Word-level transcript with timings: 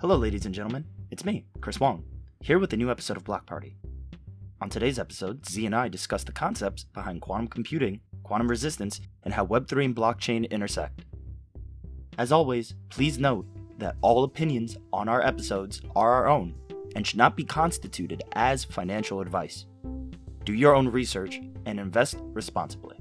Hello, 0.00 0.14
ladies 0.14 0.44
and 0.44 0.54
gentlemen. 0.54 0.84
It's 1.10 1.24
me, 1.24 1.46
Chris 1.62 1.80
Wong, 1.80 2.04
here 2.40 2.58
with 2.58 2.70
a 2.74 2.76
new 2.76 2.90
episode 2.90 3.16
of 3.16 3.24
Block 3.24 3.46
Party. 3.46 3.78
On 4.60 4.68
today's 4.68 4.98
episode, 4.98 5.48
Z 5.48 5.64
and 5.64 5.74
I 5.74 5.88
discuss 5.88 6.22
the 6.22 6.32
concepts 6.32 6.84
behind 6.84 7.22
quantum 7.22 7.48
computing, 7.48 8.00
quantum 8.22 8.48
resistance, 8.48 9.00
and 9.22 9.32
how 9.32 9.46
Web3 9.46 9.86
and 9.86 9.96
blockchain 9.96 10.50
intersect. 10.50 11.06
As 12.18 12.30
always, 12.30 12.74
please 12.90 13.18
note 13.18 13.46
that 13.78 13.96
all 14.02 14.24
opinions 14.24 14.76
on 14.92 15.08
our 15.08 15.22
episodes 15.22 15.80
are 15.96 16.12
our 16.12 16.28
own 16.28 16.54
and 16.94 17.06
should 17.06 17.16
not 17.16 17.34
be 17.34 17.44
constituted 17.44 18.22
as 18.32 18.64
financial 18.64 19.22
advice. 19.22 19.64
Do 20.44 20.52
your 20.52 20.74
own 20.74 20.88
research 20.88 21.40
and 21.64 21.80
invest 21.80 22.16
responsibly. 22.20 22.98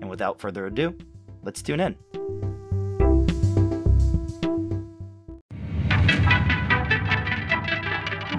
And 0.00 0.10
without 0.10 0.40
further 0.40 0.66
ado, 0.66 0.98
let's 1.44 1.62
tune 1.62 1.78
in. 1.78 1.94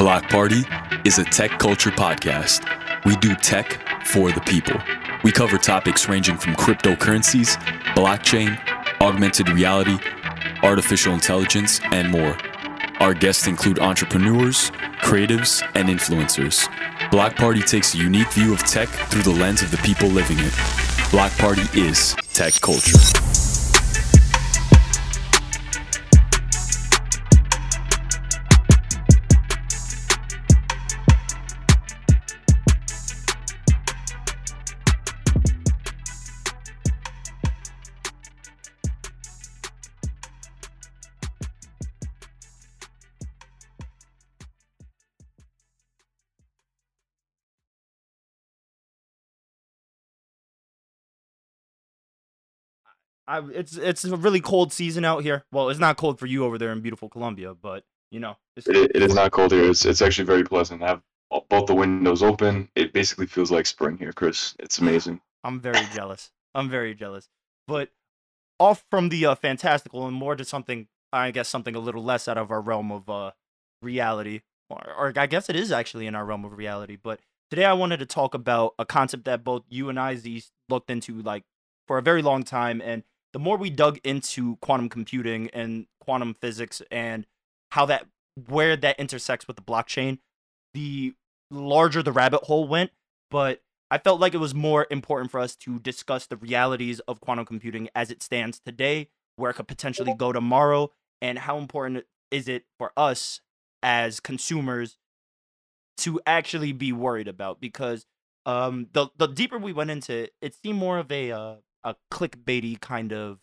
Block 0.07 0.29
Party 0.29 0.63
is 1.03 1.20
a 1.20 1.25
tech 1.25 1.59
culture 1.59 1.89
podcast. 1.89 2.63
We 3.03 3.17
do 3.17 3.35
tech 3.35 3.77
for 4.05 4.31
the 4.31 4.39
people. 4.39 4.80
We 5.21 5.33
cover 5.33 5.57
topics 5.57 6.07
ranging 6.07 6.38
from 6.38 6.53
cryptocurrencies, 6.53 7.57
blockchain, 7.93 8.57
augmented 9.02 9.49
reality, 9.49 9.97
artificial 10.63 11.13
intelligence, 11.13 11.81
and 11.91 12.09
more. 12.09 12.38
Our 13.02 13.13
guests 13.13 13.47
include 13.47 13.80
entrepreneurs, 13.80 14.71
creatives, 15.02 15.61
and 15.75 15.89
influencers. 15.89 16.69
Block 17.11 17.35
Party 17.35 17.59
takes 17.59 17.94
a 17.94 17.97
unique 17.97 18.31
view 18.31 18.53
of 18.53 18.59
tech 18.59 18.88
through 18.88 19.23
the 19.23 19.31
lens 19.31 19.61
of 19.61 19.71
the 19.71 19.77
people 19.80 20.08
living 20.08 20.38
it. 20.39 20.53
Block 21.11 21.33
Party 21.33 21.63
is 21.77 22.16
tech 22.31 22.53
culture. 22.61 23.27
I, 53.28 53.42
it's 53.50 53.75
it's 53.75 54.06
a 54.06 54.16
really 54.16 54.39
cold 54.39 54.72
season 54.72 55.03
out 55.03 55.23
here. 55.23 55.44
Well, 55.52 55.70
it's 55.70 55.80
not 55.80 55.97
cold 55.97 56.20
for 56.20 56.25
you 56.25 56.45
over 56.45 56.58
there 56.58 56.72
in 56.72 56.81
beautiful 56.81 57.09
Colombia, 57.09 57.53
but 57.53 57.84
you 58.09 58.19
know, 58.19 58.38
it's, 58.56 58.67
It, 58.67 58.92
it 58.95 59.03
is 59.03 59.14
not 59.14 59.31
cold 59.31 59.52
here. 59.52 59.69
It's 59.69 59.86
it's 59.86 60.02
actually 60.02 60.25
very 60.25 60.44
pleasant. 60.44 60.81
I 60.81 60.88
have 60.88 61.02
both 61.50 61.67
the 61.67 61.75
windows 61.75 62.23
open. 62.23 62.69
It 62.75 62.94
basically 62.94 63.25
feels 63.25 63.52
like 63.52 63.66
spring 63.66 63.97
here, 63.97 64.14
Chris. 64.14 64.56
It's 64.59 64.80
amazing. 64.80 65.19
I'm 65.44 65.59
very 65.59 65.86
jealous. 65.94 66.31
I'm 66.56 66.69
very 66.69 66.95
jealous. 66.95 67.28
But 67.67 67.89
off 68.59 68.86
from 68.89 69.09
the 69.09 69.25
uh, 69.25 69.36
fantastical 69.36 70.08
and 70.08 70.16
more 70.16 70.36
to 70.36 70.45
something, 70.45 70.88
I 71.12 71.31
guess 71.31 71.50
something 71.50 71.75
a 71.75 71.80
little 71.80 72.03
less 72.03 72.28
out 72.28 72.38
of 72.38 72.50
our 72.50 72.62
realm 72.62 72.91
of 72.91 73.09
uh, 73.09 73.31
reality, 73.81 74.41
or, 74.69 74.81
or 74.97 75.14
I 75.16 75.28
guess 75.28 75.50
it 75.50 75.56
is 75.56 75.72
actually 75.72 76.08
in 76.08 76.16
our 76.16 76.25
realm 76.25 76.45
of 76.45 76.58
reality. 76.58 76.97
But 77.02 77.19
today 77.52 77.66
I 77.66 77.73
wanted 77.73 77.97
to 77.97 78.06
talk 78.06 78.34
about 78.34 78.73
a 78.80 78.86
concept 78.86 79.25
that 79.25 79.44
both 79.44 79.64
you 79.69 79.89
and 79.89 80.00
I, 80.00 80.16
Z, 80.16 80.45
looked 80.69 80.89
into 80.89 81.22
like 81.22 81.44
for 81.88 81.97
a 81.97 82.02
very 82.02 82.22
long 82.22 82.44
time. 82.44 82.81
And 82.81 83.03
the 83.33 83.39
more 83.39 83.58
we 83.58 83.70
dug 83.70 84.00
into 84.03 84.56
quantum 84.58 84.89
computing 84.89 85.50
and 85.52 85.88
quantum 86.00 86.36
physics 86.39 86.81
and 86.92 87.25
how 87.72 87.86
that 87.86 88.08
where 88.47 88.75
that 88.75 89.00
intersects 89.00 89.47
with 89.47 89.56
the 89.56 89.64
blockchain, 89.64 90.19
the 90.74 91.13
larger 91.51 92.03
the 92.03 92.12
rabbit 92.12 92.44
hole 92.44 92.68
went. 92.68 92.91
But 93.29 93.62
I 93.90 93.97
felt 93.97 94.19
like 94.19 94.34
it 94.34 94.40
was 94.40 94.53
more 94.53 94.88
important 94.91 95.31
for 95.31 95.40
us 95.40 95.56
to 95.57 95.79
discuss 95.79 96.28
the 96.28 96.38
realities 96.38 97.00
of 97.01 97.22
quantum 97.22 97.46
computing 97.46 97.90
as 97.96 98.12
it 98.12 98.22
stands 98.22 98.59
today, 98.59 99.09
where 99.35 99.51
it 99.51 99.56
could 99.56 99.68
potentially 99.68 100.13
go 100.13 100.31
tomorrow, 100.31 100.91
and 101.22 101.40
how 101.40 101.57
important 101.57 102.06
is 102.31 102.47
it 102.47 102.66
for 102.78 102.91
us 102.97 103.41
as 103.81 104.19
consumers 104.19 104.97
to 105.97 106.19
actually 106.25 106.72
be 106.72 106.91
worried 106.91 107.28
about 107.28 107.59
because 107.59 108.06
um 108.46 108.88
the 108.94 109.07
the 109.18 109.28
deeper 109.28 109.57
we 109.57 109.74
went 109.74 109.90
into 109.90 110.13
it, 110.13 110.34
it 110.41 110.56
seemed 110.56 110.80
more 110.80 111.00
of 111.00 111.12
a 111.12 111.31
uh, 111.31 111.56
a 111.83 111.95
clickbaity 112.11 112.79
kind 112.79 113.13
of 113.13 113.39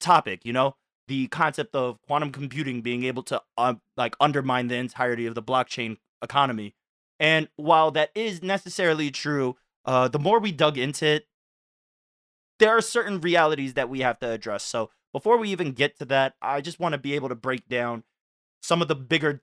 topic, 0.00 0.40
you 0.44 0.52
know? 0.52 0.76
The 1.08 1.28
concept 1.28 1.74
of 1.74 2.00
quantum 2.02 2.32
computing 2.32 2.82
being 2.82 3.04
able 3.04 3.22
to 3.24 3.40
um, 3.56 3.80
like 3.96 4.14
undermine 4.20 4.68
the 4.68 4.76
entirety 4.76 5.26
of 5.26 5.34
the 5.34 5.42
blockchain 5.42 5.96
economy. 6.22 6.74
And 7.18 7.48
while 7.56 7.90
that 7.92 8.10
is 8.14 8.42
necessarily 8.42 9.10
true, 9.10 9.56
uh, 9.84 10.08
the 10.08 10.18
more 10.18 10.38
we 10.38 10.52
dug 10.52 10.76
into 10.76 11.06
it, 11.06 11.26
there 12.58 12.76
are 12.76 12.82
certain 12.82 13.20
realities 13.20 13.74
that 13.74 13.88
we 13.88 14.00
have 14.00 14.18
to 14.18 14.28
address. 14.30 14.64
So 14.64 14.90
before 15.12 15.38
we 15.38 15.50
even 15.50 15.72
get 15.72 15.98
to 15.98 16.04
that, 16.06 16.34
I 16.42 16.60
just 16.60 16.78
want 16.78 16.92
to 16.92 16.98
be 16.98 17.14
able 17.14 17.30
to 17.30 17.34
break 17.34 17.68
down 17.68 18.04
some 18.62 18.82
of 18.82 18.88
the 18.88 18.94
bigger, 18.94 19.42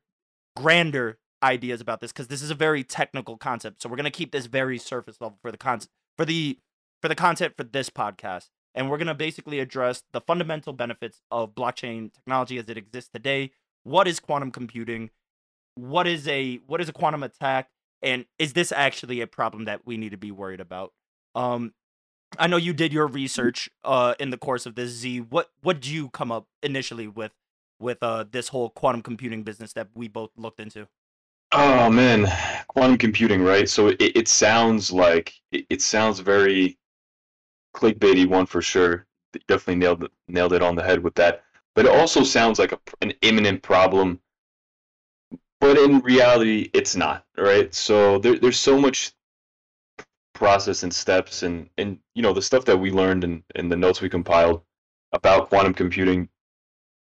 grander 0.56 1.17
ideas 1.41 1.81
about 1.81 2.01
this 2.01 2.12
because 2.12 2.27
this 2.27 2.41
is 2.41 2.51
a 2.51 2.56
very 2.56 2.83
technical 2.83 3.38
concept. 3.38 3.81
So 3.81 3.89
we're 3.89 3.95
gonna 3.95 4.12
keep 4.12 4.31
this 4.31 4.45
very 4.47 4.77
surface 4.77 5.19
level 5.19 5.38
for 5.41 5.51
the 5.51 5.57
concept 5.57 5.91
for 6.17 6.25
the 6.25 6.59
for 7.06 7.10
the 7.10 7.16
content 7.16 7.54
for 7.56 7.64
this 7.64 7.90
podcast. 7.90 8.50
And 8.74 8.90
we're 8.90 8.98
gonna 8.98 9.16
basically 9.16 9.60
address 9.60 10.04
the 10.12 10.22
fundamental 10.22 10.74
benefits 10.74 11.22
of 11.32 11.56
blockchain 11.56 12.14
technology 12.14 12.58
as 12.58 12.68
it 12.68 12.78
exists 12.78 13.10
today. 13.14 13.52
What 13.84 14.08
is 14.08 14.20
quantum 14.20 14.52
computing? 14.52 15.12
what 15.76 16.08
is 16.08 16.28
a 16.28 16.56
what 16.68 16.82
is 16.82 16.90
a 16.90 16.94
quantum 16.94 17.22
attack 17.22 17.70
and 18.02 18.26
is 18.40 18.54
this 18.54 18.72
actually 18.72 19.22
a 19.22 19.28
problem 19.28 19.66
that 19.66 19.86
we 19.86 19.98
need 19.98 20.12
to 20.12 20.18
be 20.18 20.32
worried 20.32 20.62
about 20.62 20.94
um 21.36 21.74
i 22.40 22.48
know 22.48 22.58
you 22.58 22.74
did 22.74 22.94
your 22.94 23.08
research 23.08 23.70
uh 23.84 24.16
in 24.20 24.30
the 24.30 24.38
course 24.38 24.66
of 24.66 24.76
this 24.76 24.90
z 24.90 25.20
what 25.20 25.50
what 25.62 25.82
did 25.82 25.90
you 25.90 26.10
come 26.10 26.32
up 26.32 26.48
initially 26.64 27.08
with 27.08 27.34
with 27.80 28.02
uh 28.02 28.24
this 28.32 28.48
whole 28.48 28.70
quantum 28.70 29.02
computing 29.02 29.44
business 29.44 29.74
that 29.74 29.90
we 29.94 30.08
both 30.08 30.32
looked 30.38 30.60
into 30.60 30.88
Oh 31.52 31.90
man, 31.90 32.28
quantum 32.68 32.98
computing, 32.98 33.42
right? 33.42 33.70
So 33.70 33.88
it, 33.88 33.98
it 34.00 34.28
sounds 34.28 34.92
like 34.92 35.36
it 35.52 35.82
sounds 35.82 36.20
very 36.20 36.78
clickbaity, 37.75 38.28
one 38.28 38.46
for 38.46 38.62
sure. 38.62 39.06
Definitely 39.47 39.75
nailed 39.75 40.03
it, 40.06 40.12
nailed 40.28 40.53
it 40.53 40.62
on 40.62 40.75
the 40.75 40.84
head 40.84 41.03
with 41.03 41.16
that. 41.16 41.44
But 41.75 41.86
it 41.86 41.91
also 41.91 42.24
sounds 42.24 42.58
like 42.58 42.72
a, 42.72 42.80
an 43.02 43.13
imminent 43.22 43.62
problem. 43.62 44.22
But 45.59 45.78
in 45.78 46.00
reality, 46.00 46.69
it's 46.74 46.96
not, 46.96 47.25
right? 47.38 47.74
So 47.74 48.19
there, 48.19 48.40
there's 48.40 48.59
so 48.59 48.80
much 48.80 49.13
process 50.34 50.84
and 50.84 50.94
steps 50.94 51.44
and, 51.44 51.69
and 51.78 51.97
you 52.13 52.22
know 52.22 52.34
the 52.34 52.41
stuff 52.41 52.66
that 52.66 52.78
we 52.78 52.91
learned 52.91 53.24
and, 53.24 53.41
and 53.56 53.72
the 53.72 53.75
notes 53.75 54.02
we 54.02 54.09
compiled 54.09 54.62
about 55.12 55.50
quantum 55.50 55.74
computing. 55.74 56.30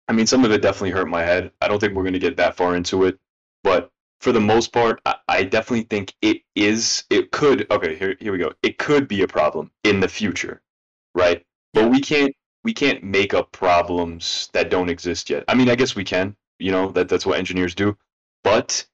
I 0.07 0.13
mean, 0.13 0.27
some 0.27 0.43
of 0.43 0.51
it 0.51 0.61
definitely 0.61 0.91
hurt 0.91 1.07
my 1.07 1.23
head. 1.23 1.51
I 1.61 1.67
don't 1.67 1.79
think 1.79 1.93
we're 1.93 2.03
going 2.03 2.13
to 2.13 2.19
get 2.19 2.37
that 2.37 2.55
far 2.55 2.75
into 2.75 3.05
it, 3.05 3.17
but 3.63 3.91
for 4.21 4.31
the 4.31 4.39
most 4.39 4.71
part, 4.71 5.01
I, 5.05 5.15
I 5.27 5.43
definitely 5.43 5.87
think 5.89 6.13
it 6.21 6.43
is. 6.55 7.03
It 7.09 7.31
could. 7.31 7.67
Okay, 7.71 7.95
here 7.95 8.15
here 8.19 8.31
we 8.31 8.37
go. 8.37 8.53
It 8.63 8.77
could 8.77 9.07
be 9.07 9.23
a 9.23 9.27
problem 9.27 9.71
in 9.83 9.99
the 9.99 10.07
future, 10.07 10.61
right? 11.15 11.43
But 11.73 11.89
we 11.89 11.99
can't 11.99 12.33
we 12.63 12.73
can't 12.73 13.03
make 13.03 13.33
up 13.33 13.51
problems 13.51 14.49
that 14.53 14.69
don't 14.69 14.89
exist 14.89 15.29
yet. 15.29 15.43
I 15.47 15.55
mean, 15.55 15.69
I 15.69 15.75
guess 15.75 15.95
we 15.95 16.03
can. 16.03 16.35
You 16.59 16.71
know 16.71 16.91
that 16.91 17.09
that's 17.09 17.25
what 17.25 17.39
engineers 17.39 17.75
do. 17.75 17.97
But 18.43 18.85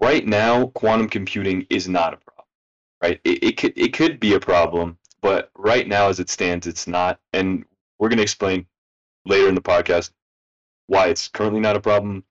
right 0.00 0.26
now, 0.26 0.66
quantum 0.68 1.08
computing 1.08 1.66
is 1.70 1.88
not 1.88 2.14
a 2.14 2.16
problem, 2.18 2.46
right? 3.02 3.20
It, 3.24 3.44
it 3.44 3.56
could 3.56 3.72
it 3.76 3.92
could 3.92 4.18
be 4.18 4.34
a 4.34 4.40
problem, 4.40 4.98
but 5.22 5.50
right 5.56 5.86
now, 5.86 6.08
as 6.08 6.18
it 6.18 6.28
stands, 6.28 6.66
it's 6.66 6.88
not. 6.88 7.20
And 7.32 7.64
we're 7.98 8.08
going 8.08 8.18
to 8.18 8.24
explain 8.24 8.66
later 9.24 9.48
in 9.48 9.54
the 9.54 9.62
podcast 9.62 10.10
why 10.88 11.06
it's 11.06 11.28
currently 11.28 11.60
not 11.60 11.76
a 11.76 11.80
problem 11.80 12.24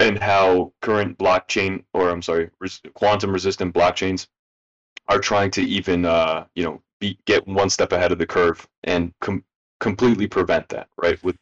and 0.00 0.18
how 0.18 0.72
current 0.82 1.16
blockchain 1.18 1.84
or 1.94 2.10
I'm 2.10 2.22
sorry, 2.22 2.50
res- 2.60 2.80
quantum 2.94 3.32
resistant 3.32 3.74
blockchains 3.74 4.26
are 5.08 5.18
trying 5.18 5.50
to 5.52 5.62
even 5.62 6.04
uh, 6.04 6.46
you 6.54 6.64
know 6.64 6.82
be, 7.00 7.18
get 7.26 7.46
one 7.46 7.70
step 7.70 7.92
ahead 7.92 8.12
of 8.12 8.18
the 8.18 8.26
curve 8.26 8.66
and 8.84 9.12
com- 9.20 9.44
completely 9.80 10.26
prevent 10.26 10.68
that, 10.70 10.88
right? 10.96 11.22
With 11.22 11.36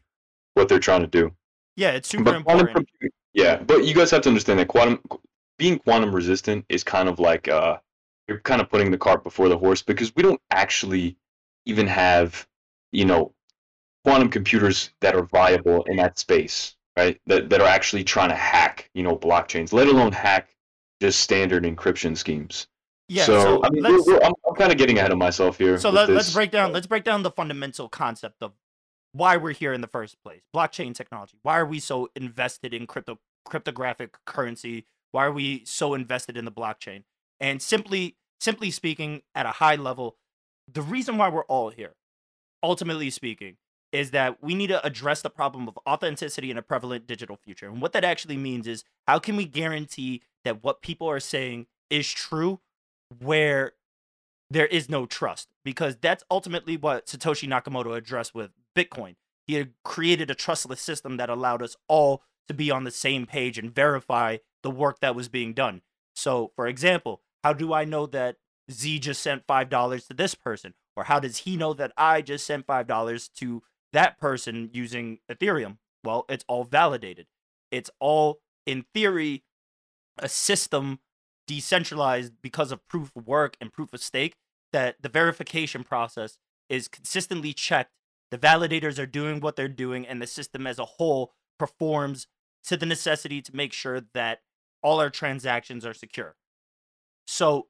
what 0.55 0.69
they're 0.69 0.79
trying 0.81 1.01
to 1.03 1.07
do. 1.07 1.33
yeah 1.77 1.91
it's 1.93 2.09
super 2.09 2.25
But 2.25 2.35
important 2.37 2.69
computing- 2.75 3.11
yeah, 3.35 3.57
but 3.57 3.85
you 3.85 3.95
guys 3.95 4.11
have 4.11 4.21
to 4.23 4.29
understand 4.29 4.59
that 4.59 4.69
quantum 4.69 5.01
being 5.59 5.79
quantum 5.79 6.15
resistant 6.15 6.65
is 6.69 6.85
kind 6.85 7.09
of 7.09 7.19
like 7.19 7.49
uh, 7.49 7.79
you're 8.29 8.41
kind 8.41 8.61
of 8.61 8.69
putting 8.69 8.91
the 8.91 8.99
cart 8.99 9.25
before 9.25 9.49
the 9.49 9.57
horse 9.57 9.81
because 9.83 10.15
we 10.15 10.23
don't 10.23 10.41
actually 10.51 11.17
even 11.65 11.87
have 11.87 12.47
you 12.93 13.05
know 13.07 13.33
quantum 14.05 14.29
computers 14.29 14.91
that 15.01 15.15
are 15.15 15.23
viable 15.23 15.85
in 15.85 15.97
that 15.97 16.19
space, 16.19 16.75
right? 16.97 17.21
That 17.27 17.51
that 17.51 17.61
are 17.61 17.69
actually 17.69 18.05
trying 18.05 18.31
to 18.31 18.35
hack 18.35 18.91
you 18.95 19.03
know 19.03 19.17
blockchains, 19.17 19.73
let 19.73 19.89
alone 19.89 20.13
hack 20.13 20.55
just 21.01 21.21
standard 21.21 21.65
encryption 21.65 22.17
schemes. 22.17 22.69
yeah 23.09 23.25
so, 23.25 23.43
so, 23.43 23.65
I 23.65 23.71
mean, 23.71 23.83
we're, 23.83 24.03
we're, 24.05 24.23
I'm, 24.23 24.33
I'm 24.49 24.55
kind 24.55 24.71
of 24.71 24.79
getting 24.79 24.99
ahead 24.99 25.11
of 25.11 25.19
myself 25.19 25.59
here. 25.59 25.77
so 25.79 25.91
let, 25.91 26.09
let's 26.09 26.33
break 26.33 26.53
down 26.53 26.73
let's 26.73 26.87
break 26.87 27.05
down 27.05 27.23
the 27.23 27.31
fundamental 27.31 27.89
concept 27.89 28.37
of 28.41 28.53
why 29.13 29.37
we're 29.37 29.53
here 29.53 29.73
in 29.73 29.81
the 29.81 29.87
first 29.87 30.17
place. 30.25 30.41
Blockchain 30.55 30.95
technology. 30.95 31.39
Why 31.43 31.59
are 31.59 31.67
we 31.67 31.81
so 31.81 32.09
invested 32.17 32.73
in 32.75 32.87
crypto 32.87 33.19
cryptographic 33.45 34.17
currency? 34.25 34.87
Why 35.11 35.27
are 35.27 35.33
we 35.33 35.65
so 35.65 35.95
invested 35.95 36.37
in 36.37 36.45
the 36.45 36.53
blockchain? 36.53 37.05
And 37.39 37.61
simply 37.61 38.17
simply 38.41 38.71
speaking 38.71 39.23
at 39.35 39.47
a 39.47 39.51
high 39.51 39.77
level, 39.77 40.17
the 40.73 40.83
reason 40.83 41.19
why 41.19 41.29
we're 41.29 41.45
all 41.45 41.71
here, 41.71 41.95
ultimately 42.63 43.11
speaking, 43.11 43.57
is 43.93 44.11
that 44.11 44.43
we 44.43 44.55
need 44.55 44.69
to 44.69 44.85
address 44.85 45.23
the 45.23 45.31
problem 45.31 45.69
of 45.69 45.79
authenticity 45.87 46.51
in 46.51 46.59
a 46.59 46.63
prevalent 46.63 47.07
digital 47.07 47.37
future. 47.37 47.69
And 47.69 47.81
what 47.81 47.93
that 47.93 48.05
actually 48.05 48.39
means 48.39 48.67
is 48.67 48.85
how 49.07 49.19
can 49.19 49.37
we 49.37 49.45
guarantee 49.45 50.23
that 50.45 50.65
what 50.65 50.83
people 50.83 51.09
are 51.09 51.21
saying 51.21 51.67
is 51.91 52.11
true 52.11 52.61
where 53.21 53.73
there 54.51 54.67
is 54.67 54.89
no 54.89 55.05
trust? 55.05 55.49
Because 55.65 55.97
that's 56.01 56.25
ultimately 56.31 56.77
what 56.77 57.07
Satoshi 57.07 57.49
Nakamoto 57.49 57.95
addressed 57.95 58.35
with 58.35 58.51
Bitcoin. 58.75 59.17
He 59.47 59.55
had 59.55 59.73
created 59.85 60.31
a 60.31 60.35
trustless 60.35 60.81
system 60.81 61.19
that 61.19 61.29
allowed 61.29 61.63
us 61.63 61.77
all 61.87 62.23
to 62.49 62.55
be 62.55 62.71
on 62.71 62.85
the 62.85 62.91
same 62.91 63.27
page 63.27 63.59
and 63.59 63.75
verify 63.75 64.39
the 64.63 64.71
work 64.71 65.01
that 65.01 65.15
was 65.15 65.29
being 65.29 65.53
done. 65.53 65.83
So, 66.15 66.53
for 66.57 66.67
example, 66.67 67.21
how 67.45 67.53
do 67.53 67.73
I 67.73 67.85
know 67.85 68.07
that 68.07 68.37
Z 68.71 69.01
just 69.01 69.23
sent 69.23 69.47
$5 69.47 70.07
to 70.07 70.15
this 70.15 70.35
person? 70.35 70.75
Or 70.97 71.05
how 71.05 71.21
does 71.21 71.39
he 71.39 71.57
know 71.57 71.73
that 71.75 71.93
I 71.97 72.23
just 72.23 72.47
sent 72.47 72.67
$5 72.67 73.31
to 73.37 73.63
that 73.93 74.19
person 74.19 74.71
using 74.73 75.19
Ethereum? 75.31 75.79
Well, 76.05 76.25
it's 76.29 76.45
all 76.49 76.65
validated. 76.65 77.27
It's 77.71 77.91
all, 78.01 78.41
in 78.67 78.85
theory, 78.95 79.45
a 80.19 80.29
system 80.29 81.01
decentralized 81.47 82.35
because 82.43 82.73
of 82.73 82.87
proof 82.89 83.13
of 83.17 83.27
work 83.27 83.57
and 83.61 83.73
proof 83.73 83.93
of 83.93 84.03
stake 84.03 84.37
that 84.73 84.97
the 85.01 85.09
verification 85.09 85.85
process 85.85 86.39
is 86.69 86.89
consistently 86.89 87.53
checked. 87.53 87.93
The 88.31 88.39
validators 88.39 88.99
are 88.99 89.07
doing 89.07 89.41
what 89.41 89.57
they're 89.57 89.69
doing, 89.69 90.07
and 90.07 90.21
the 90.21 90.27
system 90.27 90.67
as 90.67 90.79
a 90.79 90.85
whole 90.85 91.33
performs 91.59 92.27
to 92.65 92.77
the 92.77 92.87
necessity 92.87 93.43
to 93.43 93.55
make 93.55 93.73
sure 93.73 94.01
that 94.15 94.41
all 94.83 95.01
our 95.01 95.11
transactions 95.11 95.85
are 95.85 95.95
secure. 95.95 96.37
So 97.27 97.69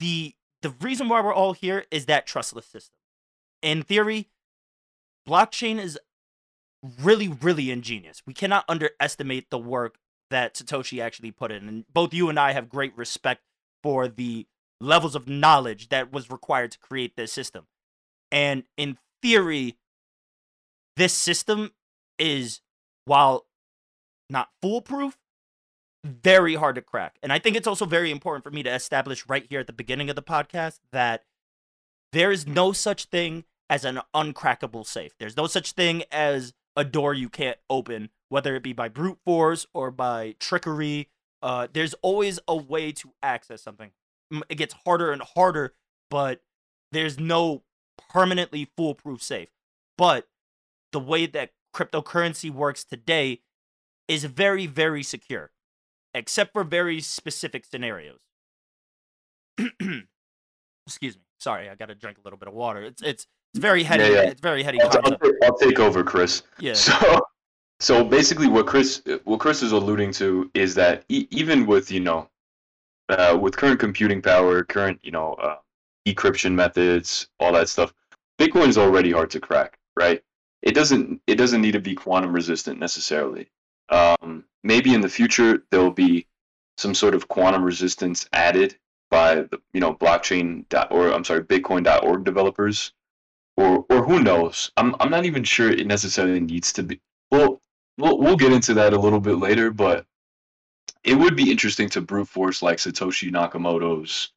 the 0.00 0.34
the 0.62 0.70
reason 0.80 1.08
why 1.08 1.20
we're 1.20 1.34
all 1.34 1.52
here 1.54 1.84
is 1.90 2.06
that 2.06 2.26
trustless 2.26 2.66
system. 2.66 2.96
In 3.62 3.82
theory, 3.82 4.28
blockchain 5.28 5.78
is 5.78 5.98
really, 7.00 7.28
really 7.28 7.70
ingenious. 7.70 8.22
We 8.26 8.34
cannot 8.34 8.64
underestimate 8.68 9.50
the 9.50 9.58
work 9.58 9.98
that 10.30 10.54
Satoshi 10.54 11.02
actually 11.02 11.30
put 11.30 11.52
in. 11.52 11.68
And 11.68 11.84
both 11.92 12.14
you 12.14 12.28
and 12.28 12.38
I 12.38 12.52
have 12.52 12.68
great 12.68 12.96
respect 12.96 13.42
for 13.82 14.08
the 14.08 14.46
levels 14.80 15.14
of 15.14 15.28
knowledge 15.28 15.90
that 15.90 16.12
was 16.12 16.30
required 16.30 16.72
to 16.72 16.78
create 16.78 17.16
this 17.16 17.32
system. 17.32 17.66
And 18.30 18.64
in 18.76 18.98
theory, 19.22 19.76
this 20.96 21.12
system 21.12 21.72
is, 22.18 22.60
while 23.04 23.46
not 24.28 24.48
foolproof, 24.60 25.18
very 26.04 26.56
hard 26.56 26.74
to 26.74 26.82
crack. 26.82 27.16
And 27.22 27.32
I 27.32 27.38
think 27.38 27.56
it's 27.56 27.66
also 27.66 27.84
very 27.84 28.10
important 28.10 28.42
for 28.42 28.50
me 28.50 28.62
to 28.64 28.74
establish 28.74 29.28
right 29.28 29.46
here 29.48 29.60
at 29.60 29.66
the 29.66 29.72
beginning 29.72 30.10
of 30.10 30.16
the 30.16 30.22
podcast 30.22 30.80
that 30.90 31.24
there 32.12 32.32
is 32.32 32.46
no 32.46 32.72
such 32.72 33.04
thing 33.04 33.44
as 33.68 33.84
an 33.84 34.00
uncrackable 34.14 34.86
safe. 34.86 35.12
There's 35.18 35.36
no 35.36 35.46
such 35.46 35.72
thing 35.72 36.04
as 36.10 36.52
a 36.76 36.84
door 36.84 37.14
you 37.14 37.28
can't 37.28 37.58
open, 37.68 38.10
whether 38.28 38.54
it 38.54 38.62
be 38.62 38.72
by 38.72 38.88
brute 38.88 39.18
force 39.24 39.66
or 39.74 39.90
by 39.90 40.36
trickery. 40.38 41.08
Uh, 41.42 41.68
there's 41.72 41.94
always 42.02 42.38
a 42.46 42.56
way 42.56 42.92
to 42.92 43.12
access 43.22 43.62
something. 43.62 43.90
It 44.48 44.56
gets 44.56 44.74
harder 44.86 45.12
and 45.12 45.22
harder, 45.22 45.74
but 46.10 46.42
there's 46.92 47.18
no 47.18 47.62
permanently 48.08 48.70
foolproof 48.76 49.22
safe. 49.22 49.48
But 49.98 50.28
the 50.92 51.00
way 51.00 51.26
that 51.26 51.50
cryptocurrency 51.74 52.50
works 52.50 52.84
today 52.84 53.40
is 54.08 54.24
very, 54.24 54.66
very 54.66 55.02
secure 55.02 55.52
except 56.14 56.52
for 56.52 56.64
very 56.64 57.00
specific 57.00 57.64
scenarios. 57.64 58.20
Excuse 60.86 61.16
me. 61.16 61.22
Sorry, 61.38 61.68
I 61.68 61.74
got 61.74 61.86
to 61.86 61.94
drink 61.94 62.18
a 62.18 62.20
little 62.22 62.38
bit 62.38 62.48
of 62.48 62.54
water. 62.54 62.82
It's 62.82 63.02
it's 63.02 63.26
it's 63.52 63.60
very 63.60 63.82
heady. 63.82 64.04
Yeah, 64.04 64.10
yeah. 64.10 64.22
It's 64.30 64.40
very 64.40 64.62
heady. 64.62 64.80
I'll, 64.80 64.90
I'll, 65.04 65.18
I'll, 65.44 65.58
take 65.58 65.78
over, 65.78 66.02
Chris. 66.02 66.42
Yeah. 66.58 66.74
So, 66.82 67.26
so 67.80 68.04
basically, 68.04 68.46
what 68.46 68.66
Chris 68.66 69.02
what 69.24 69.40
Chris 69.40 69.62
is 69.62 69.72
alluding 69.72 70.12
to 70.12 70.48
is 70.54 70.74
that 70.76 71.04
e- 71.08 71.26
even 71.30 71.66
with 71.66 71.90
you 71.90 71.98
know, 71.98 72.28
uh, 73.08 73.36
with 73.40 73.56
current 73.56 73.80
computing 73.80 74.22
power, 74.22 74.62
current 74.62 75.00
you 75.02 75.10
know, 75.10 75.34
uh, 75.34 75.56
decryption 76.06 76.52
methods, 76.52 77.26
all 77.40 77.52
that 77.52 77.68
stuff, 77.68 77.92
Bitcoin 78.38 78.68
is 78.68 78.78
already 78.78 79.10
hard 79.10 79.30
to 79.30 79.40
crack, 79.40 79.78
right? 79.96 80.22
It 80.62 80.76
doesn't 80.76 81.20
it 81.26 81.34
doesn't 81.34 81.60
need 81.60 81.72
to 81.72 81.80
be 81.80 81.94
quantum 81.94 82.32
resistant 82.32 82.78
necessarily. 82.78 83.50
Um, 83.88 84.44
maybe 84.62 84.94
in 84.94 85.00
the 85.00 85.08
future 85.08 85.64
there 85.70 85.80
will 85.80 85.90
be 85.90 86.26
some 86.78 86.94
sort 86.94 87.14
of 87.14 87.28
quantum 87.28 87.64
resistance 87.64 88.28
added 88.32 88.76
by 89.10 89.34
the 89.34 89.60
you 89.74 89.80
know 89.80 89.92
blockchain 89.94 90.68
dot, 90.68 90.92
or 90.92 91.12
I'm 91.12 91.24
sorry 91.24 91.42
Bitcoin.org 91.42 92.24
developers, 92.24 92.92
or 93.62 93.86
or 93.88 94.04
who 94.04 94.22
knows? 94.22 94.70
I'm 94.76 94.94
I'm 95.00 95.10
not 95.10 95.24
even 95.24 95.44
sure 95.44 95.70
it 95.70 95.86
necessarily 95.86 96.40
needs 96.40 96.72
to 96.74 96.82
be. 96.82 97.00
Well, 97.30 97.60
we'll 97.98 98.18
we'll 98.18 98.36
get 98.36 98.52
into 98.52 98.74
that 98.74 98.92
a 98.92 98.98
little 98.98 99.20
bit 99.20 99.38
later, 99.38 99.70
but 99.70 100.06
it 101.04 101.14
would 101.14 101.36
be 101.36 101.50
interesting 101.50 101.88
to 101.90 102.00
brute 102.00 102.28
force 102.28 102.62
like 102.62 102.78
Satoshi 102.78 103.30
Nakamoto's 103.30 104.32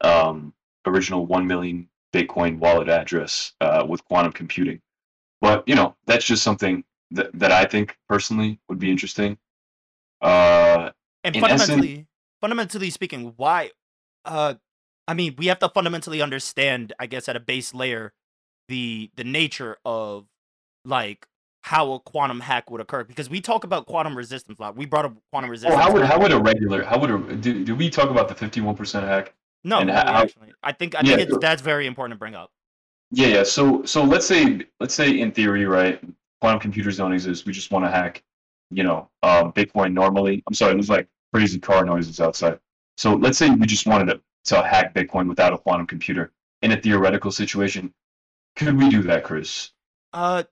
um, 0.00 0.52
original 0.86 1.26
one 1.26 1.46
million 1.46 1.88
Bitcoin 2.12 2.58
wallet 2.58 2.88
address 2.88 3.52
uh, 3.60 3.84
with 3.88 4.04
quantum 4.04 4.32
computing. 4.32 4.80
But 5.40 5.64
you 5.68 5.74
know 5.74 5.96
that's 6.06 6.24
just 6.24 6.42
something 6.42 6.84
that 7.12 7.30
that 7.38 7.52
I 7.52 7.64
think 7.64 7.96
personally 8.08 8.60
would 8.68 8.78
be 8.78 8.90
interesting. 8.90 9.38
Uh, 10.20 10.90
and 11.22 11.36
fundamentally, 11.36 11.92
essence, 11.92 12.06
fundamentally 12.40 12.90
speaking, 12.90 13.34
why? 13.36 13.70
Uh, 14.24 14.54
I 15.08 15.14
mean, 15.14 15.36
we 15.38 15.46
have 15.46 15.58
to 15.60 15.68
fundamentally 15.68 16.20
understand, 16.20 16.92
I 16.98 17.06
guess, 17.06 17.28
at 17.28 17.36
a 17.36 17.40
base 17.40 17.72
layer, 17.72 18.12
the 18.68 19.10
the 19.16 19.24
nature 19.24 19.76
of 19.84 20.26
like 20.84 21.26
how 21.62 21.92
a 21.92 22.00
quantum 22.00 22.40
hack 22.40 22.70
would 22.70 22.80
occur 22.80 23.04
because 23.04 23.28
we 23.28 23.40
talk 23.40 23.64
about 23.64 23.86
quantum 23.86 24.16
resistance 24.16 24.58
a 24.58 24.62
lot. 24.62 24.76
We 24.76 24.86
brought 24.86 25.04
up 25.04 25.14
quantum 25.32 25.50
resistance. 25.50 25.76
Well, 25.76 25.84
how 25.84 25.92
would 25.92 26.04
how 26.04 26.20
would 26.20 26.32
a 26.32 26.40
regular 26.40 26.84
how 26.84 26.98
would 26.98 27.10
a 27.10 27.36
do, 27.36 27.64
do 27.64 27.74
we 27.74 27.90
talk 27.90 28.10
about 28.10 28.28
the 28.28 28.34
fifty 28.34 28.60
one 28.60 28.76
percent 28.76 29.06
hack? 29.06 29.34
No, 29.64 29.78
how, 29.78 30.22
actually, 30.22 30.52
I 30.62 30.72
think 30.72 30.94
I 30.94 31.00
yeah, 31.02 31.16
think 31.16 31.30
it's, 31.30 31.38
that's 31.40 31.62
very 31.62 31.86
important 31.86 32.16
to 32.16 32.18
bring 32.18 32.34
up. 32.34 32.50
Yeah, 33.10 33.28
yeah. 33.28 33.42
So 33.42 33.84
so 33.84 34.04
let's 34.04 34.26
say 34.26 34.66
let's 34.80 34.94
say 34.94 35.18
in 35.18 35.32
theory, 35.32 35.66
right? 35.66 36.00
quantum 36.40 36.60
computers 36.60 36.96
don't 36.96 37.12
exist. 37.12 37.46
We 37.46 37.52
just 37.52 37.70
want 37.70 37.84
to 37.84 37.90
hack, 37.90 38.22
you 38.70 38.82
know, 38.82 39.08
um, 39.22 39.52
Bitcoin 39.52 39.92
normally. 39.92 40.42
I'm 40.46 40.54
sorry, 40.54 40.74
there's 40.74 40.90
like 40.90 41.08
crazy 41.32 41.58
car 41.58 41.84
noises 41.84 42.20
outside. 42.20 42.58
So 42.96 43.14
let's 43.14 43.38
say 43.38 43.50
we 43.50 43.66
just 43.66 43.86
wanted 43.86 44.06
to, 44.06 44.20
to 44.54 44.62
hack 44.62 44.94
Bitcoin 44.94 45.28
without 45.28 45.52
a 45.52 45.58
quantum 45.58 45.86
computer. 45.86 46.32
In 46.62 46.72
a 46.72 46.80
theoretical 46.80 47.30
situation, 47.30 47.92
could 48.56 48.76
we 48.76 48.88
do 48.88 49.02
that, 49.02 49.24
Chris? 49.24 49.70
Uh, 50.12 50.44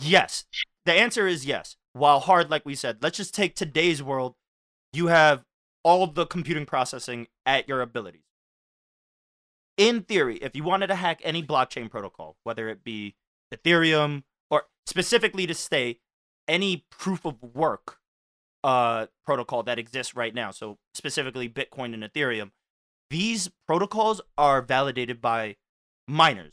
yes. 0.00 0.44
The 0.86 0.92
answer 0.92 1.26
is 1.26 1.44
yes. 1.44 1.76
While 1.92 2.20
hard, 2.20 2.50
like 2.50 2.64
we 2.64 2.74
said, 2.74 2.98
let's 3.02 3.16
just 3.16 3.34
take 3.34 3.54
today's 3.54 4.02
world. 4.02 4.34
You 4.92 5.08
have 5.08 5.44
all 5.82 6.06
the 6.06 6.26
computing 6.26 6.66
processing 6.66 7.26
at 7.44 7.68
your 7.68 7.80
abilities. 7.80 8.22
In 9.76 10.02
theory, 10.02 10.36
if 10.36 10.54
you 10.54 10.62
wanted 10.62 10.86
to 10.88 10.94
hack 10.94 11.20
any 11.24 11.42
blockchain 11.42 11.90
protocol, 11.90 12.36
whether 12.44 12.68
it 12.68 12.84
be 12.84 13.16
Ethereum, 13.52 14.22
or 14.50 14.64
specifically 14.86 15.46
to 15.46 15.54
stay 15.54 15.98
any 16.46 16.84
proof 16.90 17.24
of 17.24 17.42
work 17.42 17.98
uh, 18.62 19.06
protocol 19.24 19.62
that 19.62 19.78
exists 19.78 20.14
right 20.16 20.34
now. 20.34 20.50
So 20.50 20.78
specifically 20.94 21.48
Bitcoin 21.48 21.92
and 21.92 22.02
Ethereum. 22.02 22.50
These 23.10 23.50
protocols 23.66 24.20
are 24.38 24.62
validated 24.62 25.20
by 25.20 25.56
miners, 26.08 26.52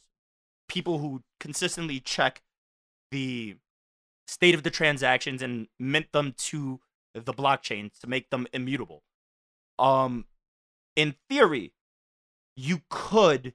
people 0.72 1.00
who 1.00 1.22
consistently 1.38 2.00
check 2.00 2.42
the 3.12 3.58
state 4.26 4.56
of 4.56 4.64
the 4.64 4.70
transactions 4.70 5.42
and 5.42 5.68
mint 5.78 6.10
them 6.14 6.34
to 6.38 6.80
the 7.14 7.34
blockchain 7.34 7.92
to 8.00 8.08
make 8.08 8.30
them 8.30 8.48
immutable. 8.54 9.04
Um, 9.78 10.26
in 10.96 11.16
theory, 11.30 11.74
you 12.56 12.84
could 12.90 13.54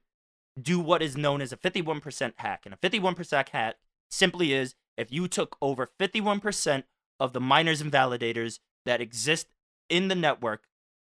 do 0.61 0.79
what 0.79 1.03
is 1.03 1.17
known 1.17 1.41
as 1.41 1.53
a 1.53 1.57
51% 1.57 2.35
hack. 2.37 2.67
And 2.67 2.75
a 2.75 2.77
51% 2.77 3.49
hack 3.49 3.77
simply 4.11 4.53
is 4.53 4.75
if 4.99 5.11
you 5.11 5.27
took 5.27 5.57
over 5.63 5.89
51% 5.99 6.85
of 7.19 7.33
the 7.33 7.41
miners 7.41 7.81
and 7.81 7.91
validators 7.91 8.59
that 8.85 9.01
exist 9.01 9.47
in 9.89 10.09
the 10.09 10.15
network 10.15 10.65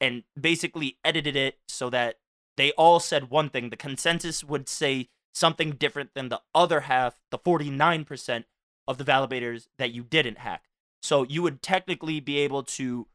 and 0.01 0.23
basically 0.41 0.97
edited 1.05 1.37
it 1.37 1.59
so 1.69 1.91
that 1.91 2.17
they 2.57 2.73
all 2.73 3.01
said 3.01 3.29
one 3.29 3.51
thing, 3.51 3.69
the 3.69 3.77
consensus 3.77 4.43
would 4.43 4.67
say 4.67 5.11
something 5.35 5.73
different 5.73 6.11
than 6.15 6.29
the 6.29 6.41
other 6.55 6.81
half, 6.81 7.21
the 7.31 7.39
49% 7.39 8.45
of 8.87 8.99
the 8.99 9.05
validators 9.05 9.69
that 9.79 9.93
you 9.93 10.03
didn't 10.03 10.39
hack. 10.39 10.65
So 11.03 11.25
you 11.25 11.43
would 11.43 11.63
technically 11.63 12.21
be 12.21 12.39
able 12.39 12.63
to 12.65 13.07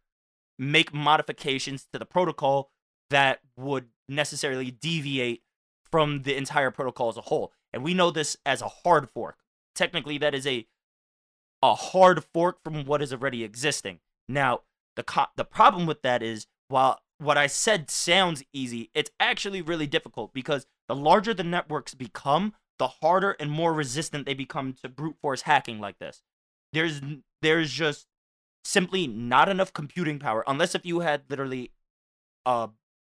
make 0.58 0.94
modifications 0.94 1.88
to 1.92 2.00
the 2.00 2.06
protocol 2.06 2.72
that 3.10 3.40
would 3.58 3.88
necessarily 4.08 4.72
deviate 4.72 5.44
from 5.92 6.24
the 6.24 6.36
entire 6.36 6.72
protocol 6.72 7.10
as 7.10 7.18
a 7.18 7.22
whole. 7.22 7.52
And 7.74 7.84
we 7.84 7.94
know 7.94 8.12
this 8.12 8.38
as 8.46 8.62
a 8.62 8.68
hard 8.68 9.10
fork. 9.10 9.38
Technically, 9.76 10.18
that 10.18 10.34
is 10.34 10.48
a 10.48 10.68
a 11.62 11.74
hard 11.74 12.24
fork 12.34 12.60
from 12.64 12.86
what 12.86 13.02
is 13.02 13.12
already 13.12 13.44
existing. 13.44 14.00
Now, 14.28 14.62
the 14.96 15.04
co- 15.04 15.28
the 15.36 15.46
problem 15.46 15.86
with 15.86 16.02
that 16.04 16.22
is 16.22 16.48
while 16.68 17.00
what 17.18 17.38
I 17.38 17.48
said 17.48 17.90
sounds 17.90 18.44
easy, 18.54 18.92
it's 18.94 19.12
actually 19.20 19.62
really 19.62 19.88
difficult 19.88 20.34
because 20.34 20.68
the 20.88 20.96
larger 20.96 21.34
the 21.34 21.44
networks 21.44 21.94
become, 21.94 22.54
the 22.78 22.88
harder 22.88 23.32
and 23.40 23.52
more 23.52 23.74
resistant 23.74 24.26
they 24.26 24.34
become 24.34 24.74
to 24.74 24.90
brute 24.90 25.18
force 25.22 25.44
hacking 25.44 25.80
like 25.80 26.00
this. 26.00 26.22
There's 26.74 27.02
there's 27.42 27.72
just 27.72 28.08
simply 28.64 29.08
not 29.08 29.48
enough 29.48 29.72
computing 29.74 30.20
power 30.20 30.44
unless 30.48 30.76
if 30.76 30.86
you 30.86 31.02
had 31.02 31.24
literally 31.30 31.72
uh 32.46 32.68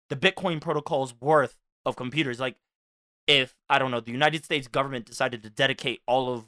the 0.10 0.16
Bitcoin 0.16 0.62
protocol's 0.62 1.14
worth 1.20 1.58
of 1.86 1.96
computers. 1.96 2.40
Like 2.40 2.58
if 3.28 3.56
I 3.70 3.80
don't 3.80 3.92
know, 3.92 4.00
the 4.00 4.12
United 4.12 4.44
States 4.44 4.68
government 4.68 5.06
decided 5.06 5.44
to 5.44 5.50
dedicate 5.50 6.02
all 6.08 6.34
of 6.34 6.46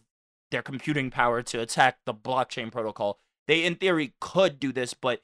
their 0.51 0.61
computing 0.61 1.09
power 1.09 1.41
to 1.41 1.59
attack 1.59 1.99
the 2.05 2.13
blockchain 2.13 2.71
protocol, 2.71 3.19
they 3.47 3.63
in 3.63 3.75
theory 3.75 4.13
could 4.19 4.59
do 4.59 4.71
this, 4.71 4.93
but 4.93 5.21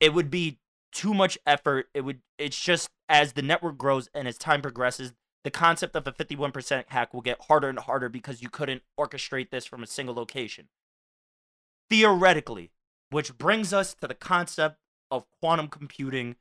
it 0.00 0.14
would 0.14 0.30
be 0.30 0.58
too 0.92 1.14
much 1.14 1.38
effort. 1.46 1.88
It 1.94 2.02
would 2.02 2.20
it's 2.38 2.60
just 2.60 2.90
as 3.08 3.32
the 3.32 3.42
network 3.42 3.78
grows 3.78 4.08
and 4.14 4.28
as 4.28 4.38
time 4.38 4.62
progresses, 4.62 5.12
the 5.48 5.52
concept 5.52 5.96
of 5.96 6.06
a 6.06 6.12
51% 6.12 6.84
hack 6.88 7.14
will 7.14 7.22
get 7.22 7.40
harder 7.48 7.70
and 7.70 7.78
harder 7.78 8.10
because 8.10 8.42
you 8.42 8.50
couldn't 8.50 8.82
orchestrate 9.00 9.48
this 9.48 9.64
from 9.64 9.82
a 9.82 9.86
single 9.86 10.14
location. 10.14 10.68
Theoretically, 11.88 12.70
which 13.08 13.38
brings 13.38 13.72
us 13.72 13.94
to 13.94 14.06
the 14.06 14.14
concept 14.14 14.76
of 15.10 15.24
quantum 15.40 15.68
computing, 15.68 16.36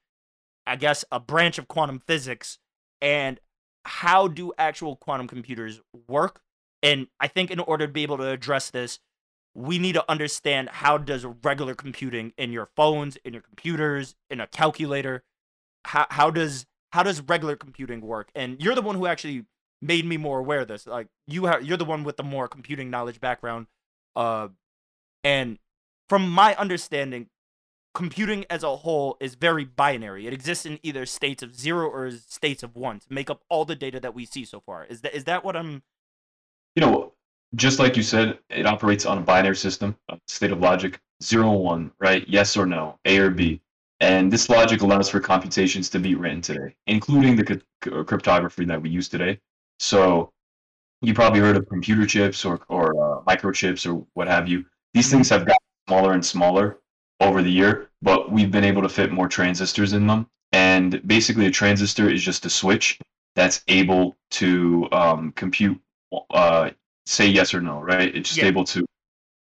I 0.66 0.76
guess 0.76 1.06
a 1.10 1.22
branch 1.22 1.58
of 1.58 1.70
quantum 1.70 2.02
physics, 2.06 2.60
and 3.02 3.40
how 3.86 4.28
do 4.28 4.52
actual 4.58 4.98
quantum 4.98 5.30
computers 5.30 5.80
work? 6.10 6.42
And 6.84 7.08
I 7.18 7.30
think 7.30 7.50
in 7.50 7.62
order 7.62 7.88
to 7.88 7.94
be 7.94 8.04
able 8.04 8.18
to 8.18 8.30
address 8.30 8.70
this, 8.72 9.00
we 9.56 9.80
need 9.80 9.94
to 9.94 10.04
understand 10.12 10.68
how 10.68 10.98
does 10.98 11.26
regular 11.46 11.76
computing 11.76 12.34
in 12.38 12.52
your 12.52 12.68
phones, 12.76 13.16
in 13.24 13.32
your 13.32 13.42
computers, 13.42 14.16
in 14.30 14.42
a 14.42 14.48
calculator, 14.48 15.24
how 15.86 16.08
how 16.10 16.30
does 16.30 16.66
how 16.92 17.04
does 17.04 17.22
regular 17.22 17.56
computing 17.56 18.02
work? 18.02 18.30
And 18.36 18.62
you're 18.62 18.76
the 18.76 18.82
one 18.82 18.96
who 18.96 19.08
actually 19.08 19.46
made 19.82 20.06
me 20.06 20.18
more 20.18 20.40
aware 20.40 20.62
of 20.62 20.68
this. 20.68 20.88
Like 20.88 21.08
you 21.28 21.46
have 21.46 21.64
you're 21.64 21.78
the 21.78 21.86
one 21.86 22.04
with 22.04 22.18
the 22.18 22.24
more 22.24 22.48
computing 22.48 22.90
knowledge 22.90 23.20
background. 23.20 23.68
Uh 24.16 24.50
and 25.24 25.60
from 26.10 26.30
my 26.30 26.56
understanding, 26.56 27.28
computing 27.94 28.46
as 28.50 28.64
a 28.64 28.78
whole 28.78 29.18
is 29.20 29.36
very 29.36 29.66
binary. 29.66 30.28
It 30.28 30.34
exists 30.34 30.66
in 30.66 30.80
either 30.84 31.06
states 31.06 31.44
of 31.44 31.56
zero 31.56 31.90
or 31.90 32.12
states 32.12 32.64
of 32.64 32.76
one 32.76 33.00
to 33.00 33.08
make 33.10 33.30
up 33.30 33.44
all 33.50 33.66
the 33.66 33.76
data 33.76 34.00
that 34.00 34.14
we 34.16 34.26
see 34.26 34.46
so 34.46 34.62
far. 34.62 34.86
Is 34.86 35.02
that 35.02 35.16
is 35.16 35.26
that 35.26 35.44
what 35.44 35.56
I'm 35.56 35.84
You 36.76 36.82
know, 36.82 37.14
just 37.56 37.80
like 37.80 37.98
you 37.98 38.04
said, 38.04 38.40
it 38.50 38.66
operates 38.66 39.06
on 39.06 39.18
a 39.18 39.22
binary 39.22 39.56
system, 39.56 39.98
a 40.10 40.20
state 40.28 40.52
of 40.52 40.60
logic, 40.60 41.00
zero 41.24 41.52
and 41.52 41.62
one, 41.62 41.92
right? 42.00 42.28
Yes 42.28 42.58
or 42.58 42.66
no, 42.66 43.00
A 43.06 43.18
or 43.20 43.30
B. 43.32 43.62
And 44.00 44.32
this 44.32 44.50
logic 44.50 44.82
allows 44.82 45.10
for 45.10 45.20
computations 45.20 45.90
to 45.90 46.00
be 46.00 46.16
written 46.16 46.42
today, 46.42 46.76
including 46.86 47.36
the 47.36 47.62
cryptography 47.82 48.66
that 48.66 48.82
we 48.82 48.90
use 48.90 49.10
today. 49.10 49.40
So 49.80 50.32
you 51.02 51.14
probably 51.14 51.40
heard 51.40 51.58
of 51.58 51.68
computer 51.68 52.06
chips 52.06 52.46
or, 52.46 52.60
or 52.70 52.92
uh, 52.92 53.22
microchips 53.24 53.92
or 53.92 54.06
what 54.14 54.28
have 54.28 54.48
you. 54.48 54.66
These 54.94 55.12
things 55.12 55.30
have 55.30 55.46
gotten 55.46 55.58
smaller 55.88 56.14
and 56.14 56.26
smaller 56.26 56.80
over 57.20 57.42
the 57.42 57.52
year, 57.52 57.90
but 58.02 58.32
we've 58.32 58.52
been 58.52 58.64
able 58.64 58.82
to 58.84 58.90
fit 58.90 59.12
more 59.12 59.28
transistors 59.28 59.94
in 59.94 60.06
them. 60.08 60.28
And 60.52 61.06
basically, 61.08 61.46
a 61.48 61.52
transistor 61.52 62.10
is 62.10 62.24
just 62.24 62.46
a 62.46 62.50
switch 62.50 63.00
that's 63.36 63.64
able 63.68 64.16
to 64.32 64.88
um, 64.92 65.32
compute, 65.34 65.80
uh, 66.32 66.72
say 67.06 67.28
yes 67.28 67.54
or 67.54 67.62
no, 67.62 67.80
right? 67.80 68.16
It's 68.16 68.30
just 68.30 68.42
Yeah. 68.42 68.48
able 68.48 68.64
to, 68.66 68.86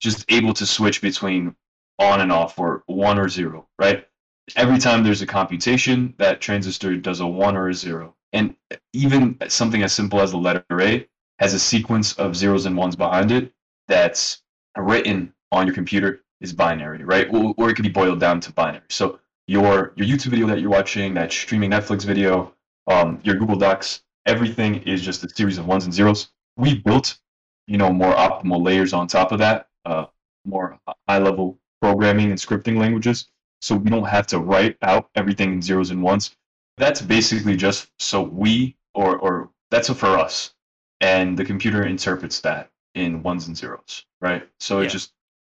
just 0.00 0.24
able 0.30 0.52
to 0.54 0.66
switch 0.66 1.00
between 1.00 1.54
on 1.98 2.20
and 2.20 2.30
off 2.32 2.58
or 2.58 2.82
one 2.86 3.18
or 3.18 3.28
zero, 3.28 3.66
right? 3.78 4.06
Every 4.56 4.78
time 4.78 5.02
there's 5.02 5.22
a 5.22 5.26
computation, 5.26 6.14
that 6.18 6.40
transistor 6.40 6.96
does 6.96 7.20
a 7.20 7.26
one 7.26 7.56
or 7.56 7.68
a 7.68 7.74
zero. 7.74 8.14
And 8.32 8.56
even 8.92 9.38
something 9.48 9.82
as 9.82 9.92
simple 9.92 10.20
as 10.20 10.32
the 10.32 10.36
letter 10.36 10.64
A 10.72 11.06
has 11.38 11.54
a 11.54 11.58
sequence 11.58 12.12
of 12.14 12.36
zeros 12.36 12.66
and 12.66 12.76
ones 12.76 12.96
behind 12.96 13.30
it 13.30 13.52
that's 13.88 14.42
written 14.76 15.32
on 15.52 15.66
your 15.66 15.74
computer 15.74 16.22
is 16.40 16.52
binary, 16.52 17.04
right? 17.04 17.28
Or, 17.32 17.54
or 17.56 17.70
it 17.70 17.74
can 17.74 17.84
be 17.84 17.90
boiled 17.90 18.20
down 18.20 18.40
to 18.40 18.52
binary. 18.52 18.84
So 18.90 19.18
your 19.46 19.92
your 19.96 20.06
YouTube 20.06 20.30
video 20.30 20.46
that 20.48 20.60
you're 20.60 20.70
watching, 20.70 21.14
that 21.14 21.32
streaming 21.32 21.70
Netflix 21.70 22.04
video, 22.04 22.54
um, 22.86 23.20
your 23.22 23.36
Google 23.36 23.56
Docs, 23.56 24.02
everything 24.26 24.76
is 24.82 25.02
just 25.02 25.24
a 25.24 25.28
series 25.28 25.58
of 25.58 25.66
ones 25.66 25.84
and 25.84 25.94
zeros. 25.94 26.28
We 26.56 26.78
built, 26.78 27.18
you 27.66 27.78
know, 27.78 27.92
more 27.92 28.14
optimal 28.14 28.64
layers 28.64 28.92
on 28.92 29.06
top 29.06 29.32
of 29.32 29.38
that, 29.38 29.68
uh, 29.84 30.06
more 30.44 30.78
high 31.08 31.18
level 31.18 31.58
programming 31.80 32.30
and 32.30 32.38
scripting 32.38 32.78
languages, 32.78 33.28
so 33.64 33.74
we 33.74 33.88
don't 33.88 34.04
have 34.04 34.26
to 34.26 34.38
write 34.38 34.76
out 34.82 35.08
everything 35.14 35.54
in 35.54 35.62
zeros 35.62 35.90
and 35.90 36.02
ones. 36.02 36.36
That's 36.76 37.00
basically 37.00 37.56
just 37.56 37.90
so 37.98 38.20
we 38.22 38.76
or 38.94 39.16
or 39.16 39.50
that's 39.70 39.88
for 39.88 40.18
us, 40.18 40.54
and 41.00 41.38
the 41.38 41.46
computer 41.46 41.86
interprets 41.86 42.40
that 42.42 42.70
in 42.94 43.22
ones 43.22 43.46
and 43.48 43.56
zeros, 43.56 44.04
right? 44.20 44.46
So 44.60 44.78
Yeah. 44.78 44.84
it's 44.84 44.92
just 44.92 45.12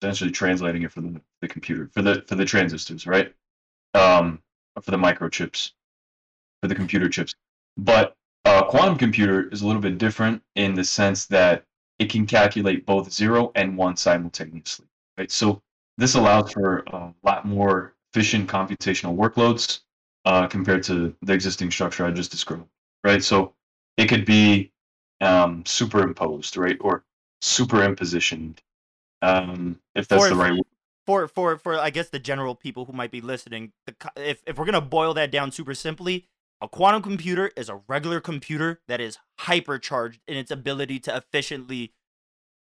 essentially 0.02 0.30
translating 0.30 0.82
it 0.82 0.92
for 0.92 1.00
the, 1.00 1.18
the 1.40 1.48
computer 1.48 1.88
for 1.94 2.02
the 2.02 2.22
for 2.26 2.34
the 2.34 2.44
transistors, 2.44 3.06
right? 3.06 3.34
Um, 3.94 4.42
for 4.82 4.90
the 4.90 4.98
microchips, 4.98 5.72
for 6.60 6.68
the 6.68 6.74
computer 6.74 7.08
chips. 7.08 7.34
But 7.78 8.16
a 8.44 8.64
quantum 8.68 8.98
computer 8.98 9.48
is 9.48 9.62
a 9.62 9.66
little 9.66 9.80
bit 9.82 9.96
different 9.98 10.42
in 10.56 10.74
the 10.74 10.84
sense 10.84 11.26
that 11.26 11.64
it 11.98 12.10
can 12.10 12.26
calculate 12.26 12.84
both 12.84 13.10
zero 13.12 13.50
and 13.54 13.78
one 13.78 13.96
simultaneously, 13.96 14.86
right? 15.16 15.30
So 15.30 15.62
this 15.96 16.16
allows 16.16 16.52
for 16.52 16.80
a 16.88 17.14
lot 17.22 17.46
more 17.46 17.93
efficient 18.14 18.48
computational 18.48 19.16
workloads 19.16 19.80
uh, 20.24 20.46
compared 20.46 20.84
to 20.84 21.14
the 21.22 21.32
existing 21.32 21.70
structure 21.70 22.06
I 22.06 22.12
just 22.12 22.30
described, 22.30 22.68
right? 23.02 23.22
So 23.22 23.54
it 23.96 24.06
could 24.06 24.24
be 24.24 24.72
um, 25.20 25.64
superimposed, 25.66 26.56
right, 26.56 26.76
or 26.80 27.04
superimpositioned, 27.42 28.58
um, 29.20 29.80
if 29.96 30.06
that's 30.06 30.24
For- 30.24 30.28
the 30.30 30.36
right 30.36 30.52
word. 30.52 30.62
for 31.06 31.28
for 31.28 31.58
for 31.58 31.78
I 31.78 31.90
guess 31.90 32.08
the 32.08 32.20
general 32.20 32.54
people 32.54 32.84
who 32.84 32.92
might 32.92 33.10
be 33.10 33.20
listening, 33.20 33.72
the, 33.86 33.94
if 34.16 34.42
if 34.46 34.56
we're 34.58 34.64
gonna 34.64 34.80
boil 34.80 35.12
that 35.14 35.32
down 35.32 35.50
super 35.50 35.74
simply, 35.74 36.28
a 36.60 36.68
quantum 36.68 37.02
computer 37.02 37.50
is 37.56 37.68
a 37.68 37.80
regular 37.88 38.20
computer 38.20 38.80
that 38.86 39.00
is 39.00 39.18
hypercharged 39.40 40.20
in 40.28 40.36
its 40.36 40.52
ability 40.52 41.00
to 41.00 41.16
efficiently 41.16 41.92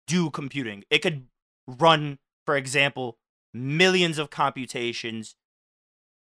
do 0.07 0.31
computing. 0.31 0.85
It 0.89 1.03
could 1.03 1.27
run, 1.67 2.19
for 2.47 2.57
example, 2.57 3.19
millions 3.57 4.19
of 4.19 4.31
computations 4.31 5.35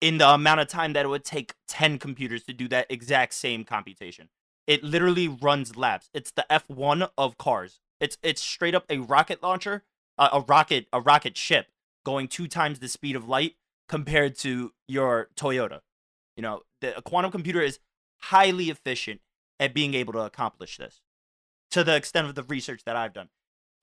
in 0.00 0.18
the 0.18 0.28
amount 0.28 0.60
of 0.60 0.68
time 0.68 0.92
that 0.92 1.04
it 1.04 1.08
would 1.08 1.24
take 1.24 1.54
10 1.68 1.98
computers 1.98 2.44
to 2.44 2.52
do 2.52 2.68
that 2.68 2.86
exact 2.90 3.34
same 3.34 3.64
computation. 3.64 4.28
It 4.66 4.82
literally 4.84 5.28
runs 5.28 5.76
laps. 5.76 6.10
It's 6.12 6.30
the 6.32 6.44
F1 6.50 7.08
of 7.16 7.38
cars. 7.38 7.80
It's 8.00 8.18
it's 8.22 8.42
straight 8.42 8.74
up 8.74 8.84
a 8.90 8.98
rocket 8.98 9.42
launcher, 9.42 9.84
a, 10.18 10.28
a 10.34 10.40
rocket 10.40 10.86
a 10.92 11.00
rocket 11.00 11.36
ship 11.36 11.68
going 12.04 12.28
two 12.28 12.46
times 12.46 12.78
the 12.78 12.88
speed 12.88 13.16
of 13.16 13.26
light 13.28 13.54
compared 13.88 14.36
to 14.38 14.72
your 14.86 15.28
Toyota. 15.36 15.80
You 16.36 16.42
know, 16.42 16.62
the, 16.80 16.96
a 16.98 17.02
quantum 17.02 17.30
computer 17.30 17.60
is 17.62 17.78
highly 18.18 18.68
efficient 18.70 19.20
at 19.58 19.72
being 19.72 19.94
able 19.94 20.12
to 20.12 20.20
accomplish 20.20 20.76
this 20.76 21.00
to 21.70 21.82
the 21.84 21.96
extent 21.96 22.26
of 22.28 22.34
the 22.34 22.42
research 22.42 22.82
that 22.84 22.96
I've 22.96 23.14
done. 23.14 23.28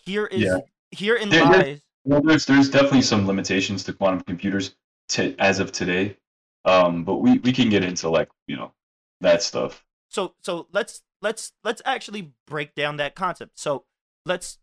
Here 0.05 0.25
is 0.27 0.43
Yeah. 0.43 0.59
herein 0.91 1.29
There- 1.29 1.39
there- 1.49 1.63
lies 1.63 1.81
Well, 2.05 2.21
there's 2.21 2.45
there's 2.45 2.69
definitely 2.69 3.03
some 3.03 3.27
limitations 3.27 3.83
to 3.85 3.93
quantum 3.93 4.21
computers 4.21 4.75
to, 5.09 5.35
as 5.39 5.59
of 5.59 5.71
today, 5.71 6.17
um, 6.65 7.03
but 7.03 7.15
we, 7.15 7.39
we 7.39 7.51
can 7.53 7.69
get 7.69 7.83
into 7.83 8.09
like 8.09 8.29
you 8.47 8.55
know 8.55 8.73
that 9.21 9.41
stuff. 9.43 9.85
so 10.09 10.35
so 10.41 10.67
let's 10.71 11.01
let's 11.21 11.53
let's 11.63 11.81
actually 11.85 12.33
break 12.45 12.75
down 12.75 12.97
that 12.97 13.15
concept. 13.15 13.57
So 13.57 13.85
let's 14.25 14.59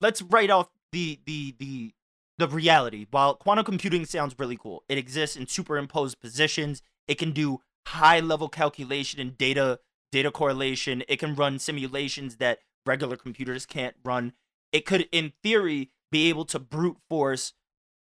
let's 0.00 0.22
write 0.22 0.50
off 0.50 0.68
the 0.90 1.20
the 1.24 1.54
the 1.58 1.94
the 2.38 2.48
reality. 2.48 3.06
While 3.10 3.36
quantum 3.36 3.64
computing 3.64 4.04
sounds 4.04 4.34
really 4.38 4.56
cool 4.56 4.84
it 4.88 4.98
exists 4.98 5.36
in 5.36 5.46
superimposed 5.46 6.20
positions. 6.20 6.82
It 7.08 7.16
can 7.16 7.32
do 7.32 7.60
high 7.86 8.20
level 8.20 8.48
calculation 8.48 9.20
and 9.20 9.38
data 9.38 9.80
data 10.10 10.30
correlation. 10.30 11.04
It 11.08 11.18
can 11.18 11.34
run 11.34 11.58
simulations 11.58 12.36
that 12.36 12.58
regular 12.84 13.16
computers 13.16 13.66
can't 13.66 13.94
run 14.04 14.32
it 14.72 14.84
could 14.86 15.08
in 15.12 15.32
theory 15.42 15.90
be 16.10 16.28
able 16.28 16.44
to 16.46 16.58
brute 16.58 16.98
force 17.08 17.52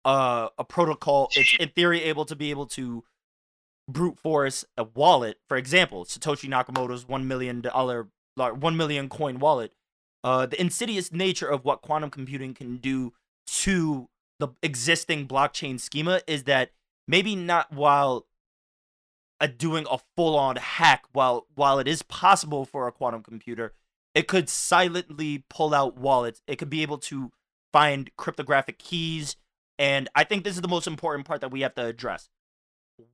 uh, 0.04 0.48
a 0.58 0.64
protocol 0.64 1.28
it's 1.36 1.56
in 1.60 1.68
theory 1.70 2.02
able 2.02 2.24
to 2.24 2.34
be 2.34 2.50
able 2.50 2.66
to 2.66 3.04
brute 3.90 4.18
force 4.18 4.64
a 4.76 4.84
wallet. 4.84 5.38
For 5.48 5.56
example, 5.56 6.04
Satoshi 6.04 6.48
Nakamoto's 6.48 7.06
one 7.06 7.26
million 7.28 7.60
dollar, 7.60 8.08
one 8.36 8.76
million 8.76 9.08
coin 9.08 9.38
wallet. 9.38 9.72
Uh, 10.22 10.46
the 10.46 10.60
insidious 10.60 11.12
nature 11.12 11.48
of 11.48 11.64
what 11.64 11.82
quantum 11.82 12.10
computing 12.10 12.54
can 12.54 12.76
do 12.76 13.12
to 13.46 14.08
the 14.38 14.48
existing 14.62 15.26
blockchain 15.26 15.80
schema 15.80 16.20
is 16.26 16.44
that 16.44 16.70
maybe 17.08 17.34
not 17.34 17.72
while 17.72 18.26
a 19.40 19.48
doing 19.48 19.86
a 19.90 19.98
full-on 20.16 20.56
hack 20.56 21.04
while 21.12 21.46
while 21.54 21.78
it 21.78 21.88
is 21.88 22.02
possible 22.02 22.64
for 22.64 22.86
a 22.86 22.92
quantum 22.92 23.22
computer 23.22 23.72
it 24.14 24.28
could 24.28 24.48
silently 24.48 25.44
pull 25.48 25.74
out 25.74 25.96
wallets. 25.96 26.42
It 26.46 26.56
could 26.56 26.70
be 26.70 26.82
able 26.82 26.98
to 26.98 27.30
find 27.72 28.10
cryptographic 28.16 28.78
keys 28.78 29.36
and 29.78 30.08
i 30.16 30.24
think 30.24 30.42
this 30.42 30.56
is 30.56 30.60
the 30.60 30.68
most 30.68 30.88
important 30.88 31.24
part 31.24 31.40
that 31.40 31.50
we 31.50 31.60
have 31.62 31.74
to 31.74 31.84
address. 31.84 32.28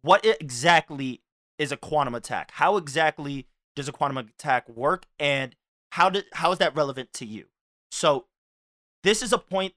What 0.03 0.25
exactly 0.25 1.23
is 1.59 1.73
a 1.73 1.77
quantum 1.77 2.15
attack? 2.15 2.51
How 2.53 2.77
exactly 2.77 3.47
does 3.75 3.89
a 3.89 3.93
quantum 3.93 4.19
attack 4.19 4.69
work 4.69 5.07
and 5.19 5.55
how 5.93 6.11
did 6.11 6.25
how 6.33 6.53
is 6.53 6.59
that 6.59 6.75
relevant 6.75 7.13
to 7.15 7.27
you? 7.27 7.47
So 7.91 8.27
this 9.03 9.23
is 9.23 9.33
a 9.33 9.39
point 9.39 9.75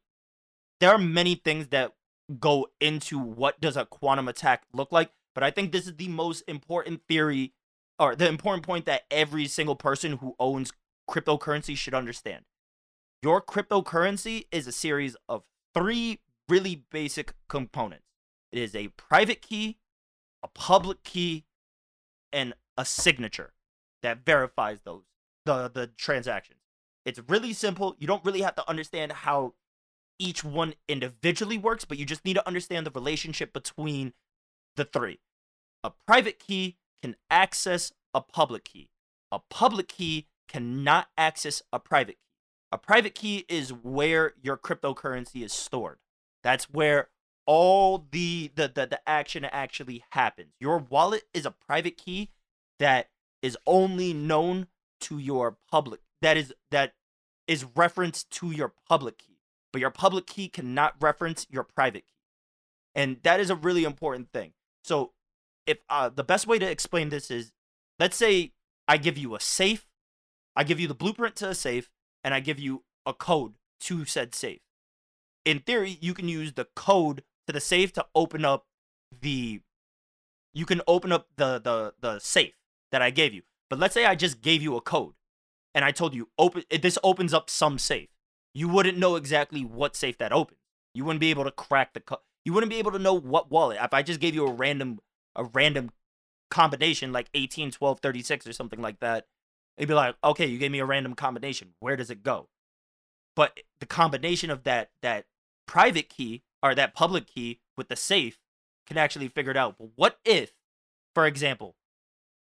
there 0.80 0.92
are 0.92 0.98
many 0.98 1.36
things 1.36 1.68
that 1.68 1.94
go 2.40 2.68
into 2.80 3.20
what 3.20 3.60
does 3.60 3.76
a 3.76 3.86
quantum 3.86 4.28
attack 4.28 4.64
look 4.74 4.92
like 4.92 5.12
but 5.34 5.44
i 5.44 5.50
think 5.50 5.72
this 5.72 5.88
is 5.88 5.96
the 5.96 6.08
most 6.08 6.44
important 6.48 7.02
theory 7.08 7.54
or 7.98 8.16
the 8.16 8.28
important 8.28 8.64
point 8.64 8.86
that 8.86 9.02
every 9.10 9.48
single 9.48 9.76
person 9.76 10.14
who 10.18 10.36
owns 10.40 10.72
cryptocurrency 11.10 11.76
should 11.76 11.94
understand 11.94 12.46
your 13.22 13.42
cryptocurrency 13.42 14.46
is 14.52 14.68
a 14.68 14.72
series 14.72 15.16
of 15.28 15.44
three 15.74 16.20
really 16.48 16.84
basic 16.92 17.34
components 17.48 18.06
it 18.52 18.60
is 18.60 18.76
a 18.76 18.90
private 18.90 19.42
key 19.42 19.78
a 20.44 20.48
public 20.48 21.04
key 21.04 21.46
and 22.32 22.54
a 22.78 22.86
signature 22.86 23.54
that 24.02 24.26
verifies 24.26 24.82
those 24.84 25.04
the 25.46 25.70
the 25.70 25.88
transactions 25.88 26.60
it's 27.06 27.22
really 27.28 27.54
simple 27.54 27.96
you 28.00 28.08
don't 28.08 28.24
really 28.24 28.42
have 28.42 28.56
to 28.56 28.70
understand 28.70 29.12
how 29.12 29.54
each 30.20 30.44
one 30.44 30.74
individually 30.88 31.58
works, 31.58 31.86
but 31.86 31.98
you 31.98 32.06
just 32.06 32.26
need 32.26 32.36
to 32.36 32.46
understand 32.48 32.86
the 32.86 32.92
relationship 32.92 33.54
between 33.54 34.14
the 34.76 34.84
three. 34.84 35.20
A 35.84 35.92
private 36.06 36.38
key 36.40 36.78
can 37.02 37.16
access 37.32 37.94
a 38.14 38.22
public 38.22 38.66
key. 38.66 38.90
A 39.32 39.40
public 39.50 39.88
key 39.88 40.28
cannot 40.50 41.08
access 41.18 41.62
a 41.72 41.80
private 41.80 42.18
key. 42.18 42.26
A 42.72 42.78
private 42.78 43.16
key 43.16 43.46
is 43.48 43.72
where 43.72 44.34
your 44.42 44.58
cryptocurrency 44.58 45.44
is 45.44 45.54
stored. 45.54 46.00
That's 46.44 46.66
where 46.66 47.10
all 47.46 48.06
the 48.12 48.52
the, 48.56 48.68
the, 48.68 48.86
the 48.86 49.10
action 49.10 49.46
actually 49.46 50.04
happens. 50.12 50.50
Your 50.60 50.78
wallet 50.78 51.24
is 51.34 51.46
a 51.46 51.52
private 51.52 51.98
key 51.98 52.32
that 52.80 53.10
is 53.42 53.58
only 53.66 54.14
known 54.14 54.68
to 55.02 55.18
your 55.18 55.58
public 55.72 56.02
that 56.22 56.36
is 56.36 56.54
that 56.72 56.94
is 57.48 57.66
referenced 57.74 58.30
to 58.30 58.52
your 58.52 58.74
public 58.88 59.18
key 59.18 59.30
but 59.72 59.82
your 59.82 59.92
public 59.92 60.26
key 60.26 60.48
cannot 60.48 60.96
reference 61.00 61.46
your 61.50 61.64
private 61.64 62.06
key. 62.06 62.16
And 62.96 63.18
that 63.24 63.40
is 63.40 63.50
a 63.50 63.56
really 63.56 63.84
important 63.84 64.32
thing. 64.32 64.54
So, 64.84 65.14
if 65.66 65.78
uh, 65.90 66.10
the 66.10 66.24
best 66.24 66.48
way 66.48 66.58
to 66.58 66.70
explain 66.70 67.10
this 67.10 67.30
is 67.30 67.52
let's 68.00 68.18
say 68.18 68.54
I 68.88 68.98
give 68.98 69.18
you 69.18 69.36
a 69.36 69.40
safe, 69.40 69.86
I 70.60 70.64
give 70.64 70.78
you 70.78 70.90
the 70.90 70.94
blueprint 70.94 71.38
to 71.38 71.48
a 71.48 71.56
safe, 71.56 71.90
and 72.22 72.34
I 72.34 72.42
give 72.42 72.60
you 72.60 72.84
a 73.06 73.14
code 73.14 73.54
to 73.80 74.04
said 74.04 74.36
safe. 74.36 74.60
In 75.46 75.60
theory, 75.60 75.98
you 76.02 76.14
can 76.14 76.28
use 76.28 76.52
the 76.52 76.68
code 76.76 77.24
to 77.48 77.54
the 77.54 77.62
safe 77.62 77.94
to 77.94 78.06
open 78.14 78.44
up 78.44 78.66
the 79.22 79.62
you 80.54 80.66
can 80.66 80.82
open 80.86 81.14
up 81.14 81.28
the 81.38 81.60
the 81.60 81.94
the 82.02 82.20
safe 82.20 82.56
that 82.92 83.02
I 83.02 83.10
gave 83.10 83.34
you. 83.34 83.44
But 83.70 83.80
let's 83.80 83.94
say 83.94 84.06
I 84.06 84.16
just 84.16 84.42
gave 84.42 84.62
you 84.62 84.76
a 84.76 84.82
code 84.82 85.14
and 85.74 85.86
I 85.86 85.92
told 85.92 86.14
you 86.14 86.28
open 86.38 86.66
this 86.70 86.98
opens 87.06 87.34
up 87.34 87.50
some 87.50 87.80
safe 87.80 88.10
you 88.54 88.68
wouldn't 88.68 88.98
know 88.98 89.16
exactly 89.16 89.64
what 89.64 89.96
safe 89.96 90.18
that 90.18 90.34
opens. 90.34 90.60
You 90.94 91.06
wouldn't 91.06 91.22
be 91.22 91.30
able 91.30 91.46
to 91.46 91.52
crack 91.52 91.94
the 91.94 92.02
co- 92.02 92.22
you 92.44 92.52
wouldn't 92.52 92.70
be 92.70 92.80
able 92.80 92.92
to 92.92 93.00
know 93.00 93.14
what 93.14 93.50
wallet. 93.50 93.78
If 93.82 93.94
I 93.94 94.02
just 94.02 94.20
gave 94.20 94.36
you 94.36 94.46
a 94.46 94.52
random 94.52 95.00
a 95.38 95.46
random 95.46 95.92
combination 96.52 97.14
like 97.14 97.30
18 97.34 97.72
12 97.72 98.02
36 98.02 98.46
or 98.48 98.54
something 98.54 98.82
like 98.82 99.00
that, 99.00 99.28
it'd 99.80 99.88
be 99.88 99.96
like, 99.96 100.16
"Okay, 100.24 100.46
you 100.46 100.60
gave 100.60 100.72
me 100.72 100.80
a 100.80 100.86
random 100.86 101.16
combination. 101.16 101.74
Where 101.80 101.96
does 101.96 102.12
it 102.12 102.22
go?" 102.22 102.50
But 103.36 103.60
the 103.80 103.88
combination 103.88 104.52
of 104.52 104.64
that 104.64 104.92
that 105.02 105.26
private 105.66 106.10
key 106.10 106.44
or 106.62 106.76
that 106.76 106.94
public 106.94 107.26
key 107.26 107.62
with 107.78 107.88
the 107.88 107.96
safe 107.96 108.40
can 108.86 108.98
actually 108.98 109.30
figure 109.30 109.52
it 109.52 109.58
out. 109.58 109.78
But 109.80 109.90
what 109.96 110.20
if, 110.26 110.54
for 111.16 111.26
example, 111.26 111.76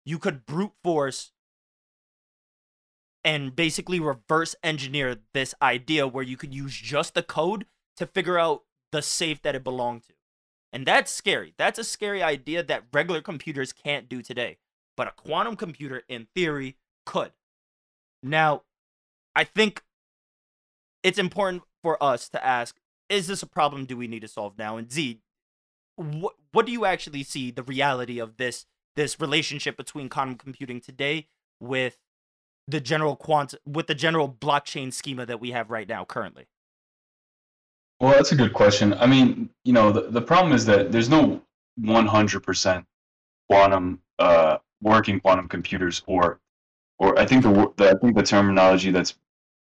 you 0.04 0.18
could 0.18 0.44
brute 0.44 0.72
force 0.82 1.32
and 3.24 3.54
basically 3.54 4.00
reverse 4.00 4.54
engineer 4.62 5.18
this 5.34 5.54
idea 5.60 6.06
where 6.06 6.24
you 6.24 6.36
could 6.36 6.54
use 6.54 6.74
just 6.74 7.14
the 7.14 7.22
code 7.22 7.66
to 7.96 8.06
figure 8.06 8.38
out 8.38 8.64
the 8.90 9.02
safe 9.02 9.42
that 9.42 9.54
it 9.54 9.64
belonged 9.64 10.04
to. 10.04 10.14
And 10.72 10.86
that's 10.86 11.12
scary. 11.12 11.54
That's 11.58 11.78
a 11.78 11.84
scary 11.84 12.22
idea 12.22 12.62
that 12.62 12.84
regular 12.92 13.20
computers 13.20 13.72
can't 13.72 14.08
do 14.08 14.22
today. 14.22 14.58
But 14.96 15.08
a 15.08 15.12
quantum 15.12 15.56
computer, 15.56 16.02
in 16.08 16.28
theory, 16.34 16.76
could. 17.08 17.32
Now, 18.22 18.64
I 19.34 19.44
think 19.44 19.82
it's 21.02 21.18
important 21.18 21.62
for 21.82 22.02
us 22.02 22.28
to 22.28 22.44
ask 22.44 22.76
is 23.08 23.26
this 23.26 23.42
a 23.42 23.46
problem 23.46 23.86
do 23.86 23.96
we 23.96 24.06
need 24.06 24.20
to 24.20 24.28
solve 24.28 24.58
now? 24.58 24.76
And 24.76 24.92
Z, 24.92 25.20
what, 25.96 26.34
what 26.52 26.66
do 26.66 26.72
you 26.72 26.84
actually 26.84 27.22
see 27.22 27.50
the 27.50 27.62
reality 27.62 28.18
of 28.18 28.36
this 28.36 28.66
this 28.94 29.18
relationship 29.18 29.78
between 29.78 30.10
quantum 30.10 30.34
computing 30.34 30.82
today 30.82 31.28
with 31.60 31.96
the 32.66 32.78
general 32.78 33.16
quant 33.16 33.54
with 33.64 33.86
the 33.86 33.94
general 33.94 34.28
blockchain 34.28 34.92
schema 34.92 35.24
that 35.24 35.40
we 35.40 35.52
have 35.52 35.70
right 35.70 35.88
now 35.88 36.04
currently? 36.04 36.44
Well, 38.00 38.12
that's 38.12 38.32
a 38.32 38.36
good 38.36 38.52
question. 38.52 38.92
I 38.92 39.06
mean, 39.06 39.48
you 39.64 39.72
know, 39.72 39.90
the, 39.90 40.02
the 40.02 40.20
problem 40.20 40.52
is 40.52 40.66
that 40.66 40.92
there's 40.92 41.08
no 41.08 41.40
100% 41.80 42.84
quantum 43.48 44.02
uh, 44.18 44.58
working 44.82 45.20
quantum 45.20 45.48
computers, 45.48 46.02
or 46.06 46.38
or 46.98 47.18
I 47.18 47.26
think 47.26 47.42
the, 47.42 47.72
the 47.76 47.90
I 47.90 47.94
think 48.00 48.16
the 48.16 48.22
terminology 48.22 48.90
that's 48.90 49.14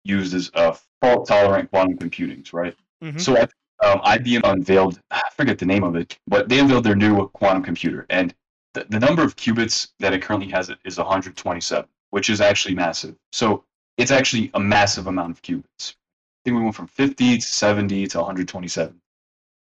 used 0.04 0.34
is 0.34 0.50
uh, 0.54 0.76
fault 1.00 1.28
tolerant 1.28 1.70
quantum 1.70 1.98
computing, 1.98 2.44
right? 2.52 2.74
Mm-hmm. 3.02 3.18
So 3.18 3.36
um, 3.36 4.00
IBM 4.00 4.40
unveiled 4.44 5.00
I 5.10 5.20
forget 5.36 5.58
the 5.58 5.66
name 5.66 5.84
of 5.84 5.96
it, 5.96 6.18
but 6.26 6.48
they 6.48 6.60
unveiled 6.60 6.84
their 6.84 6.96
new 6.96 7.28
quantum 7.28 7.62
computer, 7.62 8.06
and 8.10 8.34
the, 8.74 8.86
the 8.88 9.00
number 9.00 9.22
of 9.22 9.36
qubits 9.36 9.88
that 10.00 10.12
it 10.12 10.22
currently 10.22 10.50
has 10.50 10.70
is 10.84 10.98
127 10.98 11.88
which 12.10 12.30
is 12.30 12.40
actually 12.40 12.74
massive. 12.74 13.14
So 13.32 13.64
it's 13.98 14.10
actually 14.10 14.50
a 14.54 14.60
massive 14.60 15.06
amount 15.06 15.32
of 15.32 15.42
qubits. 15.42 15.92
I 15.92 16.40
think 16.44 16.56
we 16.56 16.62
went 16.62 16.74
from 16.74 16.86
50 16.86 17.36
to 17.36 17.42
70 17.42 18.06
to 18.08 18.18
127, 18.18 19.00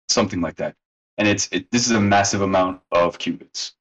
something 0.09 0.40
like 0.40 0.57
that. 0.57 0.75
And 1.18 1.29
it's 1.29 1.49
it, 1.53 1.70
this 1.70 1.87
is 1.87 1.92
a 1.92 2.01
massive 2.01 2.40
amount 2.42 2.81
of 2.92 3.18
qubits. 3.18 3.73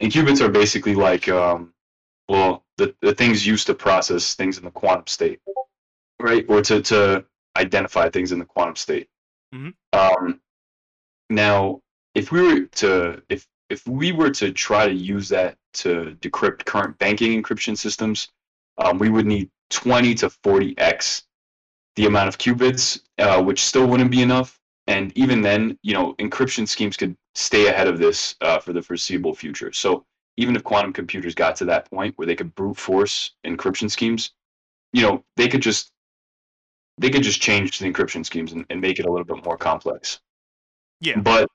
And 0.00 0.10
qubits 0.10 0.40
are 0.40 0.48
basically 0.48 0.94
like, 0.94 1.28
um, 1.28 1.74
well, 2.30 2.64
the, 2.76 2.94
the 3.02 3.12
things 3.12 3.44
used 3.44 3.66
to 3.66 3.74
process 3.74 4.34
things 4.34 4.56
in 4.56 4.64
the 4.64 4.70
quantum 4.70 5.08
state, 5.08 5.40
right? 6.20 6.46
Or 6.48 6.62
to, 6.62 6.80
to 6.80 7.24
identify 7.58 8.08
things 8.08 8.30
in 8.30 8.38
the 8.38 8.44
quantum 8.44 8.76
state. 8.76 9.08
Mm-hmm. 9.52 9.70
Um, 9.98 10.40
now, 11.28 11.80
if 12.14 12.30
we 12.30 12.40
were 12.40 12.60
to, 12.66 13.20
if 13.28 13.48
if 13.68 13.84
we 13.86 14.12
were 14.12 14.30
to 14.30 14.52
try 14.52 14.86
to 14.86 14.94
use 14.94 15.28
that 15.30 15.56
to 15.72 16.16
decrypt 16.20 16.64
current 16.64 16.96
banking 16.98 17.40
encryption 17.40 17.76
systems, 17.76 18.28
um, 18.78 18.98
we 18.98 19.08
would 19.08 19.26
need 19.26 19.50
20 19.70 20.14
to 20.16 20.28
40x 20.28 21.22
the 21.96 22.06
amount 22.06 22.28
of 22.28 22.38
qubits, 22.38 23.00
uh, 23.18 23.42
which 23.42 23.62
still 23.62 23.86
wouldn't 23.86 24.10
be 24.10 24.22
enough. 24.22 24.60
And 24.86 25.12
even 25.16 25.42
then, 25.42 25.76
you 25.82 25.94
know, 25.94 26.14
encryption 26.14 26.66
schemes 26.66 26.96
could 26.96 27.16
stay 27.34 27.66
ahead 27.66 27.88
of 27.88 27.98
this 27.98 28.36
uh, 28.40 28.58
for 28.58 28.72
the 28.72 28.82
foreseeable 28.82 29.34
future. 29.34 29.72
So 29.72 30.04
even 30.36 30.56
if 30.56 30.64
quantum 30.64 30.92
computers 30.92 31.34
got 31.34 31.56
to 31.56 31.64
that 31.66 31.90
point 31.90 32.16
where 32.16 32.26
they 32.26 32.36
could 32.36 32.54
brute 32.54 32.76
force 32.76 33.32
encryption 33.44 33.90
schemes, 33.90 34.32
you 34.92 35.02
know, 35.02 35.24
they 35.36 35.48
could 35.48 35.62
just 35.62 35.92
they 36.98 37.10
could 37.10 37.22
just 37.22 37.40
change 37.40 37.78
the 37.78 37.90
encryption 37.90 38.24
schemes 38.24 38.52
and, 38.52 38.66
and 38.70 38.80
make 38.80 38.98
it 38.98 39.06
a 39.06 39.10
little 39.10 39.24
bit 39.24 39.44
more 39.44 39.56
complex. 39.56 40.20
Yeah. 41.00 41.18
But 41.18 41.48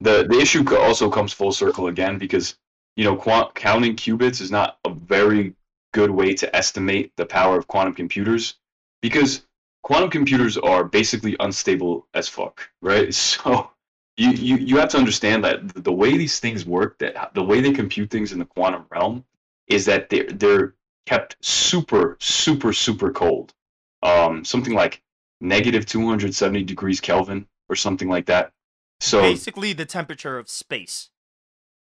the 0.00 0.26
the 0.28 0.38
issue 0.38 0.64
also 0.76 1.10
comes 1.10 1.32
full 1.32 1.52
circle 1.52 1.88
again 1.88 2.18
because 2.18 2.56
you 2.96 3.04
know 3.04 3.16
quant- 3.16 3.54
counting 3.54 3.96
qubits 3.96 4.40
is 4.40 4.50
not 4.50 4.78
a 4.84 4.90
very 4.90 5.54
good 5.92 6.10
way 6.10 6.34
to 6.34 6.54
estimate 6.54 7.12
the 7.16 7.26
power 7.26 7.56
of 7.56 7.66
quantum 7.66 7.94
computers 7.94 8.54
because 9.00 9.46
quantum 9.82 10.10
computers 10.10 10.58
are 10.58 10.84
basically 10.84 11.36
unstable 11.40 12.06
as 12.14 12.28
fuck, 12.28 12.68
right? 12.82 13.14
So 13.14 13.70
you, 14.18 14.30
you, 14.30 14.56
you 14.56 14.76
have 14.78 14.88
to 14.90 14.98
understand 14.98 15.44
that 15.44 15.84
the 15.84 15.92
way 15.92 16.16
these 16.18 16.40
things 16.40 16.66
work, 16.66 16.98
that 16.98 17.32
the 17.34 17.42
way 17.42 17.60
they 17.60 17.72
compute 17.72 18.10
things 18.10 18.32
in 18.32 18.40
the 18.40 18.44
quantum 18.44 18.84
realm, 18.90 19.24
is 19.68 19.84
that 19.84 20.08
they're 20.10 20.26
they're 20.26 20.74
kept 21.06 21.36
super 21.40 22.16
super 22.20 22.72
super 22.72 23.12
cold, 23.12 23.54
um, 24.02 24.44
something 24.44 24.74
like 24.74 25.02
negative 25.40 25.86
270 25.86 26.64
degrees 26.64 27.00
Kelvin 27.00 27.46
or 27.68 27.76
something 27.76 28.08
like 28.08 28.26
that. 28.26 28.52
So 28.98 29.20
basically, 29.20 29.72
the 29.72 29.86
temperature 29.86 30.36
of 30.36 30.50
space. 30.50 31.10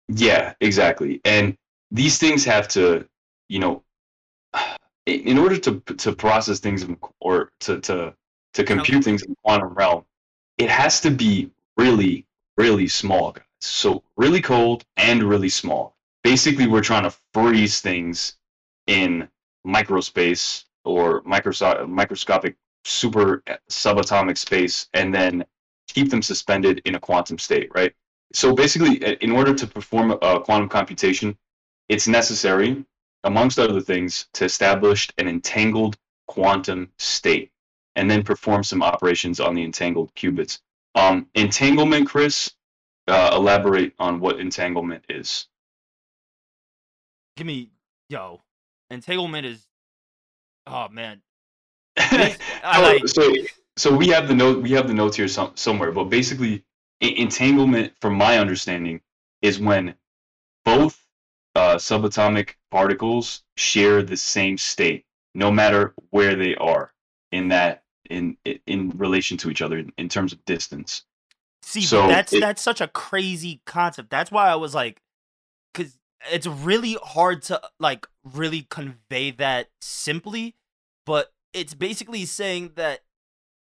Yeah, 0.08 0.54
exactly. 0.62 1.20
And 1.26 1.58
these 1.90 2.20
things 2.20 2.46
have 2.46 2.68
to, 2.70 3.08
you 3.50 3.60
know, 3.60 3.84
in 5.08 5.40
order 5.40 5.58
to 5.58 5.80
to 5.80 6.16
process 6.16 6.60
things 6.60 6.86
or 7.20 7.52
to 7.62 7.82
to 7.82 8.14
to 8.54 8.64
compute 8.64 9.04
things 9.04 9.24
in 9.24 9.32
the 9.32 9.38
quantum 9.44 9.74
realm, 9.74 10.06
it 10.60 10.70
has 10.70 11.02
to 11.02 11.10
be 11.10 11.50
really 11.78 12.27
really 12.58 12.88
small, 12.88 13.32
guys. 13.32 13.44
So 13.62 14.04
really 14.18 14.42
cold 14.42 14.86
and 14.98 15.24
really 15.24 15.50
small. 15.50 15.96
basically 16.24 16.68
we're 16.68 16.82
trying 16.82 17.04
to 17.04 17.14
freeze 17.34 17.80
things 17.80 18.36
in 18.88 19.30
microspace 19.66 20.66
or 20.84 21.22
microso- 21.24 21.88
microscopic 21.88 22.58
super 22.84 23.44
subatomic 23.70 24.38
space 24.38 24.88
and 24.94 25.14
then 25.14 25.46
keep 25.88 26.10
them 26.10 26.22
suspended 26.22 26.82
in 26.86 26.96
a 26.96 27.00
quantum 27.00 27.38
state, 27.38 27.70
right? 27.74 27.94
So 28.34 28.54
basically, 28.54 28.96
in 29.22 29.32
order 29.32 29.54
to 29.54 29.66
perform 29.68 30.12
a 30.22 30.40
quantum 30.42 30.68
computation, 30.68 31.38
it's 31.88 32.08
necessary, 32.08 32.86
amongst 33.24 33.58
other 33.58 33.80
things, 33.80 34.28
to 34.34 34.44
establish 34.46 35.10
an 35.18 35.28
entangled 35.30 35.96
quantum 36.28 36.92
state 37.00 37.52
and 37.96 38.12
then 38.12 38.22
perform 38.22 38.64
some 38.64 38.84
operations 38.84 39.40
on 39.40 39.56
the 39.56 39.64
entangled 39.64 40.14
qubits. 40.16 40.60
Um, 40.98 41.28
entanglement, 41.36 42.08
Chris, 42.08 42.52
uh, 43.08 43.30
elaborate 43.34 43.94
on 44.00 44.20
what 44.20 44.40
entanglement 44.40 45.04
is. 45.10 45.48
Give 47.36 47.46
me, 47.46 47.70
yo, 48.10 48.42
entanglement 48.90 49.46
is, 49.46 49.68
oh 50.66 50.90
man. 50.90 51.22
I 51.98 52.36
I 52.64 52.82
like, 52.82 53.08
so, 53.08 53.32
so 53.76 53.96
we 53.96 54.08
have 54.08 54.28
the 54.28 54.34
note. 54.34 54.64
We 54.64 54.72
have 54.72 54.88
the 54.88 54.94
notes 54.96 55.16
here 55.16 55.28
some, 55.28 55.52
somewhere, 55.54 55.92
but 55.92 56.06
basically, 56.06 56.64
entanglement, 57.00 57.94
from 58.02 58.16
my 58.16 58.40
understanding, 58.40 59.02
is 59.44 59.60
when 59.60 59.94
both 60.66 61.00
uh, 61.54 61.76
subatomic 61.76 62.56
particles 62.72 63.44
share 63.56 64.02
the 64.02 64.18
same 64.18 64.58
state, 64.58 65.06
no 65.36 65.52
matter 65.52 65.94
where 66.10 66.36
they 66.36 66.56
are 66.56 66.92
in 67.32 67.50
that 67.50 67.84
in 68.10 68.38
in- 68.66 68.92
relation 68.98 69.38
to 69.38 69.50
each 69.50 69.62
other 69.62 69.84
in, 69.98 70.10
terms 70.10 70.34
of 70.34 70.44
distance. 70.46 71.04
See, 71.62 71.82
So 71.82 72.08
that's 72.08 72.34
it- 72.34 72.40
that's 72.40 72.62
such 72.62 72.82
a 72.82 72.88
crazy 72.88 73.62
concept. 73.66 74.10
That's 74.10 74.32
why 74.32 74.50
I 74.50 74.56
was 74.56 74.74
like, 74.74 75.02
because 75.74 75.98
it's 76.32 76.48
really 76.48 76.98
hard 77.02 77.42
to 77.44 77.62
like 77.80 78.08
really 78.24 78.68
convey 78.70 79.32
that 79.32 79.70
simply. 79.82 80.56
But 81.06 81.34
it's 81.54 81.74
basically 81.74 82.26
saying 82.26 82.72
that. 82.76 83.02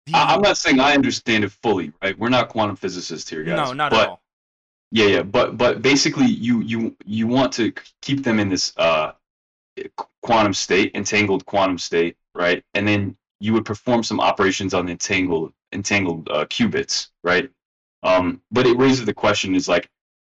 The, 0.05 0.13
I'm 0.15 0.41
not 0.41 0.57
saying 0.57 0.79
I 0.79 0.93
understand 0.93 1.43
it 1.43 1.51
fully, 1.51 1.91
right? 2.01 2.17
We're 2.17 2.29
not 2.29 2.49
quantum 2.49 2.75
physicists 2.75 3.27
here, 3.29 3.43
guys. 3.43 3.57
no, 3.57 3.73
not 3.73 3.89
but, 3.91 4.01
at 4.01 4.09
all. 4.09 4.21
Yeah, 4.91 5.07
yeah, 5.07 5.21
but 5.23 5.57
but 5.57 5.81
basically, 5.81 6.27
you 6.27 6.61
you 6.61 6.95
you 7.05 7.27
want 7.27 7.51
to 7.53 7.73
keep 8.01 8.23
them 8.23 8.39
in 8.39 8.49
this 8.49 8.71
uh 8.77 9.13
quantum 10.21 10.53
state, 10.53 10.91
entangled 10.95 11.45
quantum 11.45 11.77
state, 11.77 12.17
right? 12.33 12.63
And 12.73 12.87
then 12.87 13.17
you 13.45 13.53
would 13.53 13.65
perform 13.65 14.03
some 14.03 14.19
operations 14.19 14.73
on 14.73 14.89
entangled 14.89 15.53
entangled 15.73 16.29
uh, 16.29 16.45
qubits, 16.45 17.09
right? 17.23 17.49
Um, 18.03 18.41
but 18.51 18.65
it 18.67 18.77
raises 18.77 19.05
the 19.05 19.13
question: 19.13 19.55
is 19.55 19.67
like, 19.69 19.89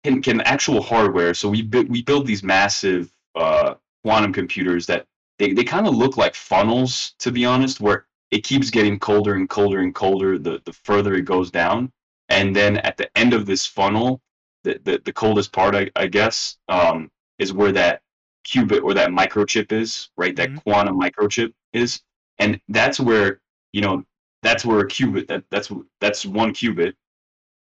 can 0.03 0.21
can 0.21 0.41
actual 0.41 0.81
hardware? 0.81 1.33
So 1.33 1.49
we 1.49 1.61
bu- 1.61 1.87
we 1.89 2.01
build 2.03 2.27
these 2.27 2.43
massive 2.43 3.11
uh, 3.35 3.75
quantum 4.03 4.33
computers 4.33 4.85
that 4.87 5.05
they, 5.39 5.53
they 5.53 5.63
kind 5.63 5.87
of 5.87 5.95
look 5.95 6.17
like 6.17 6.35
funnels, 6.35 7.13
to 7.19 7.31
be 7.31 7.45
honest, 7.45 7.81
where 7.81 8.05
it 8.31 8.43
keeps 8.43 8.69
getting 8.69 8.99
colder 8.99 9.35
and 9.35 9.49
colder 9.49 9.79
and 9.79 9.93
colder 9.95 10.37
the 10.37 10.61
the 10.65 10.73
further 10.73 11.15
it 11.15 11.23
goes 11.25 11.51
down, 11.51 11.91
and 12.29 12.55
then 12.55 12.77
at 12.77 12.97
the 12.97 13.09
end 13.17 13.33
of 13.33 13.45
this 13.45 13.65
funnel 13.65 14.21
the, 14.63 14.79
the, 14.83 15.01
the 15.05 15.13
coldest 15.13 15.51
part, 15.53 15.75
I, 15.75 15.89
I 15.95 16.07
guess, 16.07 16.57
um, 16.67 17.09
is 17.39 17.53
where 17.53 17.71
that 17.73 18.01
qubit 18.47 18.83
or 18.83 18.93
that 18.95 19.09
microchip 19.09 19.71
is, 19.71 20.09
right? 20.17 20.35
That 20.35 20.49
Mhm. 20.51 20.63
quantum 20.63 20.99
microchip 20.99 21.53
is, 21.73 22.01
and 22.39 22.59
that's 22.69 22.99
where 22.99 23.41
you 23.73 23.81
know 23.81 24.03
that's 24.43 24.65
where 24.65 24.79
a 24.79 24.87
qubit 24.87 25.27
that 25.27 25.43
that's 25.49 25.71
that's 25.99 26.25
one 26.25 26.53
qubit, 26.53 26.93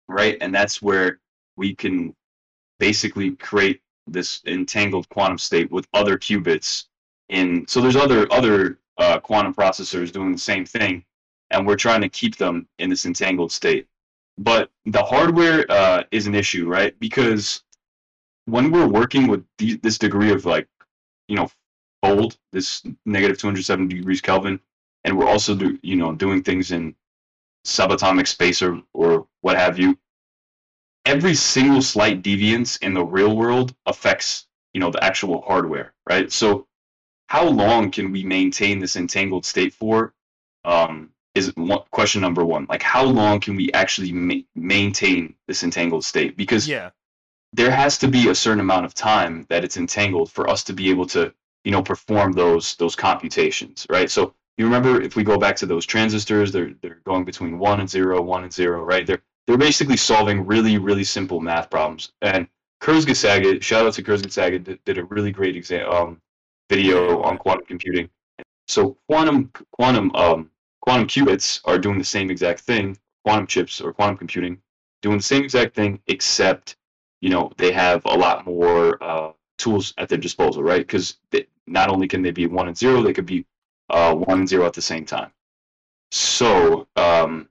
right? 0.08 0.36
And 0.40 0.54
that's 0.54 0.82
where 0.82 1.20
we 1.56 1.74
can 1.74 2.14
basically 2.78 3.32
create 3.32 3.80
this 4.06 4.42
entangled 4.46 5.08
quantum 5.08 5.38
state 5.38 5.70
with 5.70 5.86
other 5.94 6.18
qubits 6.18 6.84
in. 7.28 7.66
So 7.66 7.80
there's 7.80 7.96
other 7.96 8.30
other 8.32 8.78
uh, 8.98 9.20
quantum 9.20 9.54
processors 9.54 10.12
doing 10.12 10.32
the 10.32 10.38
same 10.38 10.64
thing, 10.64 11.04
and 11.50 11.66
we're 11.66 11.76
trying 11.76 12.02
to 12.02 12.08
keep 12.08 12.36
them 12.36 12.68
in 12.78 12.90
this 12.90 13.06
entangled 13.06 13.52
state 13.52 13.86
but 14.38 14.70
the 14.84 15.02
hardware 15.02 15.64
uh, 15.70 16.02
is 16.10 16.26
an 16.26 16.34
issue, 16.34 16.66
right? 16.66 16.98
Because 16.98 17.62
when 18.44 18.70
we're 18.70 18.86
working 18.86 19.26
with 19.28 19.44
this 19.58 19.98
degree 19.98 20.30
of 20.30 20.44
like, 20.44 20.68
you 21.28 21.36
know, 21.36 21.50
fold, 22.06 22.38
this 22.52 22.82
negative 23.04 23.38
270 23.38 23.94
degrees 23.94 24.20
Kelvin, 24.20 24.60
and 25.04 25.16
we're 25.16 25.28
also 25.28 25.54
do, 25.54 25.78
you 25.82 25.96
know 25.96 26.12
doing 26.14 26.42
things 26.42 26.70
in 26.72 26.94
subatomic 27.64 28.26
space 28.26 28.62
or 28.62 28.82
or 28.92 29.26
what 29.40 29.56
have 29.56 29.78
you. 29.78 29.98
Every 31.04 31.34
single 31.34 31.82
slight 31.82 32.22
deviance 32.22 32.82
in 32.82 32.94
the 32.94 33.04
real 33.04 33.36
world 33.36 33.74
affects 33.86 34.46
you 34.72 34.80
know 34.80 34.90
the 34.90 35.02
actual 35.02 35.42
hardware, 35.42 35.94
right? 36.08 36.30
So, 36.32 36.66
how 37.28 37.46
long 37.48 37.90
can 37.90 38.12
we 38.12 38.24
maintain 38.24 38.78
this 38.78 38.96
entangled 38.96 39.44
state 39.44 39.72
for? 39.72 40.14
Um, 40.64 41.10
is 41.34 41.54
one, 41.54 41.82
question 41.90 42.22
number 42.22 42.44
one. 42.44 42.66
Like, 42.68 42.82
how 42.82 43.04
long 43.04 43.40
can 43.40 43.56
we 43.56 43.70
actually 43.72 44.10
ma- 44.12 44.46
maintain 44.54 45.34
this 45.46 45.62
entangled 45.62 46.04
state? 46.04 46.36
Because 46.36 46.66
Yeah, 46.66 46.90
there 47.52 47.70
has 47.70 47.98
to 47.98 48.08
be 48.08 48.28
a 48.28 48.34
certain 48.34 48.60
amount 48.60 48.86
of 48.86 48.94
time 48.94 49.46
that 49.48 49.64
it's 49.64 49.76
entangled 49.76 50.30
for 50.30 50.48
us 50.48 50.64
to 50.64 50.72
be 50.72 50.90
able 50.90 51.06
to, 51.06 51.32
you 51.66 51.72
know, 51.72 51.82
perform 51.82 52.32
those 52.32 52.76
those 52.76 52.94
computations, 52.94 53.86
right? 53.90 54.08
So 54.08 54.34
you 54.56 54.64
remember 54.64 55.02
if 55.02 55.16
we 55.16 55.24
go 55.24 55.36
back 55.36 55.56
to 55.56 55.66
those 55.66 55.84
transistors, 55.84 56.52
they're 56.52 56.72
they're 56.80 57.00
going 57.04 57.24
between 57.24 57.58
one 57.58 57.80
and 57.80 57.90
zero, 57.90 58.22
one 58.22 58.44
and 58.44 58.52
zero, 58.52 58.84
right? 58.84 59.04
They're 59.04 59.22
they're 59.46 59.58
basically 59.58 59.96
solving 59.96 60.46
really 60.46 60.78
really 60.78 61.02
simple 61.02 61.40
math 61.40 61.68
problems. 61.68 62.12
And 62.22 62.46
Kurzgesagt, 62.80 63.62
shout 63.62 63.84
out 63.84 63.94
to 63.94 64.02
Kurzgesagt, 64.04 64.62
did, 64.62 64.78
did 64.84 64.98
a 64.98 65.04
really 65.06 65.32
great 65.32 65.56
exam 65.56 65.90
um, 65.90 66.20
video 66.70 67.20
on 67.22 67.36
quantum 67.36 67.66
computing. 67.66 68.08
So 68.68 68.96
quantum 69.08 69.50
quantum 69.72 70.14
um, 70.14 70.50
quantum 70.82 71.08
qubits 71.08 71.60
are 71.64 71.78
doing 71.78 71.98
the 71.98 72.04
same 72.04 72.30
exact 72.30 72.60
thing. 72.60 72.96
Quantum 73.24 73.48
chips 73.48 73.80
or 73.80 73.92
quantum 73.92 74.16
computing 74.16 74.62
doing 75.02 75.16
the 75.16 75.30
same 75.34 75.42
exact 75.42 75.74
thing, 75.74 76.00
except 76.06 76.76
you 77.20 77.30
know 77.30 77.50
they 77.56 77.72
have 77.72 78.02
a 78.04 78.16
lot 78.16 78.46
more 78.46 79.02
uh, 79.02 79.32
tools 79.58 79.94
at 79.98 80.08
their 80.08 80.18
disposal, 80.18 80.62
right? 80.62 80.86
Because 80.86 81.16
not 81.66 81.88
only 81.88 82.08
can 82.08 82.22
they 82.22 82.30
be 82.30 82.46
one 82.46 82.68
and 82.68 82.76
zero, 82.76 83.02
they 83.02 83.12
could 83.12 83.26
be 83.26 83.44
uh, 83.90 84.14
one 84.14 84.40
and 84.40 84.48
zero 84.48 84.66
at 84.66 84.72
the 84.72 84.82
same 84.82 85.04
time. 85.04 85.30
So 86.10 86.86
um, 86.96 87.48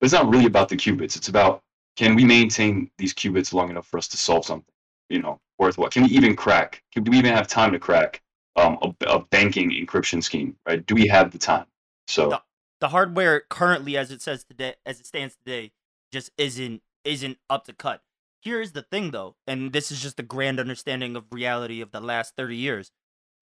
it's 0.00 0.12
not 0.12 0.28
really 0.28 0.46
about 0.46 0.68
the 0.68 0.76
qubits. 0.76 1.16
It's 1.16 1.28
about 1.28 1.62
can 1.96 2.14
we 2.14 2.24
maintain 2.24 2.90
these 2.98 3.12
qubits 3.12 3.52
long 3.52 3.70
enough 3.70 3.86
for 3.86 3.98
us 3.98 4.08
to 4.08 4.16
solve 4.16 4.44
something, 4.44 4.72
you 5.10 5.20
know, 5.20 5.40
worthwhile? 5.58 5.90
Can 5.90 6.04
we 6.04 6.10
even 6.10 6.34
crack? 6.36 6.82
Can, 6.92 7.04
do 7.04 7.10
we 7.10 7.18
even 7.18 7.34
have 7.34 7.46
time 7.46 7.72
to 7.72 7.78
crack 7.78 8.22
um, 8.56 8.78
a, 8.82 9.06
a 9.06 9.24
banking 9.26 9.70
encryption 9.70 10.22
scheme? 10.22 10.56
Right? 10.66 10.84
Do 10.86 10.94
we 10.94 11.06
have 11.08 11.30
the 11.30 11.38
time? 11.38 11.66
So 12.06 12.30
No. 12.30 12.38
the 12.80 12.88
hardware 12.88 13.42
currently, 13.48 13.96
as 13.96 14.10
it 14.10 14.22
says 14.22 14.44
today, 14.44 14.74
as 14.86 15.00
it 15.00 15.06
stands 15.06 15.36
today, 15.36 15.72
just 16.12 16.30
isn't 16.38 16.82
isn't 17.04 17.38
up 17.50 17.64
to 17.66 17.72
cut. 17.72 18.02
Here's 18.40 18.72
the 18.72 18.82
thing, 18.82 19.10
though, 19.12 19.36
and 19.46 19.72
this 19.72 19.92
is 19.92 20.00
just 20.00 20.18
a 20.18 20.22
grand 20.22 20.58
understanding 20.58 21.14
of 21.16 21.24
reality 21.30 21.80
of 21.80 21.92
the 21.92 22.00
last 22.00 22.34
thirty 22.36 22.56
years. 22.56 22.90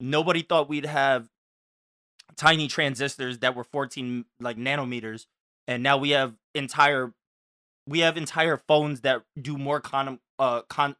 Nobody 0.00 0.42
thought 0.42 0.68
we'd 0.68 0.86
have 0.86 1.28
tiny 2.36 2.68
transistors 2.68 3.38
that 3.38 3.54
were 3.54 3.64
14 3.64 4.24
like 4.40 4.56
nanometers, 4.56 5.26
and 5.66 5.82
now 5.82 5.96
we 5.96 6.10
have 6.10 6.34
entire 6.54 7.12
we 7.86 8.00
have 8.00 8.16
entire 8.16 8.56
phones 8.56 9.00
that 9.02 9.22
do 9.40 9.58
more 9.58 9.80
con 9.80 10.18
uh 10.38 10.62
con 10.62 10.96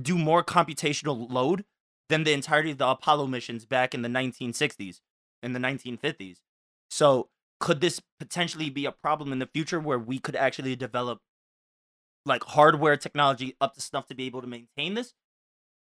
do 0.00 0.16
more 0.16 0.42
computational 0.42 1.30
load 1.30 1.64
than 2.08 2.24
the 2.24 2.32
entirety 2.32 2.70
of 2.70 2.78
the 2.78 2.88
Apollo 2.88 3.26
missions 3.26 3.66
back 3.66 3.94
in 3.94 4.02
the 4.02 4.08
1960s 4.08 5.00
in 5.42 5.52
the 5.52 5.58
1950s. 5.58 6.38
So, 6.90 7.28
could 7.60 7.80
this 7.80 8.00
potentially 8.18 8.70
be 8.70 8.86
a 8.86 8.92
problem 8.92 9.32
in 9.32 9.38
the 9.38 9.46
future 9.46 9.80
where 9.80 9.98
we 9.98 10.18
could 10.18 10.36
actually 10.36 10.76
develop 10.76 11.20
like 12.24 12.44
hardware 12.44 12.96
technology 12.96 13.56
up 13.60 13.74
to 13.74 13.80
snuff 13.80 14.06
to 14.06 14.14
be 14.14 14.26
able 14.26 14.40
to 14.40 14.46
maintain 14.46 14.94
this? 14.94 15.14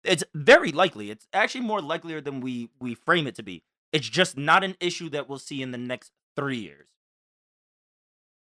It's 0.04 0.24
very 0.34 0.72
likely. 0.72 1.12
It's 1.12 1.28
actually 1.34 1.62
more 1.62 1.82
likelier 1.82 2.22
than 2.22 2.42
we 2.42 2.70
we 2.80 2.96
frame 2.96 3.28
it 3.28 3.36
to 3.36 3.44
be. 3.44 3.64
It's 3.92 4.08
just 4.10 4.38
not 4.38 4.64
an 4.64 4.76
issue 4.80 5.10
that 5.10 5.28
we'll 5.28 5.40
see 5.40 5.62
in 5.62 5.72
the 5.72 5.78
next 5.78 6.12
3 6.36 6.58
years. 6.58 6.88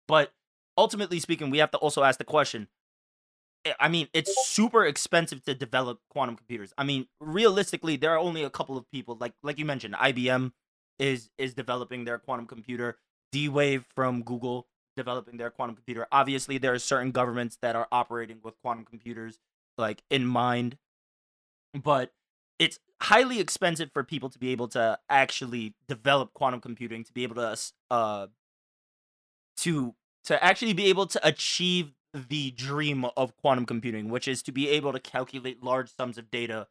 But 0.07 0.33
ultimately 0.77 1.19
speaking, 1.19 1.49
we 1.49 1.59
have 1.59 1.71
to 1.71 1.77
also 1.77 2.03
ask 2.03 2.17
the 2.17 2.25
question 2.25 2.67
I- 3.65 3.75
I 3.79 3.87
mean, 3.89 4.07
it's 4.13 4.47
super 4.47 4.85
expensive 4.85 5.43
to 5.43 5.53
develop 5.53 6.01
quantum 6.09 6.35
computers. 6.37 6.73
I 6.77 6.83
mean, 6.83 7.07
realistically, 7.19 7.97
there 7.97 8.11
are 8.11 8.17
only 8.17 8.43
a 8.43 8.49
couple 8.49 8.77
of 8.77 8.89
people 8.91 9.17
like 9.19 9.33
like 9.43 9.57
you 9.59 9.65
mentioned, 9.65 9.95
IBM 9.95 10.53
is 10.97 11.29
is 11.37 11.53
developing 11.53 12.05
their 12.05 12.19
quantum 12.19 12.47
computer. 12.47 12.97
D-Wave 13.31 13.85
from 13.95 14.23
Google 14.23 14.67
developing 14.97 15.37
their 15.37 15.49
quantum 15.51 15.75
computer. 15.75 16.07
Obviously, 16.11 16.57
there 16.57 16.73
are 16.73 16.79
certain 16.79 17.11
governments 17.11 17.57
that 17.61 17.75
are 17.75 17.87
operating 17.91 18.39
with 18.43 18.59
quantum 18.61 18.85
computers 18.85 19.39
like 19.77 20.03
in 20.09 20.25
mind, 20.25 20.77
but 21.73 22.11
it's 22.57 22.79
highly 23.01 23.39
expensive 23.39 23.91
for 23.93 24.03
people 24.03 24.29
to 24.29 24.39
be 24.39 24.49
able 24.49 24.67
to 24.67 24.99
actually 25.09 25.73
develop 25.87 26.33
quantum 26.33 26.59
computing 26.59 27.03
to 27.03 27.13
be 27.13 27.23
able 27.23 27.35
to 27.35 27.57
uh 27.89 28.27
to 29.57 29.95
to 30.25 30.43
actually 30.43 30.73
be 30.73 30.85
able 30.87 31.05
to 31.07 31.27
achieve 31.27 31.93
the 32.13 32.51
dream 32.51 33.05
of 33.17 33.35
quantum 33.37 33.65
computing, 33.65 34.09
which 34.09 34.27
is 34.27 34.41
to 34.43 34.51
be 34.51 34.69
able 34.69 34.93
to 34.93 34.99
calculate 34.99 35.63
large 35.63 35.95
sums 35.95 36.17
of 36.17 36.29
data. 36.31 36.67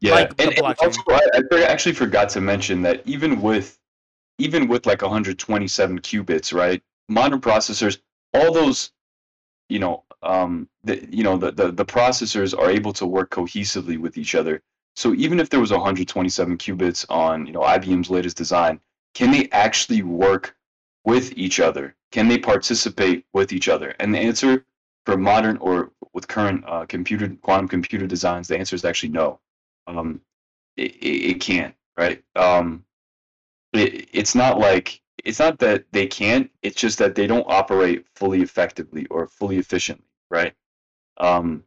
Yeah, 0.00 0.14
Like 0.14 0.40
and, 0.40 0.56
and 0.56 0.76
also 0.78 1.00
I, 1.08 1.42
I 1.52 1.62
actually 1.64 1.94
forgot 1.94 2.28
to 2.30 2.40
mention 2.40 2.82
that 2.82 3.02
even 3.04 3.42
with 3.42 3.78
even 4.38 4.68
with 4.68 4.86
like 4.86 5.02
127 5.02 5.98
qubits, 6.00 6.54
right? 6.54 6.80
Modern 7.08 7.40
processors, 7.40 7.98
all 8.32 8.52
those, 8.52 8.92
you 9.68 9.78
know, 9.78 10.04
um, 10.22 10.68
the 10.84 11.06
you 11.10 11.22
know 11.22 11.36
the, 11.36 11.52
the 11.52 11.72
the 11.72 11.84
processors 11.84 12.58
are 12.58 12.70
able 12.70 12.92
to 12.94 13.06
work 13.06 13.30
cohesively 13.30 13.98
with 13.98 14.18
each 14.18 14.34
other. 14.34 14.62
So 14.96 15.14
even 15.14 15.38
if 15.38 15.48
there 15.50 15.60
was 15.60 15.70
127 15.70 16.58
qubits 16.58 17.06
on 17.08 17.46
you 17.46 17.52
know 17.52 17.60
IBM's 17.60 18.10
latest 18.10 18.36
design, 18.36 18.80
can 19.14 19.30
they 19.30 19.48
actually 19.52 20.02
work 20.02 20.56
with 21.04 21.32
each 21.36 21.60
other? 21.60 21.94
Can 22.10 22.28
they 22.28 22.38
participate 22.38 23.24
with 23.32 23.52
each 23.52 23.68
other? 23.68 23.94
And 24.00 24.14
the 24.14 24.18
answer 24.18 24.64
for 25.06 25.16
modern 25.16 25.56
or 25.58 25.92
with 26.14 26.26
current 26.28 26.64
uh, 26.66 26.86
computer 26.86 27.28
quantum 27.42 27.68
computer 27.68 28.06
designs, 28.06 28.48
the 28.48 28.58
answer 28.58 28.76
is 28.76 28.84
actually 28.84 29.10
no 29.10 29.40
um, 29.88 30.20
it, 30.76 30.94
it, 30.96 31.30
it 31.30 31.40
can't, 31.40 31.74
right? 31.96 32.22
Um, 32.36 32.84
it, 33.72 34.08
it's 34.12 34.34
not 34.34 34.58
like 34.58 35.00
it's 35.28 35.38
not 35.38 35.58
that 35.58 35.84
they 35.92 36.06
can't. 36.06 36.50
It's 36.62 36.80
just 36.80 36.98
that 36.98 37.14
they 37.14 37.26
don't 37.26 37.46
operate 37.48 38.06
fully 38.14 38.40
effectively 38.42 39.06
or 39.10 39.28
fully 39.28 39.58
efficiently, 39.58 40.06
right? 40.30 40.54
Um, 41.18 41.64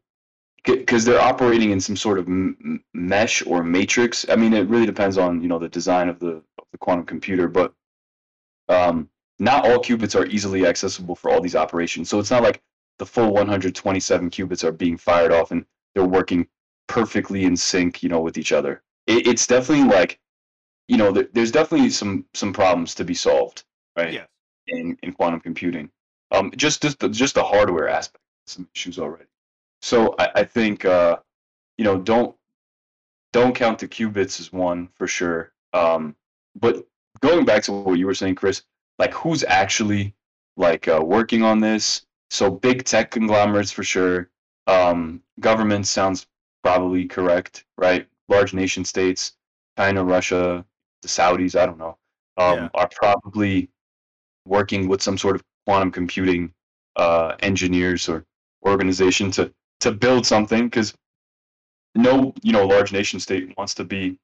because 0.63 1.05
they're 1.05 1.21
operating 1.21 1.71
in 1.71 1.79
some 1.79 1.95
sort 1.95 2.19
of 2.19 2.27
m- 2.27 2.83
mesh 2.93 3.45
or 3.45 3.63
matrix. 3.63 4.27
I 4.29 4.35
mean, 4.35 4.53
it 4.53 4.67
really 4.67 4.85
depends 4.87 5.17
on 5.17 5.41
you 5.41 5.47
know 5.47 5.59
the 5.59 5.69
design 5.69 6.09
of 6.09 6.19
the 6.19 6.43
of 6.59 6.65
the 6.71 6.79
quantum 6.79 7.05
computer, 7.05 7.47
but 7.47 7.73
um, 8.67 9.09
not 9.37 9.65
all 9.65 9.79
qubits 9.79 10.19
are 10.19 10.25
easily 10.25 10.65
accessible 10.65 11.15
for 11.15 11.29
all 11.31 11.41
these 11.41 11.55
operations. 11.55 12.09
So 12.09 12.19
it's 12.19 12.31
not 12.31 12.43
like 12.43 12.61
the 12.99 13.05
full 13.05 13.31
127 13.33 14.29
qubits 14.29 14.63
are 14.63 14.71
being 14.71 14.97
fired 14.97 15.31
off 15.31 15.51
and 15.51 15.65
they're 15.93 16.05
working 16.05 16.47
perfectly 16.87 17.43
in 17.43 17.57
sync, 17.57 18.01
you 18.01 18.09
know, 18.09 18.21
with 18.21 18.37
each 18.37 18.51
other. 18.51 18.81
It, 19.07 19.27
it's 19.27 19.47
definitely 19.47 19.91
like, 19.91 20.19
you 20.91 20.97
know, 20.97 21.09
there, 21.13 21.29
there's 21.31 21.51
definitely 21.51 21.89
some 21.89 22.25
some 22.33 22.51
problems 22.51 22.93
to 22.95 23.05
be 23.05 23.13
solved, 23.13 23.63
right? 23.95 24.11
Yes. 24.11 24.27
In 24.67 24.97
in 25.03 25.13
quantum 25.13 25.39
computing, 25.39 25.89
um, 26.31 26.51
just 26.57 26.81
just 26.81 26.99
the, 26.99 27.07
just 27.07 27.35
the 27.35 27.43
hardware 27.43 27.87
aspect, 27.87 28.23
some 28.45 28.67
issues 28.75 28.99
already. 28.99 29.29
So 29.81 30.13
I, 30.19 30.29
I 30.35 30.43
think, 30.43 30.83
uh, 30.83 31.15
you 31.77 31.85
know, 31.85 31.97
don't 31.97 32.35
don't 33.31 33.55
count 33.55 33.79
the 33.79 33.87
qubits 33.87 34.41
as 34.41 34.51
one 34.51 34.89
for 34.95 35.07
sure. 35.07 35.53
Um, 35.71 36.13
but 36.59 36.85
going 37.21 37.45
back 37.45 37.63
to 37.63 37.71
what 37.71 37.97
you 37.97 38.05
were 38.05 38.13
saying, 38.13 38.35
Chris, 38.35 38.63
like 38.99 39.13
who's 39.13 39.45
actually 39.45 40.13
like 40.57 40.89
uh, 40.89 41.01
working 41.01 41.41
on 41.41 41.61
this? 41.61 42.05
So 42.29 42.51
big 42.51 42.83
tech 42.83 43.11
conglomerates 43.11 43.71
for 43.71 43.83
sure. 43.83 44.29
Um, 44.67 45.21
government 45.39 45.87
sounds 45.87 46.27
probably 46.65 47.05
correct, 47.05 47.63
right? 47.77 48.07
Large 48.27 48.53
nation 48.53 48.83
states, 48.83 49.37
China, 49.77 50.03
Russia, 50.03 50.65
the 51.01 51.07
Saudis, 51.07 51.59
I 51.59 51.65
don't 51.65 51.77
know, 51.77 51.97
um, 52.37 52.57
Yeah. 52.57 52.69
are 52.73 52.89
probably 52.93 53.69
working 54.45 54.87
with 54.87 55.01
some 55.01 55.17
sort 55.17 55.35
of 55.35 55.43
quantum 55.65 55.91
computing 55.91 56.53
uh, 56.95 57.35
engineers 57.39 58.09
or 58.09 58.25
organization 58.65 59.31
to 59.31 59.53
to 59.79 59.91
build 59.91 60.25
something 60.25 60.65
because 60.67 60.93
no, 61.95 62.33
you 62.43 62.51
know, 62.51 62.65
large 62.67 62.91
nation 62.91 63.19
state 63.19 63.55
wants 63.57 63.73
to 63.75 63.83
be 63.83 64.17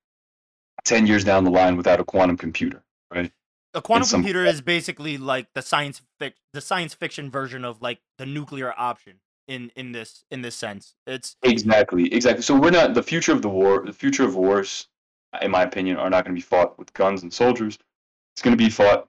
ten 0.86 1.08
years 1.08 1.24
down 1.24 1.44
the 1.44 1.52
line 1.52 1.76
without 1.78 2.00
a 2.00 2.04
quantum 2.04 2.38
computer, 2.38 2.84
right? 3.14 3.32
A 3.74 3.82
quantum 3.82 4.06
some- 4.08 4.22
computer 4.22 4.46
is 4.46 4.62
basically 4.62 5.18
like 5.18 5.48
the 5.54 5.62
science 5.62 6.02
fic- 6.20 6.34
the 6.54 6.62
science 6.62 6.94
fiction 6.94 7.30
version 7.32 7.66
of 7.66 7.82
like 7.82 8.00
the 8.18 8.26
nuclear 8.26 8.74
option 8.78 9.20
in 9.48 9.72
in 9.76 9.92
this 9.92 10.24
in 10.32 10.42
this 10.42 10.56
sense. 10.56 10.96
It's 11.06 11.36
Exactly, 11.44 12.14
exactly. 12.14 12.42
So 12.44 12.56
we're 12.60 12.72
not 12.72 12.94
the 12.94 13.04
future 13.04 13.32
of 13.34 13.42
the 13.42 13.50
war. 13.50 13.84
The 13.86 13.94
future 13.94 14.24
of 14.24 14.36
wars, 14.36 14.88
in 15.42 15.52
my 15.52 15.64
opinion, 15.64 15.98
are 15.98 16.10
not 16.10 16.26
going 16.26 16.36
to 16.36 16.40
be 16.40 16.46
fought 16.46 16.78
with 16.78 16.94
guns 16.94 17.24
and 17.24 17.34
soldiers. 17.34 17.78
It's 18.36 18.42
going 18.42 18.58
to 18.58 18.64
be 18.64 18.70
fought 18.70 19.08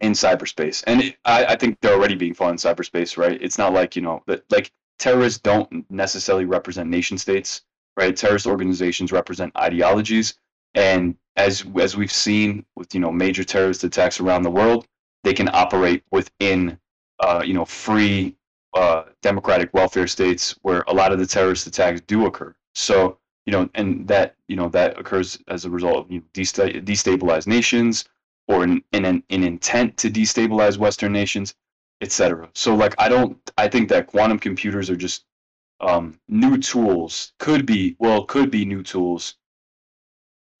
in 0.00 0.12
cyberspace, 0.12 0.84
and 0.86 1.00
it, 1.00 1.16
I, 1.24 1.44
I 1.46 1.56
think 1.56 1.78
they're 1.80 1.94
already 1.94 2.14
being 2.14 2.34
fought 2.34 2.50
in 2.50 2.56
cyberspace. 2.56 3.16
Right? 3.16 3.40
It's 3.40 3.58
not 3.58 3.72
like 3.72 3.96
you 3.96 4.02
know 4.02 4.22
that 4.26 4.44
like 4.50 4.70
terrorists 4.98 5.40
don't 5.40 5.88
necessarily 5.90 6.44
represent 6.44 6.88
nation 6.88 7.18
states. 7.18 7.62
Right? 7.96 8.14
Terrorist 8.14 8.46
organizations 8.46 9.12
represent 9.12 9.56
ideologies, 9.56 10.34
and 10.74 11.16
as 11.36 11.64
as 11.80 11.96
we've 11.96 12.12
seen 12.12 12.64
with 12.76 12.94
you 12.94 13.00
know 13.00 13.12
major 13.12 13.44
terrorist 13.44 13.84
attacks 13.84 14.20
around 14.20 14.42
the 14.42 14.50
world, 14.50 14.86
they 15.24 15.34
can 15.34 15.48
operate 15.52 16.02
within 16.10 16.78
uh, 17.20 17.42
you 17.44 17.54
know 17.54 17.64
free 17.64 18.36
uh, 18.74 19.04
democratic 19.22 19.72
welfare 19.72 20.06
states 20.06 20.54
where 20.62 20.84
a 20.88 20.92
lot 20.92 21.12
of 21.12 21.18
the 21.18 21.26
terrorist 21.26 21.66
attacks 21.66 22.00
do 22.02 22.26
occur. 22.26 22.54
So 22.74 23.18
you 23.46 23.52
know, 23.52 23.70
and 23.74 24.06
that 24.08 24.34
you 24.48 24.56
know 24.56 24.68
that 24.70 24.98
occurs 24.98 25.38
as 25.48 25.64
a 25.64 25.70
result 25.70 25.96
of 25.96 26.10
you 26.10 26.18
know, 26.18 26.24
destabilized 26.34 27.46
nations 27.46 28.04
or 28.48 28.64
in, 28.64 28.82
in 28.92 29.04
an, 29.04 29.22
an 29.30 29.42
intent 29.42 29.96
to 29.98 30.10
destabilize 30.10 30.78
Western 30.78 31.12
nations, 31.12 31.54
etc. 32.00 32.48
So 32.54 32.74
like 32.74 32.94
I 32.98 33.08
don't, 33.08 33.38
I 33.56 33.68
think 33.68 33.88
that 33.88 34.08
quantum 34.08 34.38
computers 34.38 34.90
are 34.90 34.96
just 34.96 35.24
um, 35.80 36.18
new 36.28 36.58
tools. 36.58 37.32
Could 37.38 37.66
be 37.66 37.96
well, 37.98 38.24
could 38.24 38.50
be 38.50 38.64
new 38.64 38.82
tools 38.82 39.36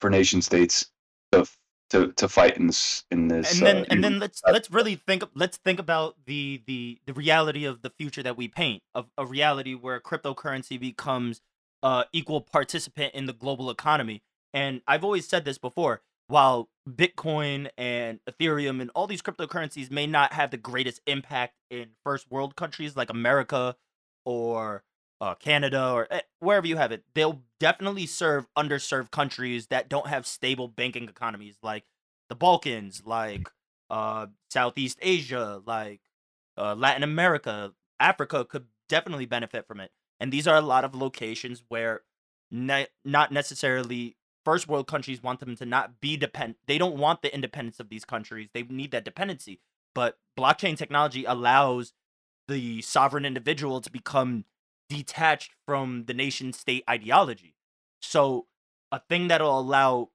for 0.00 0.08
nation 0.08 0.40
states 0.40 0.86
to 1.32 1.46
to, 1.90 2.12
to 2.12 2.28
fight 2.28 2.56
in 2.56 2.66
this 2.66 3.04
in 3.10 3.28
this. 3.28 3.58
and 3.58 3.66
then 3.66 3.76
uh, 3.78 3.84
and 3.90 4.04
then 4.04 4.18
let's 4.18 4.42
let's 4.46 4.70
really 4.70 4.96
think 4.96 5.24
let's 5.34 5.56
think 5.56 5.78
about 5.78 6.16
the 6.26 6.62
the 6.66 6.98
the 7.06 7.12
reality 7.12 7.64
of 7.64 7.82
the 7.82 7.90
future 7.90 8.22
that 8.22 8.36
we 8.36 8.48
paint 8.48 8.82
of 8.94 9.06
a 9.16 9.26
reality 9.26 9.74
where 9.74 10.00
cryptocurrency 10.00 10.78
becomes 10.78 11.40
uh 11.82 12.04
equal 12.12 12.40
participant 12.40 13.14
in 13.14 13.26
the 13.26 13.32
global 13.32 13.70
economy 13.70 14.22
and 14.52 14.80
i've 14.86 15.04
always 15.04 15.26
said 15.26 15.44
this 15.44 15.58
before 15.58 16.02
while 16.28 16.68
bitcoin 16.88 17.68
and 17.76 18.20
ethereum 18.28 18.80
and 18.80 18.90
all 18.94 19.06
these 19.06 19.22
cryptocurrencies 19.22 19.90
may 19.90 20.06
not 20.06 20.32
have 20.32 20.50
the 20.50 20.56
greatest 20.56 21.00
impact 21.06 21.54
in 21.70 21.88
first 22.04 22.30
world 22.30 22.56
countries 22.56 22.96
like 22.96 23.10
america 23.10 23.76
or 24.24 24.82
uh, 25.20 25.34
Canada 25.34 25.90
or 25.92 26.06
eh, 26.10 26.20
wherever 26.40 26.66
you 26.66 26.76
have 26.76 26.92
it, 26.92 27.04
they'll 27.14 27.42
definitely 27.58 28.06
serve 28.06 28.46
underserved 28.56 29.10
countries 29.10 29.68
that 29.68 29.88
don't 29.88 30.08
have 30.08 30.26
stable 30.26 30.68
banking 30.68 31.08
economies, 31.08 31.56
like 31.62 31.84
the 32.28 32.34
Balkans, 32.34 33.02
like 33.06 33.48
uh, 33.90 34.26
Southeast 34.50 34.98
Asia, 35.00 35.62
like 35.66 36.00
uh, 36.58 36.74
Latin 36.74 37.02
America, 37.02 37.72
Africa 37.98 38.44
could 38.44 38.66
definitely 38.88 39.26
benefit 39.26 39.66
from 39.66 39.80
it. 39.80 39.90
And 40.20 40.32
these 40.32 40.46
are 40.46 40.56
a 40.56 40.62
lot 40.62 40.84
of 40.84 40.94
locations 40.94 41.62
where 41.68 42.02
ne- 42.50 42.88
not 43.04 43.32
necessarily 43.32 44.16
first 44.44 44.68
world 44.68 44.86
countries 44.86 45.22
want 45.22 45.40
them 45.40 45.56
to 45.56 45.66
not 45.66 46.00
be 46.00 46.16
depend. 46.16 46.54
They 46.66 46.78
don't 46.78 46.96
want 46.96 47.22
the 47.22 47.34
independence 47.34 47.80
of 47.80 47.88
these 47.88 48.04
countries. 48.04 48.48
They 48.54 48.62
need 48.62 48.92
that 48.92 49.04
dependency. 49.04 49.60
But 49.94 50.18
blockchain 50.38 50.76
technology 50.76 51.24
allows 51.24 51.92
the 52.48 52.80
sovereign 52.82 53.24
individual 53.24 53.80
to 53.80 53.90
become 53.90 54.44
detached 54.88 55.52
from 55.66 56.04
the 56.06 56.14
nation 56.14 56.52
state 56.52 56.84
ideology. 56.88 57.56
So, 58.00 58.46
a 58.92 59.00
thing 59.08 59.28
that'll 59.28 59.58
allow 59.58 60.10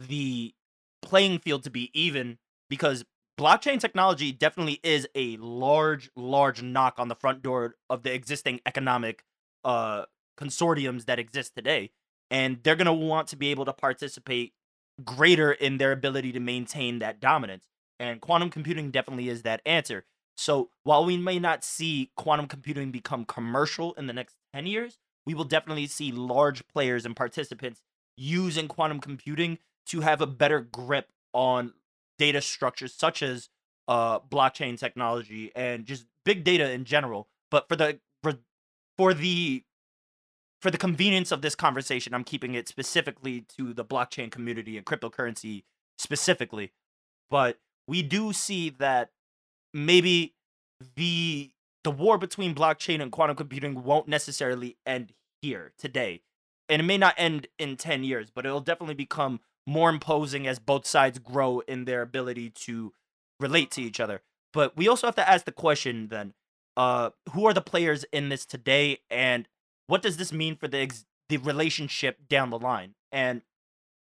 the 0.00 0.52
playing 1.00 1.38
field 1.38 1.62
to 1.64 1.70
be 1.70 1.90
even 1.94 2.38
because 2.68 3.04
blockchain 3.38 3.80
technology 3.80 4.32
definitely 4.32 4.80
is 4.82 5.08
a 5.14 5.36
large, 5.38 6.10
large 6.16 6.62
knock 6.62 6.94
on 6.98 7.08
the 7.08 7.14
front 7.14 7.42
door 7.42 7.76
of 7.90 8.02
the 8.02 8.12
existing 8.12 8.60
economic 8.66 9.24
uh, 9.64 10.04
consortiums 10.38 11.06
that 11.06 11.18
exist 11.18 11.54
today. 11.54 11.90
And 12.30 12.58
they're 12.62 12.76
going 12.76 12.86
to 12.86 12.92
want 12.92 13.28
to 13.28 13.36
be 13.36 13.50
able 13.50 13.64
to 13.64 13.72
participate 13.72 14.54
greater 15.04 15.52
in 15.52 15.78
their 15.78 15.92
ability 15.92 16.32
to 16.32 16.40
maintain 16.40 16.98
that 17.00 17.20
dominance. 17.20 17.64
And 17.98 18.20
quantum 18.20 18.50
computing 18.50 18.90
definitely 18.90 19.28
is 19.28 19.42
that 19.42 19.62
answer. 19.66 20.04
So 20.36 20.70
while 20.82 21.04
we 21.04 21.16
may 21.16 21.38
not 21.38 21.64
see 21.64 22.10
quantum 22.16 22.46
computing 22.46 22.90
become 22.90 23.24
commercial 23.24 23.92
in 23.94 24.06
the 24.06 24.12
next 24.12 24.36
10 24.52 24.66
years, 24.66 24.98
we 25.26 25.34
will 25.34 25.44
definitely 25.44 25.86
see 25.86 26.12
large 26.12 26.66
players 26.68 27.06
and 27.06 27.14
participants 27.14 27.80
using 28.16 28.68
quantum 28.68 29.00
computing 29.00 29.58
to 29.86 30.00
have 30.00 30.20
a 30.20 30.26
better 30.26 30.60
grip 30.60 31.08
on 31.32 31.72
data 32.18 32.40
structures 32.40 32.94
such 32.94 33.22
as 33.22 33.48
uh, 33.88 34.18
blockchain 34.20 34.78
technology 34.78 35.52
and 35.54 35.84
just 35.84 36.06
big 36.24 36.44
data 36.44 36.70
in 36.70 36.84
general. 36.84 37.28
But 37.50 37.68
for 37.68 37.76
the 37.76 38.00
for, 38.22 38.34
for 38.96 39.14
the 39.14 39.62
for 40.60 40.70
the 40.70 40.78
convenience 40.78 41.30
of 41.30 41.42
this 41.42 41.54
conversation, 41.54 42.14
I'm 42.14 42.24
keeping 42.24 42.54
it 42.54 42.68
specifically 42.68 43.44
to 43.58 43.74
the 43.74 43.84
blockchain 43.84 44.30
community 44.30 44.76
and 44.78 44.86
cryptocurrency 44.86 45.64
specifically. 45.98 46.72
But 47.30 47.58
we 47.86 48.02
do 48.02 48.32
see 48.32 48.70
that 48.70 49.10
maybe 49.72 50.34
the 50.96 51.50
the 51.82 51.90
war 51.90 52.16
between 52.16 52.54
blockchain 52.54 53.02
and 53.02 53.12
quantum 53.12 53.36
computing 53.36 53.84
won't 53.84 54.08
necessarily 54.08 54.76
end 54.86 55.12
here 55.42 55.72
today. 55.78 56.22
And 56.68 56.80
it 56.80 56.84
may 56.86 56.96
not 56.96 57.14
end 57.18 57.48
in 57.58 57.76
10 57.76 58.04
years, 58.04 58.30
but 58.34 58.46
it'll 58.46 58.60
definitely 58.60 58.94
become 58.94 59.40
more 59.66 59.90
imposing 59.90 60.46
as 60.46 60.58
both 60.58 60.86
sides 60.86 61.18
grow 61.18 61.60
in 61.60 61.84
their 61.84 62.02
ability 62.02 62.50
to 62.50 62.92
relate 63.40 63.70
to 63.72 63.82
each 63.82 64.00
other. 64.00 64.22
But 64.52 64.76
we 64.76 64.88
also 64.88 65.06
have 65.06 65.16
to 65.16 65.28
ask 65.28 65.44
the 65.44 65.52
question 65.52 66.08
then 66.08 66.34
uh, 66.76 67.10
who 67.32 67.46
are 67.46 67.54
the 67.54 67.60
players 67.60 68.04
in 68.12 68.28
this 68.28 68.44
today, 68.44 68.98
and 69.10 69.48
what 69.86 70.02
does 70.02 70.16
this 70.16 70.32
mean 70.32 70.56
for 70.56 70.68
the 70.68 70.78
ex- 70.78 71.06
the 71.28 71.36
relationship 71.38 72.28
down 72.28 72.50
the 72.50 72.58
line? 72.58 72.94
And 73.12 73.42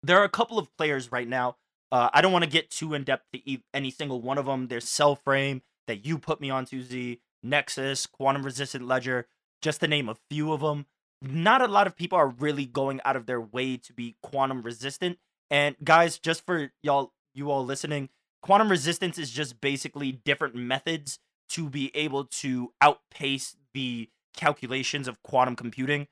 there 0.02 0.18
are 0.18 0.24
a 0.24 0.30
couple 0.30 0.58
of 0.58 0.74
players 0.76 1.12
right 1.12 1.28
now. 1.28 1.56
Uh, 1.92 2.10
I 2.12 2.20
don't 2.20 2.32
want 2.32 2.44
to 2.44 2.50
get 2.50 2.70
too 2.70 2.94
in 2.94 3.04
depth 3.04 3.24
to 3.32 3.50
e- 3.50 3.62
any 3.72 3.90
single 3.90 4.20
one 4.20 4.38
of 4.38 4.46
them. 4.46 4.68
There's 4.68 4.86
Cellframe 4.86 5.62
that 5.86 6.04
you 6.04 6.18
put 6.18 6.40
me 6.40 6.50
onto, 6.50 6.82
Z, 6.82 7.20
Nexus, 7.42 8.06
Quantum 8.06 8.42
Resistant 8.42 8.86
Ledger, 8.86 9.26
just 9.62 9.80
to 9.80 9.88
name 9.88 10.08
a 10.08 10.16
few 10.30 10.52
of 10.52 10.60
them. 10.60 10.86
Not 11.22 11.62
a 11.62 11.66
lot 11.68 11.86
of 11.86 11.96
people 11.96 12.18
are 12.18 12.28
really 12.28 12.66
going 12.66 13.00
out 13.04 13.16
of 13.16 13.26
their 13.26 13.40
way 13.40 13.76
to 13.78 13.92
be 13.92 14.16
quantum 14.22 14.62
resistant. 14.62 15.18
And 15.50 15.76
guys, 15.82 16.18
just 16.18 16.44
for 16.44 16.72
y'all, 16.82 17.12
you 17.34 17.50
all 17.50 17.64
listening, 17.64 18.08
quantum 18.42 18.68
resistance 18.68 19.18
is 19.18 19.30
just 19.30 19.60
basically 19.60 20.12
different 20.12 20.54
methods 20.54 21.18
to 21.50 21.68
be 21.68 21.94
able 21.94 22.24
to 22.24 22.72
outpace 22.80 23.56
the 23.72 24.10
calculations 24.36 25.08
of 25.08 25.22
quantum 25.22 25.56
computing. 25.56 26.08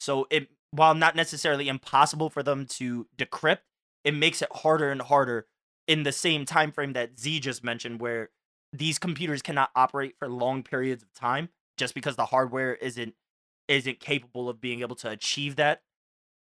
So 0.00 0.26
it 0.30 0.48
while 0.72 0.94
not 0.94 1.14
necessarily 1.14 1.68
impossible 1.68 2.30
for 2.30 2.42
them 2.42 2.66
to 2.66 3.06
decrypt, 3.16 3.58
it 4.04 4.14
makes 4.14 4.42
it 4.42 4.48
harder 4.52 4.90
and 4.90 5.02
harder 5.02 5.46
in 5.86 6.02
the 6.02 6.12
same 6.12 6.44
time 6.44 6.72
frame 6.72 6.94
that 6.94 7.18
Z 7.18 7.40
just 7.40 7.62
mentioned 7.62 8.00
where 8.00 8.30
these 8.72 8.98
computers 8.98 9.42
cannot 9.42 9.70
operate 9.76 10.16
for 10.18 10.28
long 10.28 10.62
periods 10.62 11.02
of 11.02 11.12
time 11.12 11.50
just 11.76 11.94
because 11.94 12.16
the 12.16 12.26
hardware 12.26 12.74
isn't 12.74 13.14
isn't 13.68 14.00
capable 14.00 14.48
of 14.48 14.60
being 14.60 14.80
able 14.80 14.96
to 14.96 15.08
achieve 15.08 15.56
that. 15.56 15.82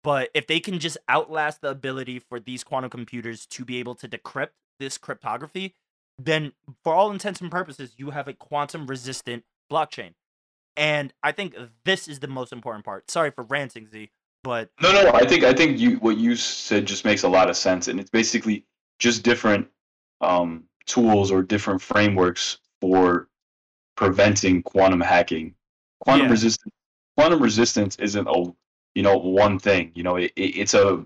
But 0.04 0.30
if 0.34 0.48
they 0.48 0.60
can 0.60 0.80
just 0.80 0.98
outlast 1.10 1.62
the 1.62 1.70
ability 1.70 2.20
for 2.20 2.40
these 2.40 2.64
quantum 2.64 2.90
computers 2.90 3.46
to 3.48 3.66
be 3.66 3.78
able 3.78 3.96
to 3.96 4.08
decrypt 4.08 4.52
this 4.80 4.98
cryptography, 4.98 5.76
then 6.18 6.54
for 6.84 6.94
all 6.94 7.12
intents 7.12 7.42
and 7.42 7.52
purposes, 7.52 7.94
you 7.98 8.12
have 8.12 8.28
a 8.28 8.34
quantum 8.34 8.88
resistant 8.88 9.44
blockchain. 9.72 10.14
And 10.78 11.14
I 11.22 11.34
think 11.34 11.56
this 11.84 12.08
is 12.08 12.20
the 12.20 12.28
most 12.28 12.54
important 12.54 12.86
part. 12.86 13.12
Sorry 13.12 13.32
for 13.32 13.44
ranting, 13.44 13.88
Z, 13.88 14.10
but 14.44 14.70
No, 14.82 14.92
no, 14.94 15.12
I 15.14 15.26
think 15.26 15.44
I 15.44 15.54
think 15.54 15.78
you 15.80 15.98
what 15.98 16.18
you 16.18 16.36
said 16.36 16.86
just 16.86 17.04
makes 17.04 17.24
a 17.24 17.30
lot 17.30 17.50
of 17.50 17.58
sense, 17.58 17.90
and 17.90 18.00
it's 18.00 18.10
basically 18.10 18.66
just 19.00 19.24
different 19.24 19.68
um, 20.22 20.64
tools 20.86 21.32
or 21.32 21.42
different 21.44 21.82
frameworks 21.82 22.60
for 22.80 23.28
preventing 23.96 24.64
quantum 24.64 25.02
hacking. 25.02 25.54
Quantum 26.00 26.28
Yeah. 26.28 26.32
resistance, 26.32 26.74
quantum 27.18 27.42
resistance 27.42 27.98
isn't 27.98 28.28
a 28.28 28.54
you 29.00 29.04
know 29.04 29.16
one 29.16 29.58
thing. 29.58 29.94
You 29.96 30.04
know, 30.04 30.18
it, 30.18 30.34
it, 30.36 30.58
it's 30.58 30.74
a 30.74 31.06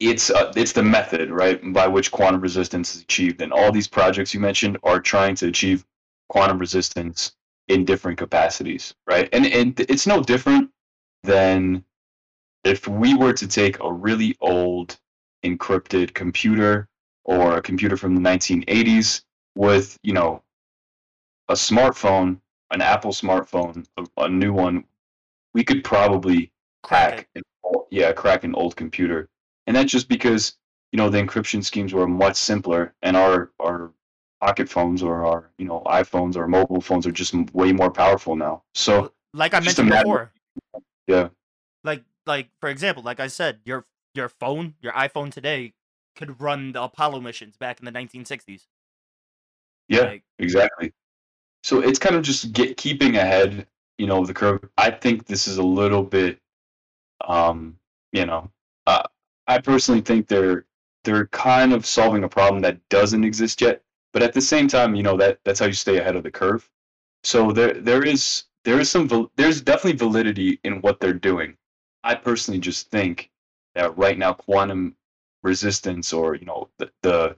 it's 0.00 0.30
a, 0.30 0.50
it's 0.56 0.72
the 0.72 0.82
method 0.82 1.30
right 1.30 1.60
by 1.74 1.86
which 1.86 2.10
quantum 2.10 2.40
resistance 2.40 2.96
is 2.96 3.02
achieved, 3.02 3.42
and 3.42 3.52
all 3.52 3.70
these 3.70 3.86
projects 3.86 4.32
you 4.32 4.40
mentioned 4.40 4.78
are 4.82 4.98
trying 4.98 5.34
to 5.34 5.48
achieve 5.48 5.84
quantum 6.30 6.58
resistance 6.58 7.32
in 7.68 7.84
different 7.84 8.16
capacities, 8.16 8.94
right? 9.06 9.28
And 9.34 9.44
and 9.44 9.78
it's 9.80 10.06
no 10.06 10.22
different 10.22 10.70
than 11.24 11.84
if 12.64 12.88
we 12.88 13.14
were 13.14 13.34
to 13.34 13.46
take 13.46 13.78
a 13.80 13.92
really 13.92 14.34
old 14.40 14.98
encrypted 15.44 16.14
computer 16.14 16.88
or 17.24 17.58
a 17.58 17.62
computer 17.62 17.98
from 17.98 18.14
the 18.14 18.22
1980s 18.22 19.24
with 19.56 19.98
you 20.02 20.14
know 20.14 20.42
a 21.50 21.54
smartphone 21.54 22.40
an 22.70 22.80
apple 22.80 23.12
smartphone 23.12 23.86
a, 23.98 24.24
a 24.24 24.28
new 24.28 24.52
one 24.52 24.84
we 25.54 25.62
could 25.62 25.84
probably 25.84 26.50
crack 26.82 27.28
an, 27.34 27.42
ol- 27.64 27.86
yeah 27.90 28.12
crack 28.12 28.44
an 28.44 28.54
old 28.54 28.76
computer 28.76 29.28
and 29.66 29.76
that's 29.76 29.90
just 29.90 30.08
because 30.08 30.56
you 30.92 30.96
know 30.96 31.10
the 31.10 31.18
encryption 31.18 31.64
schemes 31.64 31.92
were 31.92 32.06
much 32.06 32.36
simpler 32.36 32.94
and 33.02 33.16
our 33.16 33.50
our 33.60 33.92
pocket 34.40 34.68
phones 34.68 35.02
or 35.02 35.24
our 35.26 35.50
you 35.58 35.64
know 35.66 35.82
iphones 35.86 36.36
or 36.36 36.46
mobile 36.46 36.80
phones 36.80 37.06
are 37.06 37.12
just 37.12 37.34
way 37.52 37.72
more 37.72 37.90
powerful 37.90 38.36
now 38.36 38.62
so 38.74 39.12
Like 39.34 39.54
I 39.54 39.60
mentioned 39.60 39.90
before. 39.90 40.32
yeah 41.06 41.28
Like 41.84 42.04
like 42.26 42.48
for 42.60 42.68
example, 42.68 43.02
like 43.02 43.20
I 43.20 43.26
said, 43.26 43.60
your 43.64 43.86
your 44.14 44.28
phone, 44.28 44.74
your 44.80 44.92
iPhone 44.92 45.30
today 45.32 45.74
could 46.16 46.40
run 46.40 46.72
the 46.72 46.82
Apollo 46.82 47.20
missions 47.20 47.56
back 47.56 47.78
in 47.78 47.84
the 47.84 47.90
1960s. 47.92 48.66
yeah 49.88 50.04
Like, 50.04 50.22
Exactly. 50.38 50.92
So 51.64 51.80
it's 51.82 51.98
kind 51.98 52.16
of 52.16 52.22
just 52.22 52.52
get 52.52 52.76
keeping 52.76 53.16
ahead, 53.16 53.66
you 53.98 54.06
know, 54.06 54.20
of 54.20 54.28
the 54.28 54.34
curve. 54.34 54.60
I 54.78 54.90
think 54.90 55.26
this 55.26 55.48
is 55.48 55.58
a 55.58 55.62
little 55.62 56.02
bit, 56.04 56.40
um, 57.26 57.78
you 58.12 58.26
know, 58.26 58.50
uh, 58.86 59.02
I 59.46 59.58
personally 59.58 60.00
think 60.00 60.28
they're 60.28 60.66
they're 61.04 61.26
kind 61.28 61.72
of 61.72 61.86
solving 61.86 62.24
a 62.24 62.28
problem 62.28 62.60
that 62.62 62.86
doesn't 62.88 63.24
exist 63.24 63.60
yet. 63.60 63.82
But 64.12 64.22
at 64.22 64.32
the 64.32 64.40
same 64.40 64.68
time, 64.68 64.94
you 64.94 65.02
know, 65.02 65.16
that 65.16 65.40
that's 65.44 65.60
how 65.60 65.66
you 65.66 65.72
stay 65.72 65.98
ahead 65.98 66.16
of 66.16 66.22
the 66.22 66.30
curve. 66.30 66.68
So 67.24 67.52
there 67.52 67.74
there 67.74 68.04
is 68.04 68.44
there 68.64 68.80
is 68.80 68.90
some 68.90 69.30
there's 69.36 69.60
definitely 69.60 69.98
validity 69.98 70.60
in 70.64 70.80
what 70.80 71.00
they're 71.00 71.12
doing. 71.12 71.56
I 72.04 72.14
personally 72.14 72.60
just 72.60 72.90
think 72.90 73.30
that 73.74 73.96
right 73.96 74.18
now 74.18 74.32
quantum 74.32 74.96
resistance 75.42 76.12
or 76.12 76.34
you 76.34 76.44
know 76.44 76.68
the 76.78 76.90
the, 77.02 77.36